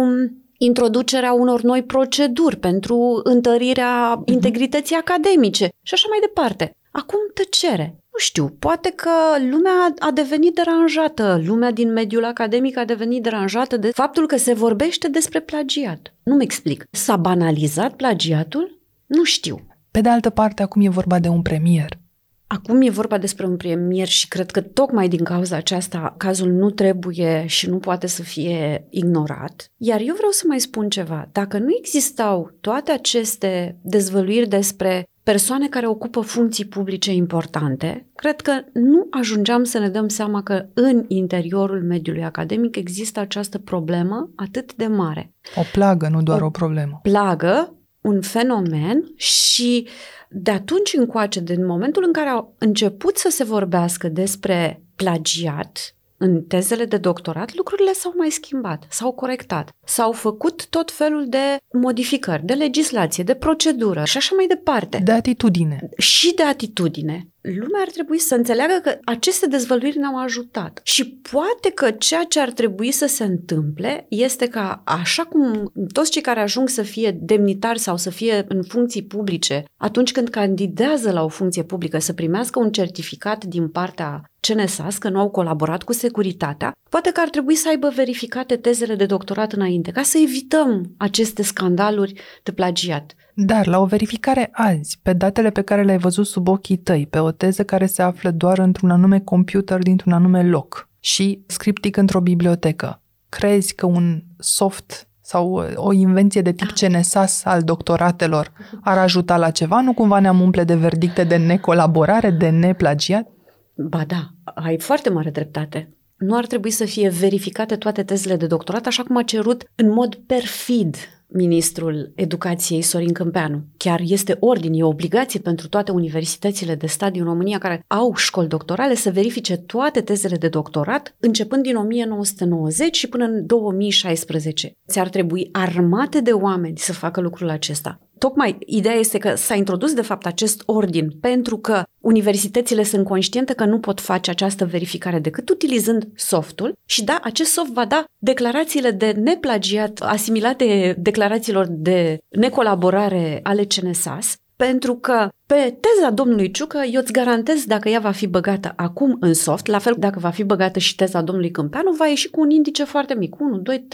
introducerea 0.57 1.33
unor 1.33 1.61
noi 1.61 1.83
proceduri 1.83 2.57
pentru 2.57 3.19
întărirea 3.23 4.13
mhm. 4.13 4.31
integrității 4.33 4.95
academice 4.95 5.69
și 5.81 5.93
așa 5.93 6.07
mai 6.09 6.19
departe. 6.19 6.71
Acum 6.91 7.19
tăcere. 7.33 7.95
Nu 8.11 8.17
știu, 8.17 8.55
poate 8.59 8.93
că 8.95 9.09
lumea 9.49 9.93
a 9.99 10.11
devenit 10.11 10.55
deranjată, 10.55 11.41
lumea 11.45 11.71
din 11.71 11.91
mediul 11.91 12.25
academic 12.25 12.77
a 12.77 12.85
devenit 12.85 13.23
deranjată 13.23 13.77
de 13.77 13.91
faptul 13.93 14.27
că 14.27 14.37
se 14.37 14.53
vorbește 14.53 15.07
despre 15.07 15.39
plagiat. 15.39 16.13
Nu-mi 16.23 16.43
explic. 16.43 16.83
S-a 16.91 17.15
banalizat 17.15 17.95
plagiatul? 17.95 18.79
Nu 19.05 19.23
știu. 19.23 19.67
Pe 19.91 20.01
de 20.01 20.09
altă 20.09 20.29
parte, 20.29 20.61
acum 20.61 20.81
e 20.81 20.89
vorba 20.89 21.19
de 21.19 21.27
un 21.27 21.41
premier. 21.41 21.99
Acum 22.47 22.81
e 22.81 22.89
vorba 22.89 23.17
despre 23.17 23.45
un 23.45 23.57
premier 23.57 24.07
și 24.07 24.27
cred 24.27 24.51
că 24.51 24.61
tocmai 24.61 25.07
din 25.07 25.23
cauza 25.23 25.55
aceasta 25.55 26.13
cazul 26.17 26.51
nu 26.51 26.69
trebuie 26.69 27.43
și 27.47 27.69
nu 27.69 27.77
poate 27.77 28.07
să 28.07 28.21
fie 28.23 28.87
ignorat. 28.89 29.71
Iar 29.77 29.99
eu 29.99 30.13
vreau 30.15 30.31
să 30.31 30.43
mai 30.47 30.59
spun 30.59 30.89
ceva. 30.89 31.29
Dacă 31.31 31.57
nu 31.57 31.67
existau 31.77 32.51
toate 32.61 32.91
aceste 32.91 33.77
dezvăluiri 33.81 34.47
despre 34.47 35.03
persoane 35.23 35.67
care 35.67 35.87
ocupă 35.87 36.21
funcții 36.21 36.65
publice 36.65 37.13
importante, 37.13 38.07
cred 38.15 38.41
că 38.41 38.51
nu 38.73 39.07
ajungeam 39.09 39.63
să 39.63 39.79
ne 39.79 39.89
dăm 39.89 40.07
seama 40.07 40.43
că 40.43 40.65
în 40.73 41.05
interiorul 41.07 41.83
mediului 41.83 42.23
academic 42.23 42.75
există 42.75 43.19
această 43.19 43.57
problemă 43.57 44.29
atât 44.35 44.75
de 44.75 44.87
mare. 44.87 45.33
O 45.55 45.61
plagă, 45.71 46.07
nu 46.07 46.21
doar 46.21 46.41
o, 46.41 46.45
o 46.45 46.49
problemă. 46.49 46.99
Plagă, 47.01 47.75
un 48.01 48.21
fenomen 48.21 49.11
și 49.15 49.87
de 50.29 50.51
atunci 50.51 50.93
încoace, 50.97 51.39
din 51.39 51.65
momentul 51.65 52.03
în 52.05 52.11
care 52.11 52.29
au 52.29 52.55
început 52.57 53.17
să 53.17 53.29
se 53.31 53.43
vorbească 53.43 54.07
despre 54.07 54.83
plagiat, 54.95 55.95
în 56.21 56.43
tezele 56.43 56.85
de 56.85 56.97
doctorat, 56.97 57.55
lucrurile 57.55 57.93
s-au 57.93 58.13
mai 58.17 58.29
schimbat, 58.29 58.85
s-au 58.89 59.11
corectat, 59.11 59.69
s-au 59.85 60.11
făcut 60.11 60.67
tot 60.69 60.91
felul 60.91 61.25
de 61.29 61.57
modificări, 61.73 62.45
de 62.45 62.53
legislație, 62.53 63.23
de 63.23 63.33
procedură 63.35 64.03
și 64.03 64.17
așa 64.17 64.35
mai 64.35 64.47
departe. 64.47 64.97
De 65.03 65.11
atitudine. 65.11 65.89
Și 65.97 66.33
de 66.33 66.43
atitudine. 66.43 67.30
Lumea 67.41 67.81
ar 67.81 67.89
trebui 67.89 68.19
să 68.19 68.35
înțeleagă 68.35 68.79
că 68.83 68.97
aceste 69.03 69.47
dezvăluiri 69.47 69.97
ne-au 69.97 70.17
ajutat. 70.17 70.79
Și 70.83 71.19
poate 71.31 71.71
că 71.75 71.91
ceea 71.91 72.23
ce 72.23 72.39
ar 72.39 72.51
trebui 72.51 72.91
să 72.91 73.05
se 73.05 73.23
întâmple 73.23 74.05
este 74.09 74.47
ca, 74.47 74.81
așa 74.85 75.23
cum 75.23 75.71
toți 75.93 76.11
cei 76.11 76.21
care 76.21 76.39
ajung 76.39 76.69
să 76.69 76.81
fie 76.81 77.17
demnitari 77.21 77.79
sau 77.79 77.97
să 77.97 78.09
fie 78.09 78.45
în 78.47 78.63
funcții 78.63 79.03
publice, 79.03 79.63
atunci 79.77 80.11
când 80.11 80.29
candidează 80.29 81.11
la 81.11 81.23
o 81.23 81.27
funcție 81.27 81.63
publică, 81.63 81.99
să 81.99 82.13
primească 82.13 82.59
un 82.59 82.71
certificat 82.71 83.45
din 83.45 83.67
partea 83.67 84.21
CNSAS, 84.39 84.97
că 84.97 85.09
nu 85.09 85.19
au 85.19 85.29
colaborat 85.29 85.83
cu 85.83 85.93
securitatea, 85.93 86.71
poate 86.89 87.11
că 87.11 87.19
ar 87.19 87.29
trebui 87.29 87.55
să 87.55 87.69
aibă 87.69 87.91
verificate 87.95 88.55
tezele 88.55 88.95
de 88.95 89.05
doctorat 89.05 89.53
înainte, 89.53 89.91
ca 89.91 90.01
să 90.01 90.17
evităm 90.17 90.93
aceste 90.97 91.43
scandaluri 91.43 92.21
de 92.43 92.51
plagiat. 92.51 93.15
Dar 93.35 93.67
la 93.67 93.79
o 93.79 93.85
verificare 93.85 94.49
azi, 94.51 94.99
pe 95.01 95.13
datele 95.13 95.49
pe 95.49 95.61
care 95.61 95.83
le-ai 95.83 95.97
văzut 95.97 96.25
sub 96.25 96.47
ochii 96.47 96.77
tăi, 96.77 97.07
pe 97.07 97.19
o 97.19 97.31
teză 97.31 97.63
care 97.63 97.85
se 97.85 98.01
află 98.01 98.31
doar 98.31 98.59
într-un 98.59 98.89
anume 98.89 99.19
computer 99.19 99.79
dintr-un 99.79 100.11
anume 100.11 100.43
loc 100.43 100.89
și 100.99 101.43
scriptic 101.47 101.97
într-o 101.97 102.21
bibliotecă, 102.21 103.01
crezi 103.29 103.75
că 103.75 103.85
un 103.85 104.23
soft 104.37 105.07
sau 105.21 105.65
o 105.75 105.93
invenție 105.93 106.41
de 106.41 106.51
tip 106.51 106.67
da. 106.73 106.87
CNSAS 106.87 107.45
al 107.45 107.61
doctoratelor 107.61 108.51
ar 108.81 108.97
ajuta 108.97 109.37
la 109.37 109.51
ceva? 109.51 109.81
Nu 109.81 109.93
cumva 109.93 110.19
ne-am 110.19 110.41
umple 110.41 110.63
de 110.63 110.75
verdicte 110.75 111.23
de 111.23 111.37
necolaborare, 111.37 112.29
de 112.29 112.49
neplagiat? 112.49 113.27
Ba 113.75 114.03
da, 114.07 114.29
ai 114.55 114.79
foarte 114.79 115.09
mare 115.09 115.29
dreptate. 115.29 115.95
Nu 116.17 116.37
ar 116.37 116.45
trebui 116.45 116.71
să 116.71 116.85
fie 116.85 117.09
verificate 117.09 117.75
toate 117.75 118.03
tezele 118.03 118.35
de 118.35 118.47
doctorat, 118.47 118.85
așa 118.85 119.03
cum 119.03 119.17
a 119.17 119.23
cerut 119.23 119.63
în 119.75 119.91
mod 119.91 120.15
perfid 120.15 120.95
ministrul 121.33 122.11
educației 122.15 122.81
Sorin 122.81 123.13
Câmpeanu. 123.13 123.63
Chiar 123.77 123.99
este 124.03 124.37
ordin, 124.39 124.73
e 124.73 124.83
obligație 124.83 125.39
pentru 125.39 125.67
toate 125.67 125.91
universitățile 125.91 126.75
de 126.75 126.87
stat 126.87 127.11
din 127.11 127.23
România 127.23 127.57
care 127.57 127.83
au 127.87 128.15
școli 128.15 128.47
doctorale 128.47 128.95
să 128.95 129.11
verifice 129.11 129.57
toate 129.57 130.01
tezele 130.01 130.35
de 130.35 130.47
doctorat 130.47 131.15
începând 131.19 131.63
din 131.63 131.75
1990 131.75 132.95
și 132.95 133.07
până 133.07 133.23
în 133.23 133.45
2016. 133.45 134.71
Ți-ar 134.87 135.09
trebui 135.09 135.49
armate 135.51 136.21
de 136.21 136.31
oameni 136.31 136.77
să 136.77 136.93
facă 136.93 137.21
lucrul 137.21 137.49
acesta 137.49 137.99
tocmai 138.21 138.57
ideea 138.65 138.95
este 138.95 139.17
că 139.17 139.35
s-a 139.35 139.55
introdus 139.55 139.93
de 139.93 140.01
fapt 140.01 140.25
acest 140.25 140.63
ordin 140.65 141.09
pentru 141.21 141.57
că 141.57 141.83
universitățile 141.99 142.83
sunt 142.83 143.05
conștiente 143.05 143.53
că 143.53 143.65
nu 143.65 143.79
pot 143.79 143.99
face 144.01 144.29
această 144.29 144.65
verificare 144.65 145.19
decât 145.19 145.49
utilizând 145.49 146.07
softul 146.15 146.73
și 146.85 147.03
da, 147.03 147.19
acest 147.23 147.51
soft 147.51 147.71
va 147.71 147.85
da 147.85 148.03
declarațiile 148.17 148.91
de 148.91 149.11
neplagiat 149.11 149.99
asimilate 149.99 150.95
declarațiilor 150.97 151.65
de 151.69 152.17
necolaborare 152.29 153.39
ale 153.43 153.63
CNSAS 153.65 154.35
pentru 154.67 154.95
că 154.95 155.29
pe 155.45 155.77
teza 155.79 156.09
domnului 156.09 156.51
Ciucă, 156.51 156.81
eu 156.91 157.01
îți 157.01 157.11
garantez 157.11 157.65
dacă 157.65 157.89
ea 157.89 157.99
va 157.99 158.11
fi 158.11 158.27
băgată 158.27 158.73
acum 158.75 159.17
în 159.19 159.33
soft, 159.33 159.67
la 159.67 159.79
fel 159.79 159.95
dacă 159.97 160.19
va 160.19 160.29
fi 160.29 160.43
băgată 160.43 160.79
și 160.79 160.95
teza 160.95 161.21
domnului 161.21 161.51
Câmpeanu, 161.51 161.91
va 161.91 162.07
ieși 162.07 162.29
cu 162.29 162.41
un 162.41 162.49
indice 162.49 162.83
foarte 162.83 163.15
mic, 163.15 163.39
1, 163.39 163.57
2, 163.57 163.87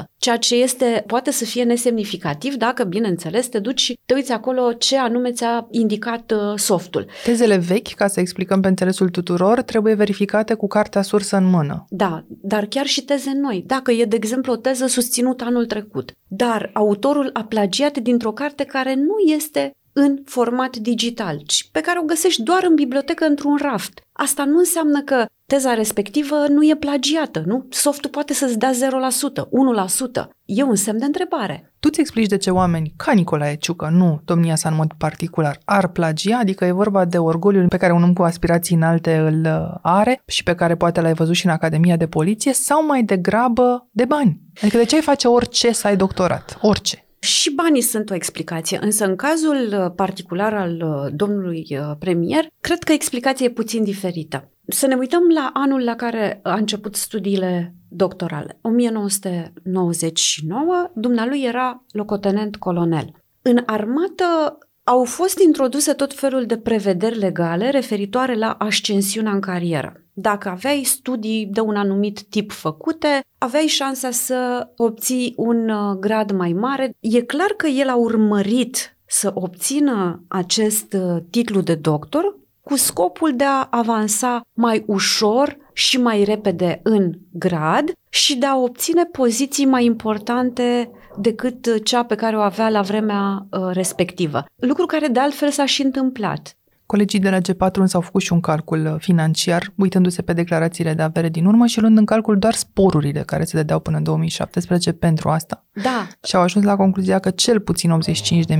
3%. 0.00 0.02
Ceea 0.18 0.36
ce 0.36 0.54
este, 0.54 1.04
poate 1.06 1.30
să 1.30 1.44
fie 1.44 1.62
nesemnificativ 1.62 2.54
dacă, 2.54 2.84
bineînțeles, 2.84 3.46
te 3.46 3.58
duci 3.58 3.80
și 3.80 3.98
te 4.06 4.14
uiți 4.14 4.32
acolo 4.32 4.72
ce 4.72 4.98
anume 4.98 5.32
ți-a 5.32 5.66
indicat 5.70 6.32
uh, 6.32 6.58
softul. 6.58 7.06
Tezele 7.24 7.56
vechi, 7.56 7.94
ca 7.94 8.06
să 8.06 8.20
explicăm 8.20 8.60
pe 8.60 8.68
înțelesul 8.68 9.08
tuturor, 9.08 9.62
trebuie 9.62 9.94
verificate 9.94 10.54
cu 10.54 10.66
cartea 10.66 11.02
sursă 11.02 11.36
în 11.36 11.44
mână. 11.44 11.84
Da, 11.88 12.24
dar 12.28 12.66
chiar 12.66 12.86
și 12.86 13.04
teze 13.04 13.32
noi. 13.34 13.64
Dacă 13.66 13.92
e, 13.92 14.04
de 14.04 14.16
exemplu, 14.16 14.52
o 14.52 14.56
teză 14.56 14.86
susținută 14.86 15.44
anul 15.44 15.66
trecut, 15.66 16.12
dar 16.28 16.70
autorul 16.72 17.30
a 17.32 17.44
plagiat 17.44 17.98
dintr-o 17.98 18.32
carte 18.32 18.64
care 18.64 18.94
nu 18.94 19.32
este 19.34 19.72
în 20.00 20.18
format 20.24 20.76
digital, 20.76 21.42
ci 21.46 21.68
pe 21.72 21.80
care 21.80 21.98
o 21.98 22.06
găsești 22.06 22.42
doar 22.42 22.64
în 22.68 22.74
bibliotecă 22.74 23.24
într-un 23.24 23.56
raft. 23.60 24.00
Asta 24.12 24.44
nu 24.44 24.58
înseamnă 24.58 25.00
că 25.02 25.26
teza 25.46 25.74
respectivă 25.74 26.34
nu 26.48 26.62
e 26.62 26.76
plagiată, 26.76 27.42
nu? 27.46 27.66
Softul 27.70 28.10
poate 28.10 28.32
să-ți 28.32 28.58
dea 28.58 28.70
0%, 28.72 28.74
1%. 28.74 30.28
E 30.44 30.62
un 30.62 30.74
semn 30.74 30.98
de 30.98 31.04
întrebare. 31.04 31.72
Tu 31.80 31.88
ți 31.88 32.00
explici 32.00 32.28
de 32.28 32.36
ce 32.36 32.50
oameni 32.50 32.92
ca 32.96 33.12
Nicolae 33.12 33.56
Ciucă, 33.56 33.88
nu 33.92 34.20
domnia 34.24 34.54
sa 34.54 34.68
în 34.68 34.74
mod 34.74 34.92
particular, 34.98 35.60
ar 35.64 35.88
plagia, 35.88 36.38
adică 36.38 36.64
e 36.64 36.70
vorba 36.70 37.04
de 37.04 37.18
orgoliul 37.18 37.68
pe 37.68 37.76
care 37.76 37.92
un 37.92 38.02
om 38.02 38.12
cu 38.12 38.22
aspirații 38.22 38.76
înalte 38.76 39.16
îl 39.16 39.40
uh, 39.44 39.78
are 39.82 40.22
și 40.26 40.42
pe 40.42 40.54
care 40.54 40.76
poate 40.76 41.00
l-ai 41.00 41.14
văzut 41.14 41.34
și 41.34 41.46
în 41.46 41.52
Academia 41.52 41.96
de 41.96 42.06
Poliție, 42.06 42.52
sau 42.52 42.86
mai 42.86 43.02
degrabă 43.02 43.88
de 43.90 44.04
bani. 44.04 44.40
Adică 44.62 44.76
de 44.76 44.84
ce 44.84 44.94
ai 44.94 45.02
face 45.02 45.28
orice 45.28 45.72
să 45.72 45.86
ai 45.86 45.96
doctorat? 45.96 46.58
Orice. 46.60 47.07
Și 47.20 47.54
banii 47.54 47.80
sunt 47.80 48.10
o 48.10 48.14
explicație, 48.14 48.78
însă 48.82 49.04
în 49.04 49.16
cazul 49.16 49.68
uh, 49.72 49.92
particular 49.96 50.54
al 50.54 50.82
uh, 50.82 51.06
domnului 51.14 51.66
uh, 51.70 51.78
premier, 51.98 52.46
cred 52.60 52.82
că 52.82 52.92
explicația 52.92 53.46
e 53.46 53.50
puțin 53.50 53.84
diferită. 53.84 54.52
Să 54.68 54.86
ne 54.86 54.94
uităm 54.94 55.22
la 55.34 55.50
anul 55.52 55.84
la 55.84 55.94
care 55.94 56.40
a 56.42 56.54
început 56.54 56.94
studiile 56.94 57.74
doctorale. 57.88 58.58
1999, 58.62 60.90
dumnealui 60.94 61.42
era 61.42 61.84
locotenent 61.90 62.56
colonel. 62.56 63.10
În 63.42 63.62
armată 63.66 64.58
au 64.84 65.04
fost 65.04 65.38
introduse 65.38 65.92
tot 65.92 66.14
felul 66.14 66.46
de 66.46 66.58
prevederi 66.58 67.18
legale 67.18 67.70
referitoare 67.70 68.34
la 68.34 68.50
ascensiunea 68.50 69.32
în 69.32 69.40
carieră. 69.40 70.02
Dacă 70.20 70.48
aveai 70.48 70.82
studii 70.84 71.46
de 71.46 71.60
un 71.60 71.76
anumit 71.76 72.22
tip 72.22 72.52
făcute, 72.52 73.20
aveai 73.38 73.66
șansa 73.66 74.10
să 74.10 74.68
obții 74.76 75.34
un 75.36 75.68
uh, 75.68 75.96
grad 76.00 76.30
mai 76.30 76.52
mare. 76.52 76.90
E 77.00 77.20
clar 77.20 77.50
că 77.56 77.66
el 77.66 77.88
a 77.88 77.96
urmărit 77.96 78.96
să 79.06 79.30
obțină 79.34 80.24
acest 80.28 80.92
uh, 80.92 81.22
titlu 81.30 81.60
de 81.60 81.74
doctor 81.74 82.38
cu 82.60 82.76
scopul 82.76 83.36
de 83.36 83.44
a 83.44 83.66
avansa 83.70 84.40
mai 84.52 84.84
ușor 84.86 85.56
și 85.72 86.00
mai 86.00 86.24
repede 86.24 86.80
în 86.82 87.12
grad 87.32 87.92
și 88.08 88.36
de 88.36 88.46
a 88.46 88.56
obține 88.56 89.04
poziții 89.04 89.66
mai 89.66 89.84
importante 89.84 90.90
decât 91.18 91.84
cea 91.84 92.04
pe 92.04 92.14
care 92.14 92.36
o 92.36 92.40
avea 92.40 92.68
la 92.68 92.80
vremea 92.80 93.46
uh, 93.50 93.68
respectivă. 93.72 94.44
Lucru 94.56 94.86
care 94.86 95.06
de 95.06 95.20
altfel 95.20 95.50
s-a 95.50 95.64
și 95.64 95.82
întâmplat. 95.82 96.57
Colegii 96.88 97.18
de 97.18 97.30
la 97.30 97.38
G4 97.38 97.84
s-au 97.84 98.00
făcut 98.00 98.22
și 98.22 98.32
un 98.32 98.40
calcul 98.40 98.86
uh, 98.86 98.94
financiar, 98.98 99.72
uitându-se 99.76 100.22
pe 100.22 100.32
declarațiile 100.32 100.94
de 100.94 101.02
avere 101.02 101.28
din 101.28 101.46
urmă 101.46 101.66
și 101.66 101.80
luând 101.80 101.98
în 101.98 102.04
calcul 102.04 102.38
doar 102.38 102.54
sporurile 102.54 103.20
care 103.20 103.44
se 103.44 103.56
dădeau 103.56 103.80
până 103.80 103.96
în 103.96 104.02
2017 104.02 104.92
pentru 104.92 105.28
asta. 105.28 105.66
Da. 105.82 106.06
Și 106.22 106.36
au 106.36 106.42
ajuns 106.42 106.64
la 106.64 106.76
concluzia 106.76 107.18
că 107.18 107.30
cel 107.30 107.60
puțin 107.60 107.98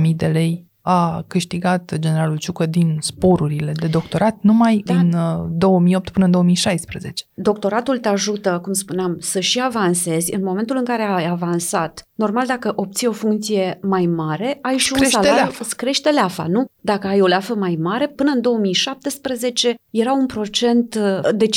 85.000 0.09 0.15
de 0.15 0.27
lei 0.27 0.68
a 0.81 1.23
câștigat 1.27 1.93
generalul 1.99 2.37
Ciucă 2.37 2.65
din 2.65 2.97
sporurile 3.01 3.71
de 3.79 3.87
doctorat 3.87 4.37
numai 4.41 4.83
da. 4.85 4.93
din 4.93 5.15
2008 5.49 6.05
uh, 6.05 6.13
până 6.13 6.25
în 6.25 6.31
2016. 6.31 7.25
Doctoratul 7.33 7.97
te 7.97 8.07
ajută, 8.07 8.59
cum 8.61 8.73
spuneam, 8.73 9.17
să 9.19 9.39
și 9.39 9.61
avansezi. 9.61 10.33
În 10.33 10.43
momentul 10.43 10.77
în 10.77 10.83
care 10.83 11.03
ai 11.03 11.27
avansat, 11.27 12.07
normal 12.15 12.45
dacă 12.45 12.71
obții 12.75 13.07
o 13.07 13.11
funcție 13.11 13.79
mai 13.81 14.05
mare, 14.05 14.59
ai 14.61 14.77
și 14.77 14.91
crește 14.91 15.17
un 15.17 15.23
salariu, 15.23 15.43
leafa. 15.43 15.65
crește 15.75 16.09
leafa, 16.09 16.45
nu? 16.47 16.65
Dacă 16.81 17.07
ai 17.07 17.21
o 17.21 17.27
leafă 17.27 17.55
mai 17.55 17.77
mare, 17.81 18.07
până 18.07 18.31
în 18.35 18.41
2017 18.41 19.75
era 19.89 20.13
un 20.13 20.25
procent 20.25 20.95
uh, 20.95 21.29
de 21.35 21.45
15%, 21.45 21.49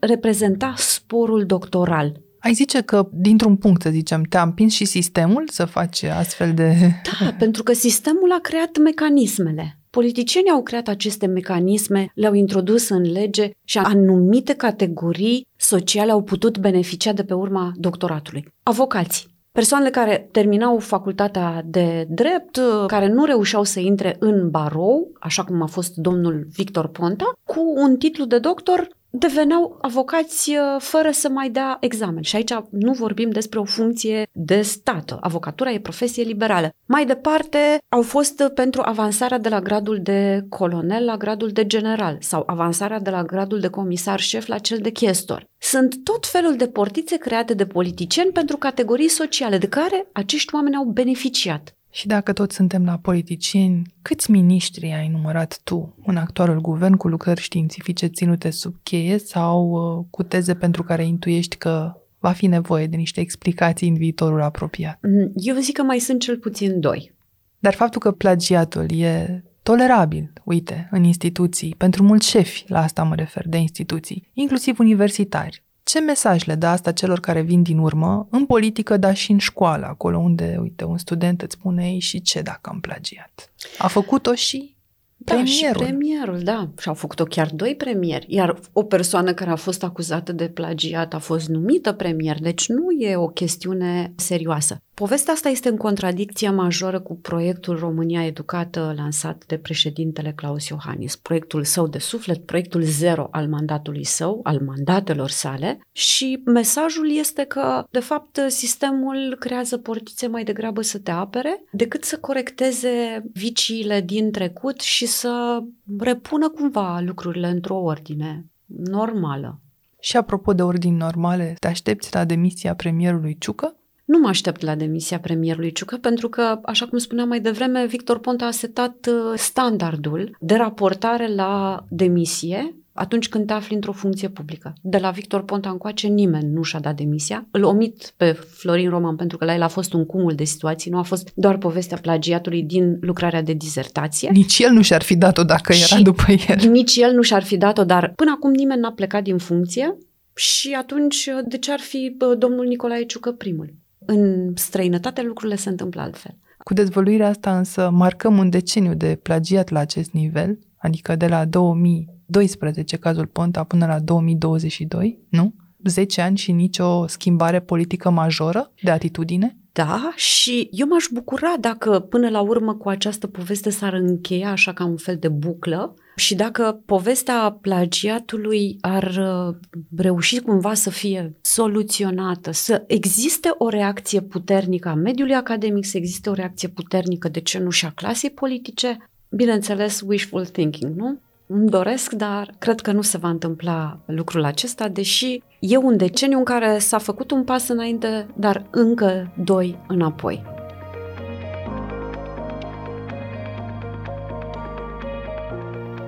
reprezenta 0.00 0.72
sporul 0.76 1.44
doctoral. 1.46 2.20
Ai 2.40 2.52
zice 2.52 2.80
că, 2.80 3.08
dintr-un 3.12 3.56
punct, 3.56 3.82
să 3.82 3.90
zicem, 3.90 4.22
te-a 4.22 4.42
împins 4.42 4.72
și 4.72 4.84
sistemul 4.84 5.44
să 5.46 5.64
faci 5.64 6.02
astfel 6.02 6.54
de... 6.54 6.74
Da, 7.20 7.32
pentru 7.38 7.62
că 7.62 7.72
sistemul 7.72 8.32
a 8.32 8.40
creat 8.40 8.78
mecanismele. 8.78 9.78
Politicienii 9.90 10.50
au 10.50 10.62
creat 10.62 10.88
aceste 10.88 11.26
mecanisme, 11.26 12.10
le-au 12.14 12.34
introdus 12.34 12.88
în 12.88 13.12
lege 13.12 13.50
și 13.64 13.78
anumite 13.78 14.54
categorii 14.54 15.46
sociale 15.56 16.10
au 16.10 16.22
putut 16.22 16.58
beneficia 16.58 17.12
de 17.12 17.24
pe 17.24 17.34
urma 17.34 17.72
doctoratului. 17.76 18.44
Avocații, 18.62 19.26
persoanele 19.52 19.90
care 19.90 20.28
terminau 20.32 20.78
facultatea 20.78 21.62
de 21.64 22.06
drept, 22.10 22.60
care 22.86 23.08
nu 23.08 23.24
reușeau 23.24 23.64
să 23.64 23.80
intre 23.80 24.16
în 24.18 24.50
barou, 24.50 25.12
așa 25.20 25.44
cum 25.44 25.62
a 25.62 25.66
fost 25.66 25.94
domnul 25.94 26.46
Victor 26.50 26.88
Ponta, 26.88 27.32
cu 27.44 27.72
un 27.76 27.96
titlu 27.96 28.24
de 28.24 28.38
doctor 28.38 28.88
deveneau 29.18 29.78
avocați 29.80 30.50
uh, 30.50 30.56
fără 30.78 31.10
să 31.10 31.28
mai 31.28 31.50
dea 31.50 31.76
examen. 31.80 32.22
Și 32.22 32.36
aici 32.36 32.54
nu 32.70 32.92
vorbim 32.92 33.30
despre 33.30 33.58
o 33.58 33.64
funcție 33.64 34.26
de 34.32 34.62
stat. 34.62 35.16
Avocatura 35.20 35.70
e 35.70 35.80
profesie 35.80 36.22
liberală. 36.22 36.70
Mai 36.86 37.06
departe, 37.06 37.78
au 37.88 38.02
fost 38.02 38.42
pentru 38.54 38.82
avansarea 38.84 39.38
de 39.38 39.48
la 39.48 39.60
gradul 39.60 39.98
de 40.02 40.46
colonel 40.48 41.04
la 41.04 41.16
gradul 41.16 41.48
de 41.48 41.66
general 41.66 42.16
sau 42.20 42.42
avansarea 42.46 43.00
de 43.00 43.10
la 43.10 43.22
gradul 43.22 43.60
de 43.60 43.68
comisar 43.68 44.20
șef 44.20 44.46
la 44.46 44.58
cel 44.58 44.78
de 44.78 44.90
chestor. 44.90 45.46
Sunt 45.58 45.94
tot 46.04 46.26
felul 46.26 46.56
de 46.56 46.68
portițe 46.68 47.16
create 47.16 47.54
de 47.54 47.66
politicieni 47.66 48.32
pentru 48.32 48.56
categorii 48.56 49.08
sociale 49.08 49.58
de 49.58 49.68
care 49.68 50.08
acești 50.12 50.54
oameni 50.54 50.76
au 50.76 50.84
beneficiat. 50.84 51.77
Și 51.90 52.06
dacă 52.06 52.32
toți 52.32 52.54
suntem 52.54 52.84
la 52.84 52.96
politicieni, 52.96 53.94
câți 54.02 54.30
miniștri 54.30 54.92
ai 54.92 55.08
numărat 55.08 55.60
tu 55.64 55.96
în 56.06 56.16
actualul 56.16 56.60
guvern 56.60 56.94
cu 56.94 57.08
lucrări 57.08 57.40
științifice 57.40 58.06
ținute 58.06 58.50
sub 58.50 58.74
cheie 58.82 59.18
sau 59.18 59.70
uh, 59.70 60.04
cu 60.10 60.22
teze 60.22 60.54
pentru 60.54 60.82
care 60.82 61.04
intuiești 61.04 61.56
că 61.56 61.92
va 62.18 62.32
fi 62.32 62.46
nevoie 62.46 62.86
de 62.86 62.96
niște 62.96 63.20
explicații 63.20 63.88
în 63.88 63.94
viitorul 63.94 64.42
apropiat? 64.42 64.98
Mm, 65.02 65.32
eu 65.34 65.56
zic 65.56 65.76
că 65.76 65.82
mai 65.82 65.98
sunt 65.98 66.20
cel 66.20 66.38
puțin 66.38 66.80
doi. 66.80 67.12
Dar 67.58 67.74
faptul 67.74 68.00
că 68.00 68.12
plagiatul 68.12 69.00
e 69.00 69.44
tolerabil, 69.62 70.32
uite, 70.44 70.88
în 70.90 71.04
instituții, 71.04 71.74
pentru 71.76 72.02
mulți 72.02 72.28
șefi, 72.28 72.64
la 72.68 72.82
asta 72.82 73.02
mă 73.02 73.14
refer, 73.14 73.48
de 73.48 73.56
instituții, 73.56 74.30
inclusiv 74.32 74.78
universitari, 74.78 75.62
ce 75.88 76.00
mesaj 76.00 76.44
le 76.44 76.54
dă 76.54 76.66
asta 76.66 76.92
celor 76.92 77.20
care 77.20 77.40
vin 77.40 77.62
din 77.62 77.78
urmă, 77.78 78.26
în 78.30 78.46
politică, 78.46 78.96
dar 78.96 79.16
și 79.16 79.30
în 79.30 79.38
școală, 79.38 79.86
acolo 79.86 80.18
unde, 80.18 80.58
uite, 80.60 80.84
un 80.84 80.98
student 80.98 81.42
îți 81.42 81.54
spune 81.54 81.90
ei 81.90 81.98
și 81.98 82.22
ce 82.22 82.40
dacă 82.40 82.70
am 82.72 82.80
plagiat? 82.80 83.52
A 83.78 83.86
făcut-o 83.86 84.34
și 84.34 84.76
da, 85.16 85.34
premierul. 85.34 85.82
și 85.82 85.86
premierul, 85.86 86.38
da. 86.38 86.68
Și 86.78 86.88
au 86.88 86.94
făcut-o 86.94 87.24
chiar 87.24 87.50
doi 87.54 87.74
premieri. 87.76 88.26
Iar 88.28 88.58
o 88.72 88.82
persoană 88.82 89.34
care 89.34 89.50
a 89.50 89.56
fost 89.56 89.82
acuzată 89.82 90.32
de 90.32 90.48
plagiat 90.48 91.14
a 91.14 91.18
fost 91.18 91.48
numită 91.48 91.92
premier, 91.92 92.40
deci 92.40 92.68
nu 92.68 92.90
e 92.90 93.16
o 93.16 93.28
chestiune 93.28 94.12
serioasă. 94.16 94.82
Povestea 94.98 95.32
asta 95.32 95.48
este 95.48 95.68
în 95.68 95.76
contradicție 95.76 96.50
majoră 96.50 97.00
cu 97.00 97.16
proiectul 97.16 97.78
România 97.78 98.24
Educată 98.24 98.92
lansat 98.96 99.44
de 99.46 99.58
președintele 99.58 100.32
Claus 100.32 100.68
Iohannis, 100.68 101.16
proiectul 101.16 101.64
său 101.64 101.86
de 101.86 101.98
suflet, 101.98 102.46
proiectul 102.46 102.82
zero 102.82 103.28
al 103.30 103.48
mandatului 103.48 104.04
său, 104.04 104.40
al 104.42 104.60
mandatelor 104.60 105.28
sale 105.28 105.80
și 105.92 106.42
mesajul 106.44 107.16
este 107.16 107.44
că, 107.44 107.84
de 107.90 107.98
fapt, 107.98 108.40
sistemul 108.48 109.36
creează 109.38 109.76
portițe 109.76 110.26
mai 110.26 110.44
degrabă 110.44 110.82
să 110.82 110.98
te 110.98 111.10
apere 111.10 111.64
decât 111.72 112.04
să 112.04 112.18
corecteze 112.18 113.24
viciile 113.32 114.00
din 114.00 114.30
trecut 114.30 114.80
și 114.80 115.06
să 115.06 115.62
repună 115.98 116.48
cumva 116.48 117.00
lucrurile 117.00 117.48
într-o 117.48 117.76
ordine 117.76 118.46
normală. 118.66 119.60
Și 120.00 120.16
apropo 120.16 120.52
de 120.52 120.62
ordini 120.62 120.96
normale, 120.96 121.54
te 121.58 121.66
aștepți 121.66 122.14
la 122.14 122.24
demisia 122.24 122.74
premierului 122.74 123.36
Ciucă? 123.38 123.77
Nu 124.08 124.18
mă 124.18 124.28
aștept 124.28 124.62
la 124.62 124.74
demisia 124.74 125.18
premierului 125.18 125.72
Ciucă 125.72 125.96
pentru 125.96 126.28
că, 126.28 126.60
așa 126.62 126.86
cum 126.86 126.98
spuneam 126.98 127.28
mai 127.28 127.40
devreme, 127.40 127.86
Victor 127.86 128.18
Ponta 128.18 128.46
a 128.46 128.50
setat 128.50 129.08
uh, 129.10 129.38
standardul 129.38 130.36
de 130.40 130.54
raportare 130.54 131.34
la 131.34 131.84
demisie 131.88 132.74
atunci 132.92 133.28
când 133.28 133.46
te 133.46 133.52
afli 133.52 133.74
într-o 133.74 133.92
funcție 133.92 134.28
publică. 134.28 134.72
De 134.82 134.98
la 134.98 135.10
Victor 135.10 135.44
Ponta 135.44 135.70
încoace 135.70 136.06
nimeni 136.06 136.52
nu 136.52 136.62
și-a 136.62 136.78
dat 136.78 136.96
demisia. 136.96 137.46
Îl 137.50 137.62
omit 137.62 138.12
pe 138.16 138.32
Florin 138.32 138.88
Roman 138.88 139.16
pentru 139.16 139.36
că 139.36 139.44
la 139.44 139.54
el 139.54 139.62
a 139.62 139.68
fost 139.68 139.92
un 139.92 140.06
cumul 140.06 140.34
de 140.34 140.44
situații, 140.44 140.90
nu 140.90 140.98
a 140.98 141.02
fost 141.02 141.30
doar 141.34 141.58
povestea 141.58 141.98
plagiatului 142.02 142.62
din 142.62 142.98
lucrarea 143.00 143.42
de 143.42 143.52
dizertație. 143.52 144.30
Nici 144.32 144.58
el 144.58 144.72
nu 144.72 144.82
și-ar 144.82 145.02
fi 145.02 145.16
dat-o 145.16 145.44
dacă 145.44 145.72
și 145.72 145.92
era 145.92 146.02
după 146.02 146.24
el. 146.48 146.70
Nici 146.70 146.96
el 146.96 147.14
nu 147.14 147.22
și-ar 147.22 147.42
fi 147.42 147.56
dat-o, 147.56 147.84
dar 147.84 148.12
până 148.16 148.30
acum 148.34 148.50
nimeni 148.50 148.80
n-a 148.80 148.92
plecat 148.92 149.22
din 149.22 149.38
funcție 149.38 149.96
și 150.34 150.76
atunci 150.78 151.28
de 151.46 151.58
ce 151.58 151.72
ar 151.72 151.80
fi 151.80 152.16
domnul 152.38 152.66
Nicolae 152.66 153.04
Ciucă 153.04 153.32
primul? 153.32 153.74
În 154.10 154.52
străinătate 154.56 155.22
lucrurile 155.22 155.56
se 155.56 155.68
întâmplă 155.68 156.00
altfel. 156.00 156.36
Cu 156.58 156.74
dezvăluirea 156.74 157.28
asta 157.28 157.58
însă 157.58 157.90
marcăm 157.92 158.38
un 158.38 158.50
deceniu 158.50 158.94
de 158.94 159.18
plagiat 159.22 159.68
la 159.68 159.78
acest 159.78 160.10
nivel, 160.10 160.58
adică 160.76 161.16
de 161.16 161.26
la 161.26 161.44
2012 161.44 162.96
cazul 162.96 163.26
Ponta 163.26 163.64
până 163.64 163.86
la 163.86 163.98
2022, 163.98 165.18
nu? 165.28 165.54
10 165.84 166.20
ani 166.20 166.36
și 166.36 166.52
nicio 166.52 167.06
schimbare 167.06 167.60
politică 167.60 168.10
majoră 168.10 168.72
de 168.82 168.90
atitudine? 168.90 169.56
Da, 169.78 170.12
și 170.16 170.68
eu 170.72 170.86
m-aș 170.86 171.06
bucura 171.12 171.54
dacă 171.60 172.00
până 172.00 172.28
la 172.28 172.40
urmă 172.40 172.74
cu 172.74 172.88
această 172.88 173.26
poveste 173.26 173.70
s-ar 173.70 173.92
încheia 173.92 174.50
așa 174.50 174.72
ca 174.72 174.84
un 174.84 174.96
fel 174.96 175.16
de 175.16 175.28
buclă 175.28 175.94
și 176.16 176.34
dacă 176.34 176.82
povestea 176.86 177.58
plagiatului 177.60 178.76
ar 178.80 179.04
uh, 179.04 179.56
reuși 179.96 180.40
cumva 180.40 180.74
să 180.74 180.90
fie 180.90 181.36
soluționată, 181.40 182.50
să 182.50 182.84
existe 182.86 183.50
o 183.58 183.68
reacție 183.68 184.20
puternică 184.20 184.88
a 184.88 184.94
mediului 184.94 185.34
academic, 185.34 185.84
să 185.84 185.96
existe 185.96 186.30
o 186.30 186.32
reacție 186.32 186.68
puternică, 186.68 187.28
de 187.28 187.40
ce 187.40 187.58
nu 187.58 187.70
și 187.70 187.86
a 187.86 187.90
clasei 187.90 188.30
politice, 188.30 189.08
bineînțeles 189.30 190.02
wishful 190.06 190.46
thinking, 190.46 190.96
nu? 190.96 191.20
Îmi 191.50 191.68
doresc, 191.68 192.12
dar 192.12 192.50
cred 192.58 192.80
că 192.80 192.92
nu 192.92 193.02
se 193.02 193.18
va 193.18 193.28
întâmpla 193.28 193.98
lucrul 194.04 194.44
acesta, 194.44 194.88
deși 194.88 195.42
e 195.58 195.76
un 195.76 195.96
deceniu 195.96 196.38
în 196.38 196.44
care 196.44 196.78
s-a 196.78 196.98
făcut 196.98 197.30
un 197.30 197.44
pas 197.44 197.68
înainte, 197.68 198.26
dar 198.34 198.66
încă 198.70 199.32
doi 199.44 199.78
înapoi. 199.86 200.42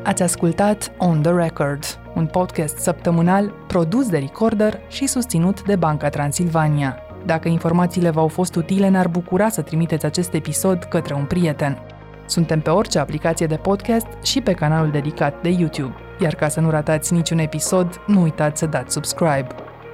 Ați 0.05 0.23
ascultat 0.23 0.93
On 0.99 1.23
The 1.23 1.33
Record, 1.33 1.85
un 2.15 2.27
podcast 2.27 2.77
săptămânal 2.77 3.53
produs 3.67 4.09
de 4.09 4.19
Recorder 4.19 4.81
și 4.89 5.07
susținut 5.07 5.63
de 5.63 5.77
Banca 5.77 6.09
Transilvania. 6.09 6.99
Dacă 7.27 7.49
informațiile 7.49 8.11
v-au 8.11 8.29
fost 8.29 8.55
utile, 8.55 8.89
ne-ar 8.89 9.09
bucura 9.09 9.49
să 9.49 9.63
trimiteți 9.63 10.05
acest 10.05 10.35
episod 10.35 10.85
către 10.85 11.15
un 11.15 11.25
prieten. 11.25 11.90
Suntem 12.31 12.61
pe 12.61 12.71
orice 12.71 12.99
aplicație 12.99 13.47
de 13.47 13.57
podcast 13.57 14.07
și 14.23 14.41
pe 14.41 14.53
canalul 14.53 14.91
dedicat 14.91 15.43
de 15.43 15.49
YouTube. 15.49 15.95
Iar 16.19 16.35
ca 16.35 16.49
să 16.49 16.61
nu 16.61 16.71
ratați 16.71 17.13
niciun 17.13 17.39
episod, 17.39 18.01
nu 18.07 18.23
uitați 18.23 18.59
să 18.59 18.67
dați 18.67 18.93
subscribe. 18.93 19.47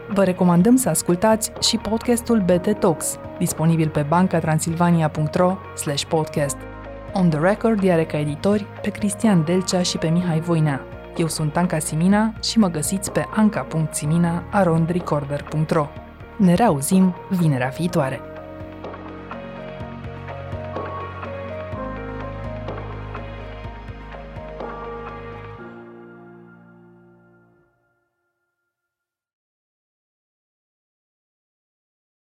Vă 0.09 0.25
recomandăm 0.25 0.77
să 0.77 0.89
ascultați 0.89 1.53
și 1.61 1.77
podcastul 1.77 2.41
BT 2.41 2.79
Talks, 2.79 3.19
disponibil 3.39 3.89
pe 3.89 4.07
bancatransilvania.ro 4.09 5.57
podcast. 6.09 6.57
On 7.13 7.29
the 7.29 7.39
Record 7.39 7.91
are 7.91 8.05
ca 8.05 8.19
editori 8.19 8.67
pe 8.83 8.91
Cristian 8.91 9.45
Delcea 9.45 9.83
și 9.83 9.99
pe 9.99 10.09
Mihai 10.09 10.41
Voinea. 10.41 10.81
Eu 11.17 11.29
sunt 11.29 11.57
Anca 11.57 11.79
Simina 11.79 12.33
și 12.43 12.59
mă 12.59 12.69
găsiți 12.69 13.13
pe 13.13 13.25
anca.simina.arondrecorder.ro 13.35 15.89
Ne 16.37 16.55
reauzim 16.55 17.15
vinerea 17.31 17.69
viitoare! 17.69 18.36